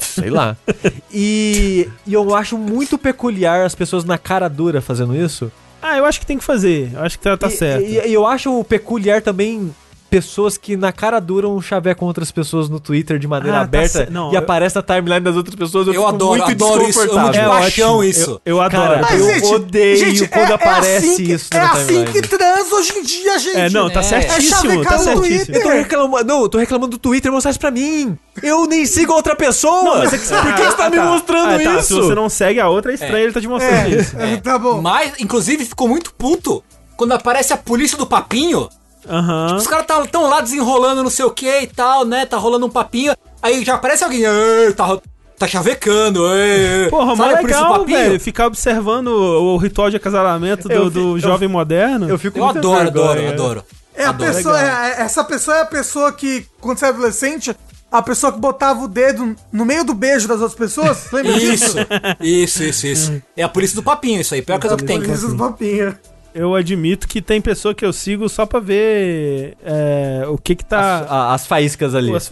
Sei 0.00 0.28
lá. 0.28 0.54
e, 1.10 1.88
e 2.06 2.12
eu 2.12 2.34
acho 2.34 2.58
muito 2.58 2.98
peculiar 2.98 3.64
as 3.64 3.74
pessoas 3.74 4.04
na 4.04 4.18
cara 4.18 4.48
dura 4.48 4.82
fazendo 4.82 5.16
isso. 5.16 5.50
Ah, 5.80 5.96
eu 5.96 6.04
acho 6.04 6.20
que 6.20 6.26
tem 6.26 6.36
que 6.36 6.44
fazer. 6.44 6.90
Eu 6.92 7.00
acho 7.00 7.18
que 7.18 7.24
tá, 7.24 7.36
tá 7.38 7.48
e, 7.48 7.50
certo. 7.50 7.84
E, 7.86 8.06
e 8.06 8.12
eu 8.12 8.26
acho 8.26 8.62
peculiar 8.64 9.22
também 9.22 9.74
pessoas 10.10 10.58
que 10.58 10.76
na 10.76 10.90
cara 10.92 11.20
duram 11.20 11.54
um 11.56 11.60
chaveco 11.62 12.04
outras 12.04 12.30
pessoas 12.32 12.68
no 12.68 12.80
Twitter 12.80 13.18
de 13.18 13.28
maneira 13.28 13.58
Ah, 13.58 13.60
tá 13.60 13.64
aberta 13.64 13.88
cer- 14.00 14.10
não, 14.10 14.30
e 14.32 14.34
eu- 14.34 14.40
aparece 14.40 14.74
na 14.76 14.82
timeline 14.82 15.20
das 15.20 15.36
outras 15.36 15.54
pessoas. 15.54 15.86
Eu, 15.86 15.94
Eu 15.94 16.00
fico 16.02 16.14
adoro, 16.14 16.44
muito 16.44 16.50
adoro 16.64 16.88
isso, 16.88 17.00
amo 17.00 17.30
de. 17.30 17.38
É 17.38 17.48
paixão 17.48 17.90
ótimo. 17.98 18.04
isso. 18.04 18.30
Eu, 18.44 18.56
eu 18.56 18.60
adoro. 18.60 18.90
Cara, 18.94 19.02
Mas, 19.02 19.20
eu 19.20 19.34
gente, 19.34 19.54
odeio 19.54 19.96
gente, 19.96 20.28
quando 20.28 20.48
é- 20.48 20.50
é 20.50 20.54
aparece 20.54 20.96
assim 20.96 21.16
que- 21.16 21.32
isso 21.32 21.48
É 21.52 21.58
na 21.58 21.72
assim 21.72 21.86
timeline. 21.86 22.12
que 22.12 22.22
transa 22.28 22.74
hoje 22.74 22.92
em 22.98 23.02
dia, 23.02 23.38
gente. 23.38 23.56
É, 23.56 23.70
não, 23.70 23.88
tá 23.88 24.00
É. 24.00 24.02
certíssimo, 24.02 24.50
chavecar 24.70 24.92
tá 24.92 24.98
certíssimo. 24.98 25.56
Eu 25.56 25.62
tô 25.62 25.68
reclamando. 25.68 26.24
Não, 26.24 26.42
eu 26.42 26.48
tô 26.48 26.58
reclamando 26.58 26.90
do 26.90 26.98
Twitter 26.98 27.30
mostrar 27.30 27.50
isso 27.52 27.60
pra 27.60 27.70
mim. 27.70 28.18
Eu 28.42 28.66
nem 28.66 28.84
sigo 28.86 29.12
a 29.12 29.16
outra 29.16 29.36
pessoa. 29.36 30.00
Por 30.00 30.10
que 30.10 30.16
você 30.18 30.76
tá 30.76 30.90
me 30.90 30.98
mostrando 30.98 31.54
Ah, 31.54 31.58
tá, 31.62 31.78
isso? 31.78 31.88
Se 31.88 31.94
você 31.94 32.14
não 32.14 32.28
segue 32.28 32.58
a 32.58 32.68
outra, 32.68 32.90
é 32.90 32.94
estranho 32.94 33.24
ele 33.24 33.32
tá 33.32 33.40
te 33.40 33.46
mostrando 33.48 33.88
isso. 33.94 34.16
É, 34.18 34.36
tá 34.38 34.58
bom. 34.58 34.80
Mas, 34.82 35.12
inclusive, 35.20 35.64
ficou 35.64 35.86
muito 35.88 36.12
puto 36.14 36.62
quando 36.96 37.12
aparece 37.12 37.52
a 37.52 37.56
polícia 37.56 37.96
do 37.96 38.06
papinho. 38.06 38.68
Aham. 39.08 39.56
Os 39.56 39.66
caras 39.66 39.86
tão, 39.86 40.06
tão 40.06 40.28
lá 40.28 40.40
desenrolando 40.40 41.02
não 41.02 41.10
sei 41.10 41.24
o 41.24 41.30
que 41.30 41.60
e 41.62 41.66
tal, 41.66 42.04
né? 42.04 42.26
Tá 42.26 42.36
rolando 42.36 42.66
um 42.66 42.70
papinho. 42.70 43.14
Aí 43.42 43.64
já 43.64 43.74
aparece 43.74 44.04
alguém, 44.04 44.22
"Ê, 44.24 44.72
tá, 44.72 44.98
tá 45.38 45.46
chavecando, 45.48 46.22
ê." 46.34 46.88
Porra, 46.90 47.16
mas 47.16 47.38
do 47.38 47.44
legal, 47.46 47.78
papinho? 47.80 47.98
velho. 47.98 48.20
Ficar 48.20 48.46
observando 48.46 49.08
o, 49.08 49.54
o 49.54 49.56
ritual 49.56 49.88
de 49.90 49.96
acasalamento 49.96 50.68
do, 50.68 50.74
Eu 50.74 50.84
vi- 50.84 50.90
do 50.90 51.00
eu- 51.16 51.18
jovem 51.18 51.48
moderno. 51.48 52.08
Eu 52.08 52.18
fico 52.18 52.38
Eu 52.38 52.44
adoro, 52.46 52.88
adoro, 52.88 53.12
vergonha. 53.14 53.32
adoro. 53.32 53.64
É 53.94 54.04
a 54.04 54.10
Adoro. 54.10 54.32
pessoa, 54.32 54.60
é- 54.60 55.00
essa 55.02 55.24
pessoa 55.24 55.56
é 55.56 55.60
a 55.62 55.66
pessoa 55.66 56.12
que, 56.12 56.46
quando 56.60 56.78
você 56.78 56.86
é 56.86 56.88
adolescente, 56.88 57.54
a 57.92 58.00
pessoa 58.02 58.32
que 58.32 58.38
botava 58.38 58.82
o 58.84 58.88
dedo 58.88 59.34
no 59.52 59.64
meio 59.66 59.84
do 59.84 59.92
beijo 59.92 60.28
das 60.28 60.40
outras 60.40 60.54
pessoas. 60.58 61.10
Lembra 61.12 61.32
disso? 61.38 61.76
Isso, 62.20 62.62
isso, 62.62 62.62
isso, 62.62 62.86
isso. 62.86 63.22
É 63.36 63.42
a 63.42 63.48
polícia 63.48 63.74
do 63.74 63.82
papinho, 63.82 64.20
isso 64.20 64.32
aí. 64.34 64.42
Pior 64.42 64.60
coisa 64.60 64.76
que 64.76 64.84
tem. 64.84 65.00
Polícia 65.02 65.26
do 65.28 65.36
papinho. 65.36 65.98
Eu 66.34 66.54
admito 66.54 67.08
que 67.08 67.20
tem 67.20 67.40
pessoa 67.40 67.74
que 67.74 67.84
eu 67.84 67.92
sigo 67.92 68.28
só 68.28 68.46
pra 68.46 68.60
ver 68.60 69.56
é, 69.64 70.24
o 70.28 70.38
que 70.38 70.54
que 70.54 70.64
tá. 70.64 71.06
A- 71.08 71.34
As 71.34 71.46
faíscas 71.46 71.94
ali. 71.94 72.12
As- 72.14 72.30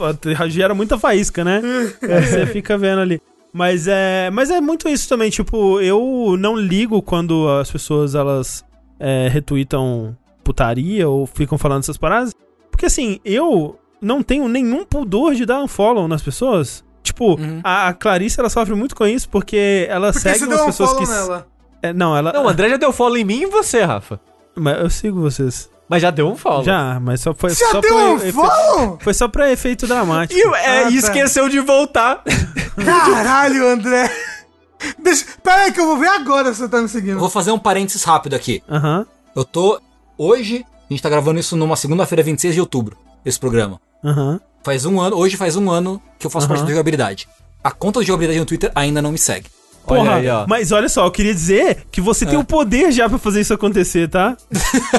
Gera 0.49 0.75
muita 0.75 0.99
faísca, 0.99 1.43
né? 1.45 1.61
É, 2.03 2.21
Você 2.23 2.47
fica 2.47 2.79
vendo 2.79 3.01
ali. 3.01 3.21
Mas 3.53 3.89
é, 3.89 4.31
mas 4.31 4.51
é 4.51 4.61
muito 4.61 4.89
isso 4.89 5.09
também, 5.09 5.31
tipo, 5.31 5.81
eu 5.81 6.37
não 6.39 6.55
ligo 6.57 7.01
quando 7.03 7.49
as 7.49 7.71
pessoas 7.71 8.15
elas 8.15 8.65
é, 9.01 9.29
retweetam 9.29 10.17
putaria 10.45 11.09
ou 11.09 11.27
ficam 11.27 11.57
falando 11.59 11.81
essas 11.83 11.97
paradas. 11.97 12.33
Porque 12.71 12.87
assim, 12.87 13.19
eu 13.25 13.77
não 14.01 14.23
tenho 14.23 14.47
nenhum 14.49 14.85
pudor 14.85 15.35
de 15.35 15.45
dar 15.45 15.61
um 15.61 15.67
follow 15.67 16.07
nas 16.07 16.23
pessoas. 16.23 16.85
Tipo, 17.03 17.41
Uhum. 17.41 17.61
a, 17.65 17.93
Clarice 17.95 18.39
ela 18.39 18.51
sofre 18.51 18.75
muito 18.75 18.95
com 18.95 19.07
isso 19.07 19.29
porque 19.29 19.87
ela 19.89 20.13
Porque 20.13 20.21
segue 20.29 20.39
você 20.41 20.45
umas 20.45 20.57
deu 20.57 20.63
um 20.63 20.67
pessoas 20.67 20.93
que. 20.99 21.07
nela. 21.11 21.47
É, 21.83 21.93
não, 21.93 22.17
ela. 22.17 22.33
Não, 22.33 22.45
o 22.45 22.49
André 22.49 22.69
já 22.71 22.77
deu 22.77 22.93
follow 22.93 23.17
em 23.17 23.25
mim 23.25 23.41
e 23.41 23.45
em 23.45 23.51
você, 23.51 23.83
Rafa. 23.83 24.21
Mas 24.57 24.79
eu 24.81 24.91
sigo 24.91 25.21
vocês. 25.21 25.69
Mas 25.89 26.03
já 26.03 26.11
deu 26.11 26.29
um 26.29 26.37
follow. 26.37 26.65
Já, 26.65 26.99
mas 27.01 27.21
só 27.21 27.33
foi. 27.33 27.51
Já 27.51 27.71
só 27.71 27.81
deu 27.81 27.97
um 27.97 28.17
efe- 28.17 28.33
follow? 28.33 28.99
Foi 29.01 29.15
só 29.15 29.27
pra 29.29 29.51
efeito 29.51 29.87
dramático. 29.87 30.39
E, 30.39 30.43
é, 30.57 30.85
Ah, 30.85 30.91
e 30.91 31.01
tá. 31.01 31.09
esqueceu 31.09 31.49
de 31.49 31.61
voltar. 31.61 32.23
Caralho, 32.85 33.67
André. 33.69 34.11
Deixa, 34.99 35.25
pera 35.43 35.63
aí 35.65 35.73
que 35.73 35.81
eu 35.81 35.87
vou 35.87 35.97
ver 35.97 36.09
agora 36.09 36.53
se 36.53 36.61
você 36.61 36.69
tá 36.69 36.77
me 36.79 36.85
Eu 36.85 36.89
seguindo. 36.89 37.19
vou 37.19 37.29
fazer 37.31 37.51
um 37.51 37.59
parênteses 37.59 38.05
rápido 38.05 38.35
aqui. 38.35 38.63
Aham, 38.69 39.07
Eu 39.35 39.45
tô. 39.45 39.81
Hoje, 40.17 40.65
a 40.89 40.93
gente 40.93 41.03
tá 41.03 41.09
gravando 41.09 41.39
isso 41.41 41.57
numa 41.57 41.77
segunda-feira, 41.77 42.23
26 42.23 42.55
de 42.55 42.61
outubro, 42.61 42.97
esse 43.25 43.39
programa. 43.39 43.81
aham. 44.05 44.41
Faz 44.65 44.85
um 44.85 45.01
ano, 45.01 45.17
hoje 45.17 45.37
faz 45.37 45.57
um 45.57 45.71
ano 45.71 46.03
que 46.19 46.27
eu 46.27 46.31
faço 46.31 46.47
Aham. 46.47 46.55
parte 46.57 46.65
da 46.67 46.71
jogabilidade. 46.73 47.29
A 47.63 47.71
conta 47.71 48.01
de 48.01 48.07
jogabilidade 48.07 48.41
no 48.41 48.45
Twitter 48.47 48.71
ainda 48.75 49.01
não 49.01 49.13
me 49.13 49.19
segue. 49.19 49.49
Olha 49.89 50.01
Porra, 50.03 50.15
aí, 50.17 50.29
ó. 50.29 50.45
mas 50.47 50.71
olha 50.73 50.89
só, 50.89 51.07
eu 51.07 51.11
queria 51.11 51.35
dizer 51.35 51.79
que 51.91 52.01
você 52.01 52.27
tem 52.27 52.39
o 52.39 52.45
poder 52.45 52.93
já 52.93 53.09
pra 53.09 53.19
fazer 53.19 53.41
isso 53.41 53.55
acontecer, 53.55 54.09
tá? 54.09 54.37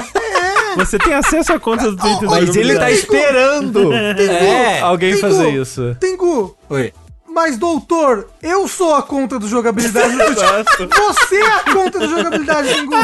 Você 0.76 0.98
tem 1.00 1.12
acesso 1.12 1.52
à 1.52 1.58
conta 1.58 1.90
do 1.90 1.96
Twitter. 1.96 2.28
da 2.28 2.40
Mas 2.40 2.54
ele 2.54 2.78
tá 2.78 2.90
esperando 2.92 3.92
É. 3.92 4.80
alguém 4.80 5.10
Tengu, 5.16 5.20
fazer 5.20 5.48
isso. 5.50 5.96
Tengu, 5.98 6.56
Oi. 6.68 6.92
mas 7.28 7.58
doutor, 7.58 8.28
eu 8.40 8.68
sou 8.68 8.94
a 8.94 9.02
conta 9.02 9.36
do 9.36 9.48
jogabilidade 9.48 10.16
Twitter. 10.16 10.88
Você 10.96 11.36
é 11.36 11.46
a 11.56 11.58
conta 11.72 11.98
do 11.98 12.08
jogabilidade, 12.08 12.68
Tengu. 12.72 12.94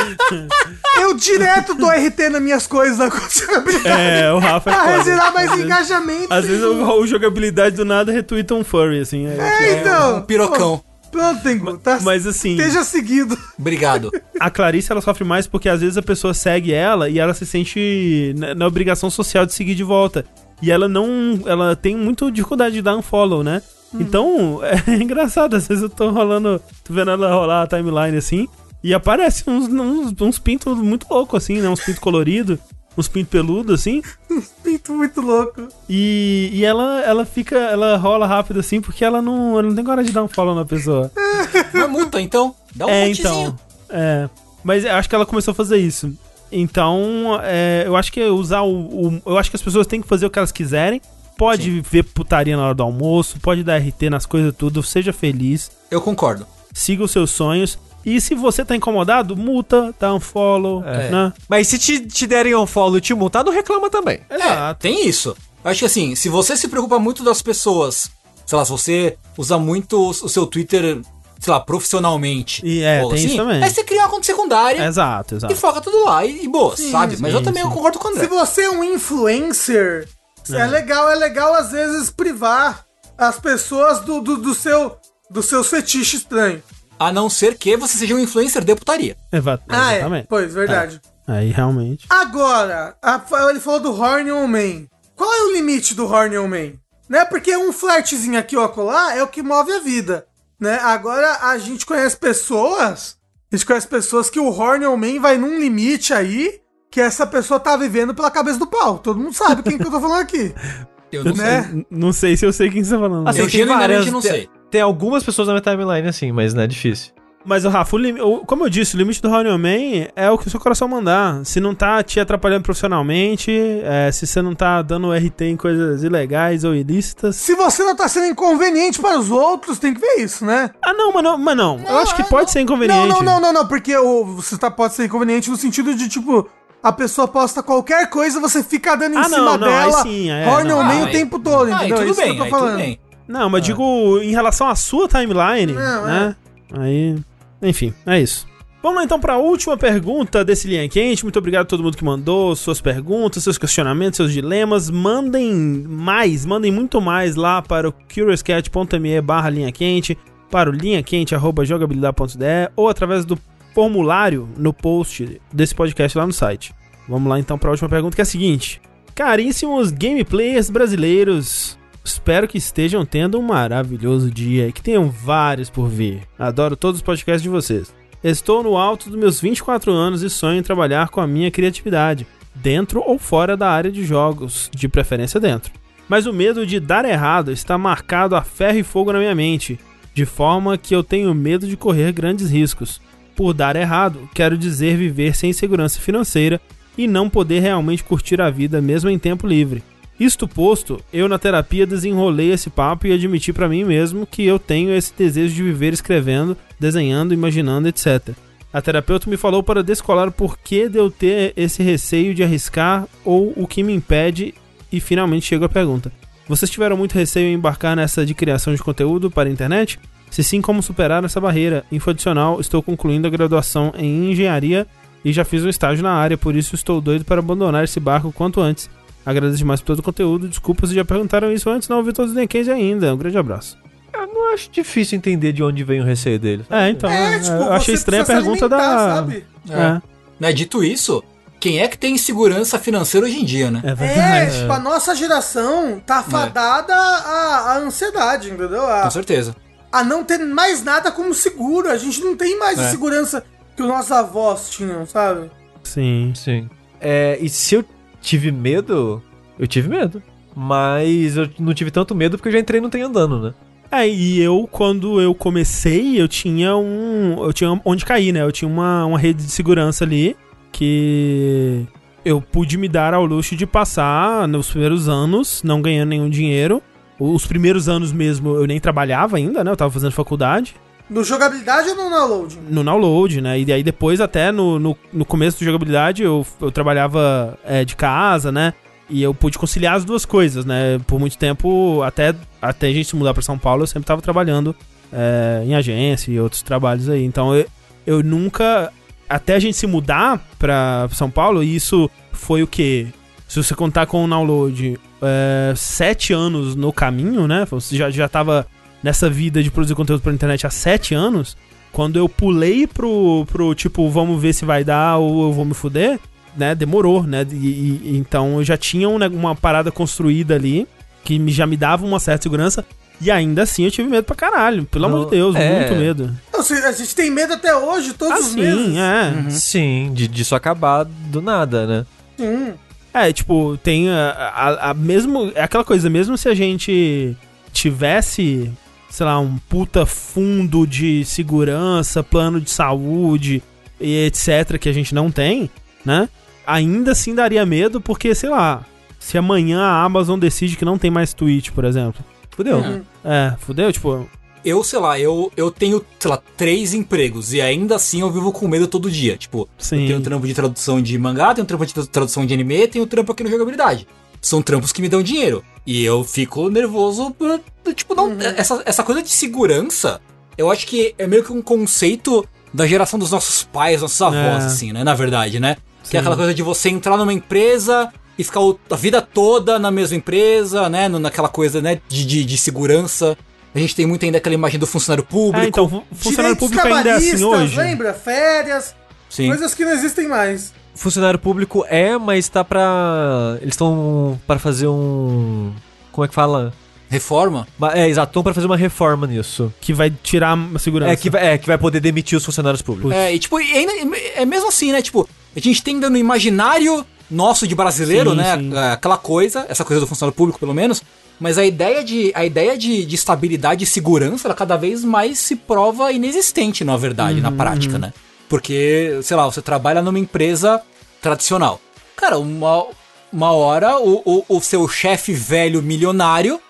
Eu 1.00 1.14
direto 1.14 1.74
dou 1.74 1.90
RT 1.90 2.28
nas 2.30 2.40
minhas 2.40 2.68
coisas 2.68 2.98
da 2.98 3.10
conta 3.10 3.26
de 3.28 3.34
jogabilidade. 3.40 4.00
É, 4.00 4.32
o 4.32 4.38
Rafa 4.38 4.70
é 4.70 4.74
Pra 4.74 5.02
gerar 5.02 5.30
mais 5.32 5.52
engajamento. 5.58 6.32
Às 6.32 6.44
vezes 6.46 6.62
o, 6.62 7.04
jogabilidade 7.06 7.74
do 7.74 7.84
nada 7.84 8.12
retweeta 8.12 8.54
um 8.54 8.62
furry, 8.62 9.00
assim. 9.00 9.26
é- 9.26 9.38
É, 9.38 9.80
então. 9.80 10.18
Um 10.18 10.22
pirocão. 10.22 10.78
Pô, 10.78 10.84
Pronto. 11.10 11.78
Tá, 11.78 11.98
Mas 12.02 12.26
assim, 12.26 12.50
Esteja 12.56 12.84
seguido. 12.84 13.36
Obrigado. 13.58 14.10
a 14.38 14.50
Clarice 14.50 14.90
ela 14.90 15.00
sofre 15.00 15.24
mais 15.24 15.46
porque 15.46 15.68
às 15.68 15.80
vezes 15.80 15.96
a 15.96 16.02
pessoa 16.02 16.34
segue 16.34 16.72
ela 16.72 17.08
e 17.08 17.18
ela 17.18 17.34
se 17.34 17.46
sente 17.46 18.34
na, 18.36 18.54
na 18.54 18.66
obrigação 18.66 19.10
social 19.10 19.46
de 19.46 19.54
seguir 19.54 19.74
de 19.74 19.84
volta. 19.84 20.24
E 20.62 20.70
ela 20.70 20.88
não. 20.88 21.40
Ela 21.46 21.76
tem 21.76 21.96
muita 21.96 22.30
dificuldade 22.30 22.76
de 22.76 22.82
dar 22.82 22.96
um 22.96 23.02
follow, 23.02 23.42
né? 23.42 23.62
Então, 23.94 24.60
é 24.86 24.94
engraçado. 24.94 25.54
Às 25.54 25.68
vezes 25.68 25.82
eu 25.82 25.90
tô 25.90 26.10
rolando. 26.10 26.60
tô 26.84 26.94
vendo 26.94 27.10
ela 27.10 27.32
rolar 27.32 27.62
a 27.62 27.66
timeline 27.66 28.16
assim. 28.16 28.48
E 28.82 28.94
aparece 28.94 29.44
uns, 29.48 29.68
uns, 29.68 30.14
uns 30.20 30.38
pintos 30.38 30.78
muito 30.78 31.06
loucos, 31.10 31.42
assim, 31.42 31.60
né? 31.60 31.68
Uns 31.68 31.80
pintos 31.80 31.98
coloridos, 31.98 32.58
uns 32.96 33.08
pintos 33.08 33.30
peludos, 33.30 33.74
assim. 33.80 34.02
Pinto 34.62 34.92
muito 34.92 35.20
louco. 35.20 35.68
E, 35.88 36.50
e 36.52 36.64
ela, 36.64 37.00
ela 37.02 37.24
fica. 37.24 37.56
Ela 37.56 37.96
rola 37.96 38.26
rápido 38.26 38.60
assim 38.60 38.80
porque 38.80 39.04
ela 39.04 39.20
não, 39.22 39.52
ela 39.58 39.62
não 39.62 39.74
tem 39.74 39.84
coragem 39.84 40.06
de 40.08 40.12
dar 40.14 40.22
um 40.22 40.28
follow 40.28 40.54
na 40.54 40.64
pessoa. 40.64 41.10
Mas 41.72 41.90
multa, 41.90 42.20
então. 42.20 42.54
Dá 42.74 42.86
um 42.86 42.90
é, 42.90 43.08
então. 43.08 43.56
É. 43.90 44.28
Mas 44.64 44.84
eu 44.84 44.92
acho 44.94 45.08
que 45.08 45.14
ela 45.14 45.26
começou 45.26 45.52
a 45.52 45.54
fazer 45.54 45.76
isso. 45.78 46.12
Então, 46.50 47.38
é, 47.42 47.82
eu 47.86 47.96
acho 47.96 48.12
que 48.12 48.22
usar 48.24 48.62
o, 48.62 49.08
o- 49.08 49.22
Eu 49.26 49.36
acho 49.38 49.50
que 49.50 49.56
as 49.56 49.62
pessoas 49.62 49.86
têm 49.86 50.00
que 50.00 50.08
fazer 50.08 50.26
o 50.26 50.30
que 50.30 50.38
elas 50.38 50.52
quiserem. 50.52 51.00
Pode 51.36 51.80
ver 51.82 52.02
putaria 52.04 52.56
na 52.56 52.64
hora 52.64 52.74
do 52.74 52.82
almoço, 52.82 53.38
pode 53.40 53.62
dar 53.62 53.76
RT 53.76 54.08
nas 54.10 54.24
coisas 54.24 54.54
tudo, 54.56 54.82
seja 54.82 55.12
feliz, 55.12 55.70
Eu 55.90 56.00
concordo. 56.00 56.46
siga 56.72 57.04
os 57.04 57.10
seus 57.10 57.30
sonhos. 57.30 57.78
E 58.06 58.20
se 58.20 58.36
você 58.36 58.64
tá 58.64 58.76
incomodado, 58.76 59.36
multa, 59.36 59.92
dá 59.98 60.14
um 60.14 60.20
follow, 60.20 60.84
É. 60.86 61.10
né? 61.10 61.32
Mas 61.48 61.66
se 61.66 61.76
te, 61.76 61.98
te 62.06 62.24
derem 62.24 62.54
um 62.54 62.64
follow 62.64 62.98
e 62.98 63.00
te 63.00 63.12
multar, 63.12 63.44
não 63.44 63.52
reclama 63.52 63.90
também. 63.90 64.20
É, 64.30 64.72
tem 64.74 65.08
isso. 65.08 65.36
Eu 65.64 65.70
acho 65.72 65.80
que 65.80 65.86
assim, 65.86 66.14
se 66.14 66.28
você 66.28 66.56
se 66.56 66.68
preocupa 66.68 67.00
muito 67.00 67.24
das 67.24 67.42
pessoas, 67.42 68.08
sei 68.46 68.56
lá, 68.56 68.64
se 68.64 68.70
você 68.70 69.18
usa 69.36 69.58
muito 69.58 70.00
o 70.10 70.28
seu 70.28 70.46
Twitter, 70.46 71.00
sei 71.40 71.52
lá, 71.52 71.58
profissionalmente. 71.58 72.64
E 72.64 72.80
é, 72.80 73.04
tem 73.08 73.24
isso 73.24 73.36
também. 73.36 73.60
Aí 73.60 73.70
você 73.70 73.82
cria 73.82 74.02
uma 74.02 74.08
conta 74.08 74.22
secundária 74.24 74.86
Exato, 74.86 75.34
e 75.34 75.36
exato. 75.38 75.56
foca 75.56 75.80
tudo 75.80 76.04
lá 76.04 76.24
e, 76.24 76.44
e 76.44 76.48
boa, 76.48 76.76
sabe? 76.76 77.16
Mas 77.18 77.32
eu 77.32 77.40
sim, 77.40 77.44
também 77.44 77.62
eu 77.64 77.68
sim. 77.68 77.74
concordo 77.74 77.98
com 77.98 78.06
o 78.06 78.12
Se 78.12 78.18
André. 78.18 78.28
você 78.28 78.62
é 78.62 78.70
um 78.70 78.84
influencer, 78.84 80.08
é. 80.52 80.66
legal, 80.66 81.10
é 81.10 81.16
legal 81.16 81.54
às 81.54 81.72
vezes 81.72 82.08
privar 82.10 82.86
as 83.18 83.38
pessoas 83.40 84.00
do, 84.00 84.20
do, 84.20 84.36
do 84.36 84.54
seu 84.54 84.96
do 85.28 85.42
seu 85.42 85.64
fetiche 85.64 86.18
estranho. 86.18 86.62
A 86.98 87.12
não 87.12 87.28
ser 87.28 87.56
que 87.58 87.76
você 87.76 87.98
seja 87.98 88.14
um 88.14 88.18
influencer 88.18 88.64
de 88.64 88.74
putaria. 88.74 89.16
Eva- 89.30 89.60
Ah, 89.68 89.92
é. 89.92 89.96
Exatamente. 89.96 90.26
Pois, 90.28 90.54
verdade. 90.54 91.00
Aí 91.28 91.50
realmente. 91.50 92.06
Agora, 92.08 92.96
a- 93.02 93.22
ele 93.50 93.60
falou 93.60 93.80
do 93.80 93.92
Horny 93.92 94.30
on 94.32 94.46
Man. 94.46 94.86
Qual 95.14 95.32
é 95.32 95.42
o 95.44 95.52
limite 95.52 95.94
do 95.94 96.06
Horny 96.06 96.38
on 96.38 96.48
Man? 96.48 96.72
Né? 97.08 97.24
Porque 97.24 97.56
um 97.56 97.72
flertezinho 97.72 98.38
aqui 98.38 98.56
ou 98.56 98.64
acolá 98.64 99.14
é 99.14 99.22
o 99.22 99.28
que 99.28 99.42
move 99.42 99.72
a 99.72 99.80
vida. 99.80 100.26
Né? 100.58 100.78
Agora 100.82 101.38
a 101.42 101.58
gente 101.58 101.84
conhece 101.84 102.16
pessoas. 102.16 103.16
A 103.52 103.56
gente 103.56 103.66
conhece 103.66 103.86
pessoas 103.88 104.30
que 104.30 104.40
o 104.40 104.48
Horny 104.48 104.86
on 104.86 104.96
Man 104.96 105.20
vai 105.20 105.36
num 105.38 105.58
limite 105.58 106.12
aí 106.14 106.60
que 106.90 107.00
essa 107.00 107.26
pessoa 107.26 107.60
tá 107.60 107.76
vivendo 107.76 108.14
pela 108.14 108.30
cabeça 108.30 108.58
do 108.58 108.66
pau. 108.66 108.98
Todo 108.98 109.20
mundo 109.20 109.34
sabe 109.34 109.62
quem 109.62 109.76
que 109.76 109.86
eu 109.86 109.90
tô 109.90 110.00
falando 110.00 110.20
aqui. 110.22 110.54
Eu 111.12 111.22
não 111.24 111.34
Né? 111.34 111.62
sei. 111.62 111.86
Não 111.88 112.12
sei 112.12 112.36
se 112.36 112.44
eu 112.44 112.52
sei 112.52 112.68
quem 112.68 112.82
você 112.82 112.90
tá 112.94 112.98
falando. 113.00 113.28
Assim, 113.28 113.38
Eu 113.38 113.48
genuinamente 113.48 114.10
não 114.10 114.20
tem, 114.20 114.30
sei. 114.32 114.50
Tem 114.76 114.82
algumas 114.82 115.24
pessoas 115.24 115.48
na 115.48 115.54
minha 115.54 115.62
timeline 115.62 116.06
assim, 116.06 116.30
mas 116.32 116.52
não 116.52 116.62
é 116.62 116.66
difícil. 116.66 117.10
Mas 117.46 117.64
o 117.64 117.70
Rafa, 117.70 117.96
o 117.96 117.98
lim- 117.98 118.18
como 118.44 118.66
eu 118.66 118.68
disse, 118.68 118.94
o 118.94 118.98
limite 118.98 119.22
do 119.22 119.30
Honey 119.30 119.56
Man 119.56 120.08
é 120.14 120.30
o 120.30 120.36
que 120.36 120.48
o 120.48 120.50
seu 120.50 120.60
coração 120.60 120.86
mandar. 120.86 121.42
Se 121.46 121.60
não 121.60 121.74
tá 121.74 122.02
te 122.02 122.20
atrapalhando 122.20 122.62
profissionalmente, 122.64 123.50
é, 123.84 124.12
se 124.12 124.26
você 124.26 124.42
não 124.42 124.54
tá 124.54 124.82
dando 124.82 125.10
RT 125.14 125.40
em 125.44 125.56
coisas 125.56 126.02
ilegais 126.02 126.62
ou 126.62 126.74
ilícitas. 126.74 127.36
Se 127.36 127.54
você 127.54 127.82
não 127.84 127.96
tá 127.96 128.06
sendo 128.06 128.26
inconveniente 128.26 129.00
para 129.00 129.18
os 129.18 129.30
outros, 129.30 129.78
tem 129.78 129.94
que 129.94 130.00
ver 130.00 130.16
isso, 130.24 130.44
né? 130.44 130.70
Ah, 130.84 130.92
não, 130.92 131.10
mas 131.10 131.22
não, 131.24 131.38
mas 131.38 131.56
não. 131.56 131.80
eu 131.88 131.96
acho 131.98 132.14
que 132.14 132.20
é, 132.20 132.24
pode 132.26 132.42
não. 132.48 132.52
ser 132.52 132.60
inconveniente. 132.60 133.08
Não, 133.08 133.22
não, 133.22 133.22
não, 133.22 133.40
não, 133.40 133.52
não, 133.62 133.66
porque 133.66 133.96
o, 133.96 134.26
você 134.26 134.58
tá, 134.58 134.70
pode 134.70 134.92
ser 134.92 135.06
inconveniente 135.06 135.48
no 135.48 135.56
sentido 135.56 135.94
de, 135.94 136.06
tipo, 136.06 136.46
a 136.82 136.92
pessoa 136.92 137.26
posta 137.26 137.62
qualquer 137.62 138.10
coisa, 138.10 138.38
você 138.40 138.62
fica 138.62 138.94
dando 138.96 139.14
em 139.14 139.18
Ah, 139.18 139.24
cima 139.24 139.38
não, 139.38 139.56
não, 139.56 139.68
dela, 139.68 140.02
sim, 140.02 140.30
é, 140.30 140.44
não. 140.64 140.80
Ah, 140.80 140.84
man 140.84 141.04
o 141.04 141.10
tempo 141.10 141.38
todo, 141.38 141.70
entendeu? 141.70 141.96
tudo 141.98 142.10
Isso 142.10 142.20
bem, 142.20 142.34
que 142.34 142.40
eu 142.40 142.44
aí 142.44 142.50
tô 142.50 142.56
tudo 142.58 142.68
falando. 142.68 143.05
Não, 143.28 143.50
mas 143.50 143.64
digo 143.64 144.20
em 144.22 144.30
relação 144.30 144.68
à 144.68 144.74
sua 144.74 145.08
timeline, 145.08 145.72
Não, 145.72 146.06
né? 146.06 146.36
Aí, 146.72 147.16
enfim, 147.62 147.92
é 148.06 148.20
isso. 148.20 148.46
Vamos 148.82 148.98
lá 148.98 149.04
então 149.04 149.18
para 149.18 149.32
a 149.32 149.38
última 149.38 149.76
pergunta 149.76 150.44
desse 150.44 150.68
linha 150.68 150.88
quente. 150.88 151.24
Muito 151.24 151.38
obrigado 151.38 151.62
a 151.62 151.68
todo 151.68 151.82
mundo 151.82 151.96
que 151.96 152.04
mandou 152.04 152.54
suas 152.54 152.80
perguntas, 152.80 153.42
seus 153.42 153.58
questionamentos, 153.58 154.16
seus 154.16 154.32
dilemas. 154.32 154.88
Mandem 154.88 155.52
mais, 155.52 156.46
mandem 156.46 156.70
muito 156.70 157.00
mais 157.00 157.34
lá 157.34 157.60
para 157.60 157.88
o 157.88 157.92
curiouscat.me 157.92 159.20
barra 159.20 159.50
linha 159.50 159.72
quente, 159.72 160.16
para 160.50 160.70
o 160.70 160.72
linha 160.72 161.02
quente 161.02 161.34
arroba 161.34 161.64
jogabilidade.de 161.64 162.70
ou 162.76 162.88
através 162.88 163.24
do 163.24 163.36
formulário 163.74 164.48
no 164.56 164.72
post 164.72 165.40
desse 165.52 165.74
podcast 165.74 166.16
lá 166.16 166.24
no 166.24 166.32
site. 166.32 166.72
Vamos 167.08 167.28
lá 167.28 167.40
então 167.40 167.58
para 167.58 167.70
a 167.70 167.72
última 167.72 167.88
pergunta 167.88 168.14
que 168.14 168.20
é 168.20 168.22
a 168.22 168.26
seguinte: 168.26 168.80
Caríssimos 169.16 169.90
gameplayers 169.90 170.70
brasileiros, 170.70 171.76
espero 172.06 172.46
que 172.46 172.56
estejam 172.56 173.04
tendo 173.04 173.38
um 173.38 173.42
maravilhoso 173.42 174.30
dia 174.30 174.68
e 174.68 174.72
que 174.72 174.82
tenham 174.82 175.10
vários 175.10 175.68
por 175.68 175.88
vir. 175.88 176.22
Adoro 176.38 176.76
todos 176.76 177.00
os 177.00 177.04
podcasts 177.04 177.42
de 177.42 177.48
vocês. 177.48 177.92
Estou 178.22 178.62
no 178.62 178.76
alto 178.76 179.10
dos 179.10 179.18
meus 179.18 179.40
24 179.40 179.92
anos 179.92 180.22
e 180.22 180.30
sonho 180.30 180.58
em 180.58 180.62
trabalhar 180.62 181.08
com 181.08 181.20
a 181.20 181.26
minha 181.26 181.50
criatividade, 181.50 182.26
dentro 182.54 183.02
ou 183.04 183.18
fora 183.18 183.56
da 183.56 183.68
área 183.68 183.90
de 183.90 184.04
jogos, 184.04 184.70
de 184.72 184.88
preferência 184.88 185.40
dentro. 185.40 185.72
Mas 186.08 186.26
o 186.26 186.32
medo 186.32 186.64
de 186.64 186.78
dar 186.78 187.04
errado 187.04 187.50
está 187.50 187.76
marcado 187.76 188.36
a 188.36 188.42
ferro 188.42 188.78
e 188.78 188.84
fogo 188.84 189.12
na 189.12 189.18
minha 189.18 189.34
mente, 189.34 189.78
de 190.14 190.24
forma 190.24 190.78
que 190.78 190.94
eu 190.94 191.02
tenho 191.02 191.34
medo 191.34 191.66
de 191.66 191.76
correr 191.76 192.12
grandes 192.12 192.50
riscos. 192.50 193.00
Por 193.34 193.52
dar 193.52 193.74
errado, 193.74 194.30
quero 194.32 194.56
dizer 194.56 194.96
viver 194.96 195.34
sem 195.34 195.52
segurança 195.52 196.00
financeira 196.00 196.60
e 196.96 197.08
não 197.08 197.28
poder 197.28 197.60
realmente 197.60 198.04
curtir 198.04 198.40
a 198.40 198.48
vida 198.48 198.80
mesmo 198.80 199.10
em 199.10 199.18
tempo 199.18 199.46
livre. 199.46 199.82
Isto 200.18 200.48
posto, 200.48 200.98
eu 201.12 201.28
na 201.28 201.38
terapia 201.38 201.86
desenrolei 201.86 202.50
esse 202.50 202.70
papo 202.70 203.06
e 203.06 203.12
admiti 203.12 203.52
pra 203.52 203.68
mim 203.68 203.84
mesmo 203.84 204.26
que 204.26 204.44
eu 204.44 204.58
tenho 204.58 204.94
esse 204.94 205.12
desejo 205.16 205.54
de 205.54 205.62
viver 205.62 205.92
escrevendo, 205.92 206.56
desenhando, 206.80 207.34
imaginando, 207.34 207.86
etc. 207.86 208.30
A 208.72 208.80
terapeuta 208.80 209.28
me 209.28 209.36
falou 209.36 209.62
para 209.62 209.82
descolar 209.82 210.28
o 210.28 210.32
porquê 210.32 210.88
de 210.88 210.98
eu 210.98 211.10
ter 211.10 211.52
esse 211.54 211.82
receio 211.82 212.34
de 212.34 212.42
arriscar 212.42 213.06
ou 213.24 213.52
o 213.56 213.66
que 213.66 213.82
me 213.82 213.92
impede 213.92 214.54
e 214.90 215.00
finalmente 215.00 215.46
chego 215.46 215.66
à 215.66 215.68
pergunta. 215.68 216.10
Vocês 216.48 216.70
tiveram 216.70 216.96
muito 216.96 217.14
receio 217.14 217.48
em 217.48 217.54
embarcar 217.54 217.94
nessa 217.94 218.24
de 218.24 218.34
criação 218.34 218.74
de 218.74 218.82
conteúdo 218.82 219.30
para 219.30 219.48
a 219.48 219.52
internet? 219.52 219.98
Se 220.30 220.42
sim, 220.42 220.62
como 220.62 220.82
superar 220.82 221.24
essa 221.24 221.40
barreira? 221.40 221.84
Info 221.92 222.10
adicional, 222.10 222.60
estou 222.60 222.82
concluindo 222.82 223.26
a 223.26 223.30
graduação 223.30 223.92
em 223.96 224.30
engenharia 224.30 224.86
e 225.24 225.32
já 225.32 225.44
fiz 225.44 225.64
um 225.64 225.68
estágio 225.68 226.02
na 226.02 226.12
área, 226.12 226.38
por 226.38 226.54
isso 226.54 226.74
estou 226.74 227.00
doido 227.00 227.24
para 227.24 227.40
abandonar 227.40 227.84
esse 227.84 227.98
barco 227.98 228.32
quanto 228.32 228.60
antes. 228.60 228.88
Agradeço 229.26 229.58
demais 229.58 229.80
por 229.80 229.86
todo 229.88 229.98
o 229.98 230.02
conteúdo. 230.04 230.48
Desculpa 230.48 230.86
se 230.86 230.94
já 230.94 231.04
perguntaram 231.04 231.52
isso 231.52 231.68
antes, 231.68 231.88
não 231.88 231.96
ouvi 231.98 232.12
todos 232.12 232.30
os 232.30 232.36
DKs 232.36 232.68
ainda. 232.68 233.12
Um 233.12 233.16
grande 233.18 233.36
abraço. 233.36 233.76
Eu 234.14 234.26
não 234.28 234.54
acho 234.54 234.70
difícil 234.70 235.18
entender 235.18 235.52
de 235.52 235.62
onde 235.62 235.82
vem 235.84 236.00
o 236.00 236.04
receio 236.04 236.38
dele. 236.38 236.64
É, 236.70 236.88
então. 236.88 237.10
é, 237.10 237.38
tipo, 237.40 237.52
eu 237.56 237.72
achei 237.72 237.94
estranha 237.94 238.22
a 238.22 238.26
pergunta 238.26 238.68
da. 238.68 238.78
sabe? 239.16 239.44
É, 239.68 240.00
Né, 240.38 240.52
dito 240.52 240.82
isso, 240.84 241.22
quem 241.58 241.80
é 241.80 241.88
que 241.88 241.98
tem 241.98 242.16
segurança 242.16 242.78
financeira 242.78 243.26
hoje 243.26 243.40
em 243.40 243.44
dia, 243.44 243.70
né? 243.70 243.80
é 243.84 243.90
É, 243.90 243.94
verdade. 243.94 244.58
tipo, 244.60 244.72
a 244.72 244.78
nossa 244.78 245.14
geração 245.14 246.00
tá 246.06 246.22
fadada 246.22 246.94
à, 246.94 247.72
à 247.72 247.78
ansiedade, 247.78 248.48
entendeu? 248.50 248.86
A, 248.86 249.02
Com 249.02 249.10
certeza. 249.10 249.56
a 249.90 250.04
não 250.04 250.22
ter 250.22 250.38
mais 250.38 250.82
nada 250.84 251.10
como 251.10 251.34
seguro. 251.34 251.90
A 251.90 251.96
gente 251.98 252.20
não 252.22 252.36
tem 252.36 252.58
mais 252.58 252.78
a 252.78 252.84
É. 252.84 252.90
segurança 252.90 253.44
que 253.74 253.82
os 253.82 253.88
nossos 253.88 254.12
avós 254.12 254.70
tinham, 254.70 255.04
sabe? 255.04 255.50
Sim. 255.82 256.32
Sim. 256.34 256.70
É, 257.00 257.36
e 257.40 257.48
se 257.48 257.74
eu 257.74 257.84
tive 258.26 258.50
medo, 258.50 259.22
eu 259.58 259.66
tive 259.66 259.88
medo. 259.88 260.22
Mas 260.54 261.36
eu 261.36 261.48
não 261.58 261.72
tive 261.72 261.90
tanto 261.90 262.14
medo 262.14 262.36
porque 262.36 262.48
eu 262.48 262.52
já 262.52 262.58
entrei 262.58 262.80
no 262.80 262.88
trem 262.88 263.04
andando, 263.04 263.40
né? 263.40 263.54
É, 263.90 264.08
e 264.08 264.40
eu, 264.40 264.68
quando 264.70 265.20
eu 265.20 265.34
comecei, 265.34 266.20
eu 266.20 266.26
tinha 266.26 266.76
um. 266.76 267.44
Eu 267.44 267.52
tinha 267.52 267.80
onde 267.84 268.04
cair, 268.04 268.32
né? 268.32 268.42
Eu 268.42 268.50
tinha 268.50 268.68
uma, 268.68 269.04
uma 269.04 269.18
rede 269.18 269.44
de 269.44 269.50
segurança 269.50 270.04
ali 270.04 270.36
que 270.72 271.86
eu 272.24 272.40
pude 272.40 272.76
me 272.76 272.88
dar 272.88 273.14
ao 273.14 273.24
luxo 273.24 273.54
de 273.54 273.66
passar 273.66 274.48
nos 274.48 274.70
primeiros 274.70 275.08
anos, 275.08 275.62
não 275.62 275.80
ganhando 275.80 276.08
nenhum 276.08 276.28
dinheiro. 276.28 276.82
Os 277.18 277.46
primeiros 277.46 277.88
anos 277.88 278.12
mesmo 278.12 278.56
eu 278.56 278.66
nem 278.66 278.80
trabalhava 278.80 279.36
ainda, 279.36 279.62
né? 279.62 279.70
Eu 279.70 279.76
tava 279.76 279.92
fazendo 279.92 280.12
faculdade. 280.12 280.74
No 281.08 281.22
jogabilidade 281.22 281.88
ou 281.90 281.96
no 281.96 282.10
download? 282.10 282.58
no 282.68 282.82
download, 282.82 283.40
né? 283.40 283.60
E 283.60 283.72
aí 283.72 283.82
depois, 283.82 284.20
até 284.20 284.50
no, 284.50 284.78
no, 284.78 284.96
no 285.12 285.24
começo 285.24 285.58
do 285.58 285.64
jogabilidade, 285.64 286.22
eu, 286.22 286.44
eu 286.60 286.70
trabalhava 286.70 287.56
é, 287.64 287.84
de 287.84 287.94
casa, 287.94 288.50
né? 288.50 288.74
E 289.08 289.22
eu 289.22 289.32
pude 289.32 289.56
conciliar 289.56 289.94
as 289.94 290.04
duas 290.04 290.24
coisas, 290.24 290.64
né? 290.64 291.00
Por 291.06 291.20
muito 291.20 291.38
tempo, 291.38 292.02
até, 292.02 292.34
até 292.60 292.88
a 292.88 292.92
gente 292.92 293.08
se 293.08 293.16
mudar 293.16 293.32
pra 293.32 293.42
São 293.42 293.56
Paulo, 293.56 293.84
eu 293.84 293.86
sempre 293.86 294.06
tava 294.06 294.20
trabalhando 294.20 294.74
é, 295.12 295.62
em 295.64 295.74
agência 295.74 296.32
e 296.32 296.40
outros 296.40 296.62
trabalhos 296.62 297.08
aí. 297.08 297.24
Então 297.24 297.54
eu, 297.54 297.66
eu 298.06 298.22
nunca. 298.22 298.92
Até 299.28 299.54
a 299.54 299.58
gente 299.58 299.76
se 299.76 299.86
mudar 299.86 300.44
pra 300.58 301.08
São 301.12 301.30
Paulo, 301.30 301.62
isso 301.62 302.10
foi 302.32 302.62
o 302.62 302.66
quê? 302.66 303.08
Se 303.48 303.62
você 303.62 303.74
contar 303.74 304.06
com 304.06 304.24
o 304.24 304.28
download, 304.28 304.98
é, 305.22 305.72
sete 305.76 306.32
anos 306.32 306.74
no 306.74 306.92
caminho, 306.92 307.46
né? 307.46 307.64
Você 307.70 307.96
já, 307.96 308.10
já 308.10 308.28
tava 308.28 308.66
nessa 309.06 309.30
vida 309.30 309.62
de 309.62 309.70
produzir 309.70 309.94
conteúdo 309.94 310.20
pra 310.20 310.32
internet 310.32 310.66
há 310.66 310.70
sete 310.70 311.14
anos. 311.14 311.56
Quando 311.92 312.18
eu 312.18 312.28
pulei 312.28 312.86
pro, 312.86 313.46
pro 313.50 313.74
tipo, 313.74 314.10
vamos 314.10 314.42
ver 314.42 314.52
se 314.52 314.64
vai 314.64 314.82
dar 314.84 315.16
ou 315.18 315.44
eu 315.44 315.52
vou 315.52 315.64
me 315.64 315.72
fuder, 315.74 316.18
né? 316.56 316.74
Demorou, 316.74 317.22
né? 317.22 317.46
E, 317.50 317.54
e- 317.54 318.16
então 318.18 318.58
eu 318.58 318.64
já 318.64 318.76
tinha 318.76 319.08
um 319.08 319.18
ne- 319.18 319.28
uma 319.28 319.54
parada 319.54 319.90
construída 319.92 320.54
ali 320.56 320.86
que 321.24 321.38
me, 321.38 321.50
já 321.52 321.66
me 321.66 321.76
dava 321.76 322.04
uma 322.04 322.18
certa 322.20 322.42
segurança. 322.42 322.84
E 323.20 323.30
ainda 323.30 323.62
assim 323.62 323.84
eu 323.84 323.90
tive 323.90 324.08
medo 324.10 324.24
pra 324.24 324.36
caralho. 324.36 324.84
Pelo 324.84 325.06
amor 325.06 325.24
de 325.24 325.30
Deus, 325.30 325.56
É. 325.56 325.78
muito 325.78 325.94
medo. 325.98 326.36
Não, 326.52 326.60
a 326.60 326.92
gente 326.92 327.14
tem 327.14 327.30
medo 327.30 327.54
até 327.54 327.74
hoje, 327.74 328.12
todos 328.12 328.48
os 328.48 328.54
meses. 328.54 328.78
Assim, 328.78 328.98
é. 328.98 329.50
Sim, 329.50 330.10
de, 330.12 330.28
disso 330.28 330.54
acabar 330.54 331.04
do 331.04 331.40
nada, 331.40 331.86
né? 331.86 332.06
Sim. 332.36 332.74
É, 333.14 333.32
tipo, 333.32 333.78
tem 333.82 334.10
a, 334.10 334.30
a, 334.54 334.90
a 334.90 334.94
mesmo. 334.94 335.50
É 335.54 335.62
aquela 335.62 335.82
coisa, 335.84 336.10
mesmo 336.10 336.36
se 336.36 336.46
a 336.50 336.54
gente 336.54 337.34
tivesse, 337.72 338.70
sei 339.08 339.26
lá, 339.26 339.38
um 339.38 339.58
puta 339.68 340.04
fundo 340.04 340.86
de 340.86 341.24
segurança, 341.24 342.22
plano 342.22 342.60
de 342.60 342.70
saúde 342.70 343.62
e 344.00 344.26
etc., 344.26 344.78
que 344.78 344.88
a 344.88 344.92
gente 344.92 345.14
não 345.14 345.30
tem, 345.30 345.70
né? 346.04 346.28
Ainda 346.66 347.12
assim 347.12 347.34
daria 347.34 347.64
medo, 347.64 348.00
porque, 348.00 348.34
sei 348.34 348.50
lá, 348.50 348.84
se 349.18 349.38
amanhã 349.38 349.80
a 349.80 350.02
Amazon 350.04 350.38
decide 350.38 350.76
que 350.76 350.84
não 350.84 350.98
tem 350.98 351.10
mais 351.10 351.32
Twitch, 351.32 351.70
por 351.70 351.84
exemplo. 351.84 352.24
Fudeu. 352.50 352.78
Uhum. 352.78 353.02
É, 353.24 353.54
fudeu, 353.58 353.92
tipo. 353.92 354.28
eu, 354.64 354.82
sei 354.82 354.98
lá, 354.98 355.18
eu, 355.18 355.52
eu 355.56 355.70
tenho, 355.70 356.04
sei 356.18 356.30
lá, 356.30 356.42
três 356.56 356.94
empregos 356.94 357.52
e 357.52 357.60
ainda 357.60 357.96
assim 357.96 358.20
eu 358.20 358.30
vivo 358.30 358.50
com 358.50 358.66
medo 358.66 358.88
todo 358.88 359.10
dia. 359.10 359.36
Tipo, 359.36 359.68
Sim. 359.78 360.02
eu 360.02 360.06
tenho 360.06 360.18
um 360.18 360.22
trampo 360.22 360.46
de 360.46 360.54
tradução 360.54 361.00
de 361.00 361.16
mangá, 361.18 361.54
tenho 361.54 361.64
um 361.64 361.66
trampo 361.66 361.86
de 361.86 361.94
tradução 362.08 362.44
de 362.44 362.54
anime, 362.54 362.88
tenho 362.88 363.04
um 363.04 363.08
trampo 363.08 363.32
aqui 363.32 363.44
no 363.44 363.50
jogabilidade. 363.50 364.08
São 364.40 364.62
trampos 364.62 364.92
que 364.92 365.02
me 365.02 365.08
dão 365.08 365.22
dinheiro. 365.22 365.64
E 365.86 366.04
eu 366.04 366.24
fico 366.24 366.68
nervoso 366.68 367.30
por, 367.32 367.60
tipo, 367.94 368.14
não. 368.14 368.36
Essa, 368.40 368.82
essa 368.84 369.02
coisa 369.04 369.22
de 369.22 369.30
segurança, 369.30 370.20
eu 370.58 370.70
acho 370.70 370.86
que 370.86 371.14
é 371.16 371.26
meio 371.26 371.44
que 371.44 371.52
um 371.52 371.62
conceito 371.62 372.46
da 372.74 372.86
geração 372.86 373.18
dos 373.18 373.30
nossos 373.30 373.62
pais, 373.62 374.02
nossos 374.02 374.20
avós, 374.20 374.64
É. 374.64 374.66
assim, 374.66 374.92
né? 374.92 375.04
Na 375.04 375.14
verdade, 375.14 375.60
né? 375.60 375.76
Que 376.02 376.10
Sim. 376.10 376.16
é 376.16 376.20
aquela 376.20 376.36
coisa 376.36 376.52
de 376.52 376.62
você 376.62 376.88
entrar 376.88 377.16
numa 377.16 377.32
empresa 377.32 378.12
e 378.38 378.44
ficar 378.44 378.60
a 378.90 378.96
vida 378.96 379.22
toda 379.22 379.78
na 379.78 379.90
mesma 379.90 380.16
empresa, 380.16 380.88
né? 380.88 381.08
Naquela 381.08 381.48
coisa, 381.48 381.80
né? 381.80 382.00
De, 382.08 382.24
de, 382.26 382.44
de 382.44 382.58
segurança. 382.58 383.36
A 383.74 383.78
gente 383.78 383.94
tem 383.94 384.06
muito 384.06 384.24
ainda 384.24 384.38
aquela 384.38 384.54
imagem 384.54 384.80
do 384.80 384.86
funcionário 384.86 385.22
público. 385.24 385.64
Ah, 385.64 385.68
então, 385.68 385.88
fu- 385.88 386.02
funcionário 386.12 386.56
Direitos 386.56 386.58
público 386.68 386.86
ainda 386.86 387.10
é 387.10 387.12
assim 387.14 387.44
hoje? 387.44 387.76
Lembra? 387.76 388.12
Férias, 388.14 388.94
Sim. 389.28 389.48
coisas 389.48 389.74
que 389.74 389.84
não 389.84 389.92
existem 389.92 390.26
mais. 390.26 390.72
Funcionário 390.96 391.38
público 391.38 391.84
é, 391.88 392.16
mas 392.18 392.48
tá 392.48 392.64
pra. 392.64 393.58
Eles 393.60 393.74
estão 393.74 394.40
para 394.46 394.58
fazer 394.58 394.88
um. 394.88 395.72
Como 396.10 396.24
é 396.24 396.28
que 396.28 396.34
fala? 396.34 396.72
Reforma? 397.08 397.68
É, 397.94 398.08
exato, 398.08 398.30
estão 398.30 398.42
pra 398.42 398.52
fazer 398.52 398.66
uma 398.66 398.76
reforma 398.76 399.26
nisso. 399.28 399.72
Que 399.80 399.92
vai 399.92 400.10
tirar 400.10 400.58
a 400.74 400.78
segurança. 400.78 401.12
É 401.12 401.16
que, 401.16 401.30
vai- 401.30 401.46
é 401.54 401.58
que 401.58 401.66
vai 401.66 401.78
poder 401.78 402.00
demitir 402.00 402.36
os 402.36 402.44
funcionários 402.44 402.82
públicos. 402.82 403.12
É, 403.12 403.32
e 403.32 403.38
tipo, 403.38 403.56
ainda, 403.58 403.92
é 404.34 404.44
mesmo 404.44 404.68
assim, 404.68 404.90
né? 404.90 405.00
Tipo, 405.00 405.28
a 405.54 405.60
gente 405.60 405.82
tem 405.82 405.94
ainda 405.94 406.10
no 406.10 406.16
imaginário 406.16 407.06
nosso 407.30 407.66
de 407.66 407.74
brasileiro, 407.76 408.30
Sim, 408.30 408.36
né? 408.36 408.56
sim. 408.58 408.74
a- 408.74 408.92
Aquela 408.94 409.16
coisa, 409.18 409.66
essa 409.68 409.84
coisa 409.84 410.00
do 410.00 410.06
funcionário 410.06 410.34
público, 410.36 410.58
pelo 410.58 410.74
menos. 410.74 411.00
Mas 411.38 411.58
a 411.58 411.64
ideia 411.66 412.02
de, 412.02 412.32
a 412.34 412.44
ideia 412.46 412.76
de, 412.78 413.04
de 413.04 413.14
estabilidade 413.14 413.84
e 413.84 413.86
segurança, 413.86 414.48
ela 414.48 414.54
cada 414.54 414.76
vez 414.76 415.04
mais 415.04 415.38
se 415.38 415.54
prova 415.54 416.10
inexistente, 416.10 416.82
na 416.82 416.96
verdade, 416.96 417.36
Uhum, 417.36 417.42
na 417.42 417.52
prática, 417.52 417.98
né? 417.98 418.12
Porque, 418.48 419.18
sei 419.22 419.36
lá, 419.36 419.44
você 419.44 419.60
trabalha 419.60 420.02
numa 420.02 420.18
empresa 420.18 420.80
tradicional. 421.20 421.80
Cara, 422.16 422.38
uma, 422.38 422.86
uma 423.32 423.52
hora 423.52 423.98
o, 423.98 424.22
o, 424.24 424.44
o 424.56 424.60
seu 424.60 424.86
chefe 424.88 425.32
velho 425.32 425.82
milionário 425.82 426.60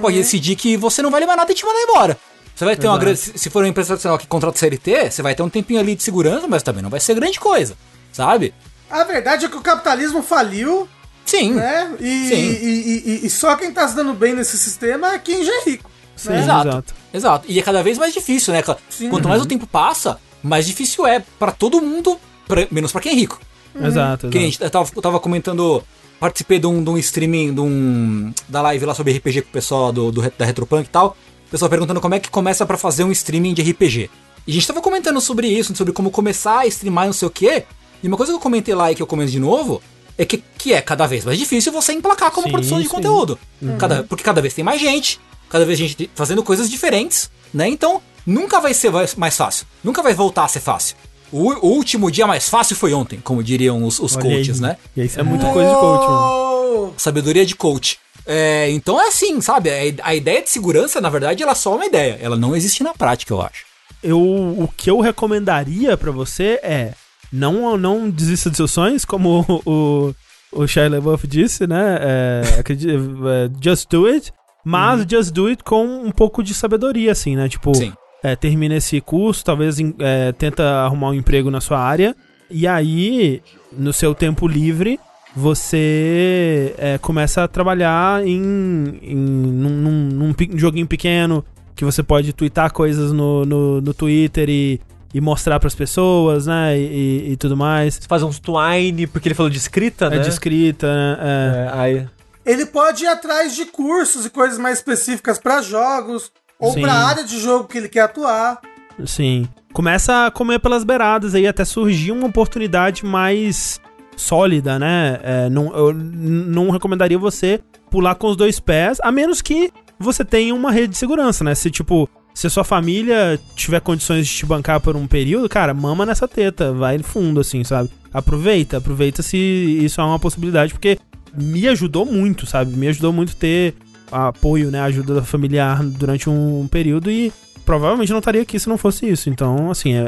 pode 0.00 0.16
decidir 0.16 0.56
que 0.56 0.76
você 0.76 1.02
não 1.02 1.10
vale 1.10 1.26
mais 1.26 1.36
nada 1.36 1.50
e 1.52 1.54
te 1.54 1.64
mandar 1.64 1.80
embora. 1.82 2.18
Você 2.54 2.64
vai 2.64 2.76
ter 2.76 2.86
uma 2.86 2.92
Exato. 2.94 3.04
grande. 3.04 3.38
Se 3.38 3.50
for 3.50 3.62
uma 3.62 3.68
empresa 3.68 3.88
tradicional 3.88 4.18
que 4.18 4.26
contrata 4.28 4.56
CLT, 4.58 5.10
você 5.10 5.22
vai 5.22 5.34
ter 5.34 5.42
um 5.42 5.48
tempinho 5.50 5.80
ali 5.80 5.94
de 5.96 6.02
segurança, 6.04 6.46
mas 6.46 6.62
também 6.62 6.82
não 6.82 6.88
vai 6.90 7.00
ser 7.00 7.14
grande 7.14 7.38
coisa, 7.40 7.76
sabe? 8.12 8.54
A 8.88 9.02
verdade 9.02 9.46
é 9.46 9.48
que 9.48 9.56
o 9.56 9.60
capitalismo 9.60 10.22
faliu, 10.22 10.88
Sim. 11.26 11.54
né? 11.54 11.92
E, 11.98 12.28
Sim. 12.28 12.34
e- 12.36 13.02
e- 13.22 13.26
e 13.26 13.30
só 13.30 13.56
quem 13.56 13.72
tá 13.72 13.88
se 13.88 13.96
dando 13.96 14.14
bem 14.14 14.34
nesse 14.34 14.56
sistema 14.56 15.14
é 15.14 15.18
quem 15.18 15.44
já 15.44 15.52
é 15.52 15.64
rico. 15.64 15.90
Sim, 16.14 16.28
né? 16.30 16.38
Exato. 16.42 16.68
exato. 16.68 16.94
Exato. 17.12 17.44
E 17.48 17.58
é 17.58 17.62
cada 17.62 17.82
vez 17.82 17.98
mais 17.98 18.14
difícil, 18.14 18.52
né? 18.54 18.62
Sim. 18.88 19.10
Quanto 19.10 19.28
mais 19.28 19.42
o 19.42 19.46
tempo 19.46 19.66
passa, 19.66 20.20
mais 20.44 20.66
difícil 20.66 21.06
é 21.06 21.20
pra 21.38 21.50
todo 21.50 21.80
mundo, 21.80 22.18
pra- 22.46 22.68
menos 22.70 22.92
pra 22.92 23.00
quem 23.00 23.12
é 23.12 23.14
rico. 23.14 23.40
Exato, 23.74 24.28
Que 24.28 24.38
nem 24.38 24.46
a 24.46 24.48
exato. 24.48 24.52
gente 24.52 24.62
eu 24.62 24.70
tava, 24.70 25.02
tava 25.02 25.20
comentando, 25.20 25.82
participei 26.20 26.58
de 26.60 26.66
um, 26.66 26.82
de 26.84 26.90
um 26.90 26.98
streaming, 26.98 27.52
de 27.54 27.60
um, 27.60 28.32
da 28.48 28.62
live 28.62 28.84
lá 28.86 28.94
sobre 28.94 29.12
RPG 29.16 29.42
com 29.42 29.48
o 29.48 29.52
pessoal 29.52 29.92
do, 29.92 30.12
do, 30.12 30.22
da 30.38 30.44
Retropunk 30.44 30.84
e 30.86 30.90
tal. 30.90 31.16
O 31.48 31.50
pessoal 31.50 31.68
perguntando 31.68 32.00
como 32.00 32.14
é 32.14 32.20
que 32.20 32.30
começa 32.30 32.64
pra 32.64 32.76
fazer 32.76 33.02
um 33.04 33.10
streaming 33.12 33.54
de 33.54 33.62
RPG. 33.62 34.10
E 34.46 34.50
a 34.50 34.54
gente 34.54 34.66
tava 34.66 34.80
comentando 34.80 35.20
sobre 35.20 35.46
isso, 35.48 35.74
sobre 35.74 35.92
como 35.92 36.10
começar 36.10 36.60
a 36.60 36.66
streamar 36.66 37.04
e 37.04 37.06
não 37.08 37.12
sei 37.12 37.26
o 37.28 37.30
quê. 37.30 37.64
E 38.02 38.06
uma 38.08 38.16
coisa 38.16 38.32
que 38.32 38.36
eu 38.36 38.40
comentei 38.40 38.74
lá 38.74 38.92
e 38.92 38.94
que 38.94 39.02
eu 39.02 39.06
comento 39.06 39.30
de 39.32 39.38
novo 39.40 39.80
é 40.18 40.24
que, 40.24 40.42
que 40.58 40.72
é 40.72 40.80
cada 40.80 41.06
vez 41.06 41.24
mais 41.24 41.38
difícil 41.38 41.72
você 41.72 41.92
emplacar 41.92 42.30
como 42.30 42.46
Sim, 42.46 42.52
produção 42.52 42.78
de 42.78 42.84
sim. 42.84 42.90
conteúdo. 42.90 43.38
Cada, 43.78 44.02
porque 44.04 44.22
cada 44.22 44.40
vez 44.42 44.52
tem 44.54 44.64
mais 44.64 44.80
gente, 44.80 45.18
cada 45.48 45.64
vez 45.64 45.78
gente 45.78 46.10
fazendo 46.14 46.42
coisas 46.42 46.68
diferentes, 46.70 47.30
né? 47.52 47.66
Então, 47.68 48.00
nunca 48.26 48.60
vai 48.60 48.74
ser 48.74 48.90
mais 49.16 49.36
fácil. 49.36 49.66
Nunca 49.82 50.02
vai 50.02 50.14
voltar 50.14 50.44
a 50.44 50.48
ser 50.48 50.60
fácil. 50.60 50.96
O, 51.32 51.66
o 51.66 51.70
último 51.72 52.10
dia 52.10 52.26
mais 52.26 52.48
fácil 52.48 52.76
foi 52.76 52.94
ontem, 52.94 53.18
como 53.20 53.42
diriam 53.42 53.82
os, 53.84 53.98
os 53.98 54.16
Olha 54.16 54.24
aí. 54.24 54.36
coaches, 54.36 54.60
né? 54.60 54.76
E 54.96 55.04
isso 55.04 55.18
é 55.18 55.22
muita 55.22 55.50
coisa 55.50 55.68
de 55.68 55.76
coach, 55.76 56.06
mano. 56.06 56.92
Oh, 56.92 56.92
Sabedoria 56.96 57.44
de 57.44 57.56
coach. 57.56 57.98
É, 58.26 58.70
então 58.70 59.00
é 59.00 59.08
assim, 59.08 59.40
sabe? 59.40 59.70
A, 60.02 60.14
ideia 60.14 60.42
de 60.42 60.48
segurança, 60.48 61.00
na 61.00 61.10
verdade, 61.10 61.42
ela 61.42 61.52
é 61.52 61.56
só 61.56 61.74
uma 61.74 61.86
ideia. 61.86 62.18
Ela 62.20 62.36
não 62.36 62.56
existe 62.56 62.82
na 62.82 62.94
prática, 62.94 63.32
eu 63.32 63.42
acho. 63.42 63.64
Eu, 64.02 64.20
o 64.20 64.68
que 64.76 64.90
eu 64.90 65.00
recomendaria 65.00 65.96
pra 65.96 66.10
você 66.10 66.60
é 66.62 66.92
não, 67.32 67.76
não 67.76 68.08
desista 68.08 68.48
dos 68.48 68.56
seus 68.56 68.70
sonhos, 68.70 69.04
como 69.04 69.44
o, 69.66 70.14
o, 70.52 70.62
o 70.62 70.66
Shia 70.66 70.88
LaBeouf 70.88 71.26
disse, 71.26 71.66
né? 71.66 71.98
É, 72.00 72.42
é, 72.60 73.50
just 73.60 73.88
do 73.90 74.06
it, 74.06 74.32
mas 74.64 75.04
just 75.08 75.32
do 75.32 75.46
it 75.46 75.64
com 75.64 75.84
um 75.84 76.12
pouco 76.12 76.42
de 76.42 76.54
sabedoria, 76.54 77.12
assim, 77.12 77.34
né? 77.34 77.48
Tipo, 77.48 77.74
Sim. 77.74 77.92
É, 78.24 78.34
termina 78.34 78.74
esse 78.74 79.00
curso, 79.00 79.44
talvez 79.44 79.78
em- 79.78 79.94
é, 80.00 80.32
tenta 80.32 80.64
arrumar 80.84 81.10
um 81.10 81.14
emprego 81.14 81.50
na 81.50 81.60
sua 81.60 81.78
área, 81.78 82.16
e 82.50 82.66
aí, 82.66 83.42
no 83.70 83.92
seu 83.92 84.14
tempo 84.14 84.48
livre, 84.48 84.98
você 85.36 86.74
é, 86.78 86.98
começa 86.98 87.44
a 87.44 87.48
trabalhar 87.48 88.26
em, 88.26 88.98
em 89.02 89.14
num, 89.16 89.68
num- 89.70 90.08
num 90.32 90.58
joguinho 90.58 90.86
pequeno, 90.86 91.44
que 91.76 91.84
você 91.84 92.02
pode 92.02 92.32
twittar 92.32 92.72
coisas 92.72 93.12
no, 93.12 93.44
no, 93.44 93.80
no 93.80 93.92
Twitter 93.94 94.48
e, 94.48 94.80
e 95.12 95.20
mostrar 95.20 95.58
pras 95.60 95.74
pessoas, 95.74 96.46
né, 96.46 96.78
e, 96.78 97.32
e 97.32 97.36
tudo 97.36 97.56
mais. 97.56 98.00
Fazer 98.08 98.24
uns 98.24 98.38
twine, 98.38 99.06
porque 99.06 99.28
ele 99.28 99.34
falou 99.34 99.50
de 99.50 99.58
escrita, 99.58 100.08
né? 100.08 100.16
É 100.16 100.20
de 100.20 100.28
escrita, 100.28 100.86
né, 100.86 101.18
é. 101.20 101.56
É, 101.66 101.70
aí, 101.78 102.06
Ele 102.46 102.66
pode 102.66 103.04
ir 103.04 103.08
atrás 103.08 103.54
de 103.56 103.64
cursos 103.66 104.24
e 104.26 104.30
coisas 104.30 104.58
mais 104.58 104.78
específicas 104.78 105.38
pra 105.38 105.60
jogos 105.62 106.30
ou 106.64 106.72
Sim. 106.72 106.82
pra 106.82 106.92
área 106.92 107.24
de 107.24 107.38
jogo 107.38 107.68
que 107.68 107.78
ele 107.78 107.88
quer 107.88 108.02
atuar. 108.02 108.60
Sim. 109.06 109.46
Começa 109.72 110.26
a 110.26 110.30
comer 110.30 110.60
pelas 110.60 110.84
beiradas 110.84 111.34
aí 111.34 111.46
até 111.46 111.64
surgir 111.64 112.12
uma 112.12 112.26
oportunidade 112.26 113.04
mais 113.04 113.80
sólida, 114.16 114.78
né? 114.78 115.18
É, 115.22 115.50
não, 115.50 115.74
eu 115.74 115.92
não 115.92 116.70
recomendaria 116.70 117.18
você 117.18 117.60
pular 117.90 118.14
com 118.14 118.28
os 118.28 118.36
dois 118.36 118.60
pés, 118.60 118.98
a 119.02 119.10
menos 119.10 119.42
que 119.42 119.72
você 119.98 120.24
tenha 120.24 120.54
uma 120.54 120.70
rede 120.70 120.88
de 120.88 120.96
segurança, 120.96 121.42
né? 121.44 121.54
Se, 121.54 121.70
tipo, 121.70 122.08
se 122.32 122.46
a 122.46 122.50
sua 122.50 122.64
família 122.64 123.38
tiver 123.54 123.80
condições 123.80 124.26
de 124.26 124.32
te 124.34 124.46
bancar 124.46 124.80
por 124.80 124.96
um 124.96 125.06
período, 125.06 125.48
cara, 125.48 125.72
mama 125.72 126.04
nessa 126.04 126.26
teta, 126.26 126.72
vai 126.72 126.98
fundo, 126.98 127.40
assim, 127.40 127.62
sabe? 127.64 127.90
Aproveita, 128.12 128.78
aproveita 128.78 129.22
se 129.22 129.36
isso 129.36 130.00
é 130.00 130.04
uma 130.04 130.18
possibilidade, 130.18 130.72
porque 130.72 130.98
me 131.36 131.66
ajudou 131.68 132.04
muito, 132.06 132.46
sabe? 132.46 132.76
Me 132.76 132.88
ajudou 132.88 133.12
muito 133.12 133.34
ter 133.36 133.74
apoio, 134.10 134.70
né? 134.70 134.80
Ajuda 134.80 135.22
familiar 135.22 135.82
durante 135.82 136.28
um 136.30 136.66
período 136.70 137.10
e 137.10 137.32
provavelmente 137.64 138.10
não 138.12 138.18
estaria 138.18 138.42
aqui 138.42 138.58
se 138.58 138.68
não 138.68 138.76
fosse 138.78 139.08
isso. 139.08 139.28
Então, 139.30 139.70
assim, 139.70 139.94
é, 139.94 140.02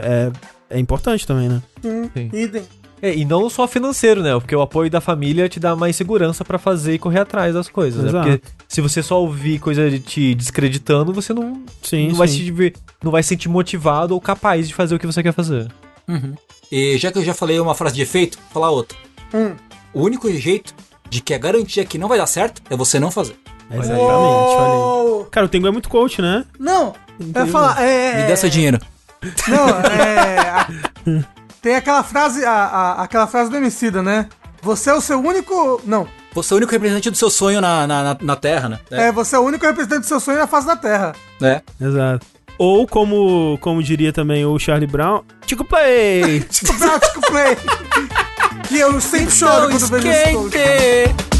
é, 0.70 0.76
é 0.76 0.78
importante 0.78 1.26
também, 1.26 1.49
né? 1.49 1.62
Sim, 1.82 2.11
Sim. 2.14 2.62
É, 3.03 3.14
e 3.14 3.26
não 3.26 3.51
só 3.51 3.68
financeiro, 3.68 4.22
né? 4.22 4.32
Porque 4.32 4.57
o 4.57 4.62
apoio 4.62 4.90
da 4.90 5.03
família 5.03 5.49
te 5.51 5.61
dá 5.61 5.76
mais 5.76 5.94
segurança 5.94 6.42
pra 6.44 6.59
fazer 6.59 6.94
e 6.94 6.99
correr 6.99 7.20
atrás 7.20 7.53
das 7.53 7.68
coisas, 7.68 8.03
né? 8.03 8.09
Exato. 8.09 8.28
Porque 8.30 8.42
se 8.66 8.80
você 8.80 9.03
só 9.03 9.20
ouvir 9.20 9.59
coisa 9.59 9.90
de 9.90 9.99
te 10.01 10.34
descreditando, 10.34 11.12
você 11.12 11.34
não, 11.34 11.62
Sim, 11.82 12.09
não, 12.09 12.14
vai 12.14 12.26
sim. 12.26 12.38
se, 12.38 12.44
diver- 12.44 12.72
não 13.05 13.11
vai 13.12 13.22
se 13.22 13.28
sentir 13.28 13.51
motivado 13.51 14.14
ou 14.14 14.20
capaz 14.20 14.66
de 14.66 14.74
fazer 14.74 14.94
o 14.94 14.99
que 14.99 15.07
você 15.07 15.22
quer 15.22 15.32
fazer. 15.34 15.70
E 16.72 16.97
já 16.99 17.12
que 17.12 17.18
eu 17.18 17.24
já 17.24 17.34
falei 17.34 17.61
uma 17.61 17.74
frase 17.74 17.94
de 17.97 18.03
efeito, 18.03 18.38
vou 18.38 18.49
falar 18.55 18.70
outra. 18.70 18.97
Hum. 19.34 19.55
O 19.92 20.03
único 20.03 20.30
jeito 20.32 20.74
de 21.11 21.20
que 21.20 21.34
a 21.34 21.38
garantia 21.38 21.84
que 21.84 21.99
não 21.99 22.09
vai 22.09 22.16
dar 22.18 22.26
certo 22.26 22.62
é 22.70 22.76
você 22.76 22.99
não 22.99 23.11
fazer. 23.11 23.36
Exatamente, 23.71 24.01
olha 24.01 25.21
aí. 25.25 25.27
Cara, 25.31 25.47
o 25.47 25.49
Tengu 25.49 25.67
é 25.67 25.71
muito 25.71 25.89
coach, 25.89 26.21
né? 26.23 26.45
Não, 26.59 26.95
eu 27.19 27.45
ia 27.45 27.51
falar, 27.51 27.83
é... 27.83 28.23
Me 28.23 28.29
dá 28.29 28.37
seu 28.37 28.49
dinheiro. 28.51 28.79
Não, 29.49 29.69
é... 29.91 30.39
a- 30.49 30.69
Tem 31.61 31.75
aquela 31.75 32.03
frase, 32.03 32.45
a, 32.45 32.53
a- 32.53 33.03
aquela 33.03 33.27
frase 33.27 33.51
do 33.51 33.57
Emicida, 33.57 34.03
né? 34.03 34.29
Você 34.62 34.91
é 34.91 34.95
o 34.95 35.01
seu 35.01 35.21
único... 35.21 35.81
Não, 35.85 36.07
Você 36.33 36.53
é 36.53 36.55
o 36.55 36.57
único 36.59 36.73
representante 36.73 37.11
do 37.11 37.17
seu 37.17 37.31
sonho 37.31 37.61
na, 37.61 37.87
na, 37.87 38.03
na, 38.03 38.17
na 38.21 38.37
Terra, 38.37 38.69
né? 38.69 38.79
é. 38.91 39.12
você 39.12 39.37
é 39.37 39.39
o 39.39 39.43
único 39.43 39.64
representante 39.64 40.01
do 40.03 40.07
seu 40.07 40.21
sonho 40.21 40.39
na 40.39 40.47
face 40.47 40.67
da 40.67 40.77
Terra. 40.77 41.12
É. 41.43 41.61
Exato. 41.81 42.27
Ou 42.59 42.87
como, 42.87 43.59
como 43.61 43.83
diria 43.83 44.12
também 44.12 44.47
o 44.47 44.59
Charlie 44.59 44.87
Brown, 44.87 45.23
Tico 45.45 45.62
Play! 45.64 46.41
Tipo, 46.51 46.73
prático 46.79 47.21
play. 47.21 47.57
que 48.67 48.79
eu 48.79 48.99
sempre 49.01 49.31
choro 49.31 49.69
quando 49.71 49.87
vejo 49.89 50.09
esse 50.09 51.36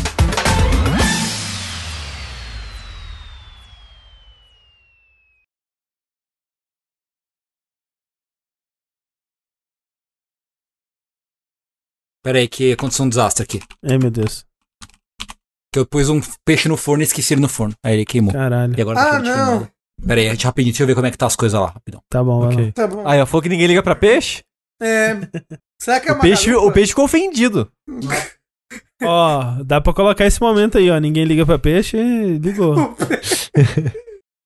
Pera 12.27 12.39
aí, 12.41 12.49
que 12.49 12.73
aconteceu 12.73 13.05
um 13.05 13.09
desastre 13.09 13.45
aqui. 13.45 13.61
Ai, 13.89 13.99
meu 13.99 14.11
Deus. 14.11 14.45
Que 15.73 15.79
eu 15.79 15.87
pus 15.87 16.09
um 16.09 16.21
peixe 16.45 16.69
no 16.69 16.77
forno 16.77 17.05
e 17.05 17.07
esqueci 17.07 17.35
ele 17.35 17.41
no 17.41 17.49
forno. 17.49 17.73
Aí 17.85 17.95
ele 17.95 18.05
queimou. 18.05 18.33
Caralho. 18.33 18.75
E 18.77 18.83
agora 18.83 18.99
Ah, 19.01 19.05
tá 19.13 19.19
não. 19.21 19.23
queimado. 19.23 19.71
Pera 20.05 20.21
aí, 20.21 20.27
rapidinho, 20.35 20.73
deixa 20.73 20.83
eu 20.83 20.87
ver 20.89 20.95
como 20.97 21.07
é 21.07 21.11
que 21.13 21.17
tá 21.17 21.27
as 21.27 21.37
coisas 21.37 21.61
lá, 21.61 21.69
rapidão. 21.69 22.01
Tá 22.11 22.25
bom, 22.25 22.49
Ok. 22.49 22.73
Tá 22.73 22.89
bom. 22.89 23.07
Aí, 23.07 23.21
ó, 23.21 23.27
falou 23.27 23.43
que 23.43 23.49
ninguém 23.49 23.69
liga 23.69 23.81
pra 23.81 23.95
peixe. 23.95 24.43
É... 24.83 25.17
Será 25.81 26.01
que 26.01 26.09
é 26.09 26.13
O 26.15 26.19
peixe, 26.19 26.47
garupa? 26.47 26.67
o 26.67 26.73
peixe 26.73 26.89
ficou 26.89 27.05
ofendido. 27.05 27.71
Ó, 29.03 29.63
dá 29.65 29.81
pra 29.81 29.93
colocar 29.95 30.27
esse 30.27 30.41
momento 30.41 30.79
aí, 30.79 30.91
ó. 30.91 30.99
Ninguém 30.99 31.25
liga 31.25 31.47
pra 31.47 31.61
peixe, 31.61 31.97
ligou. 32.39 32.75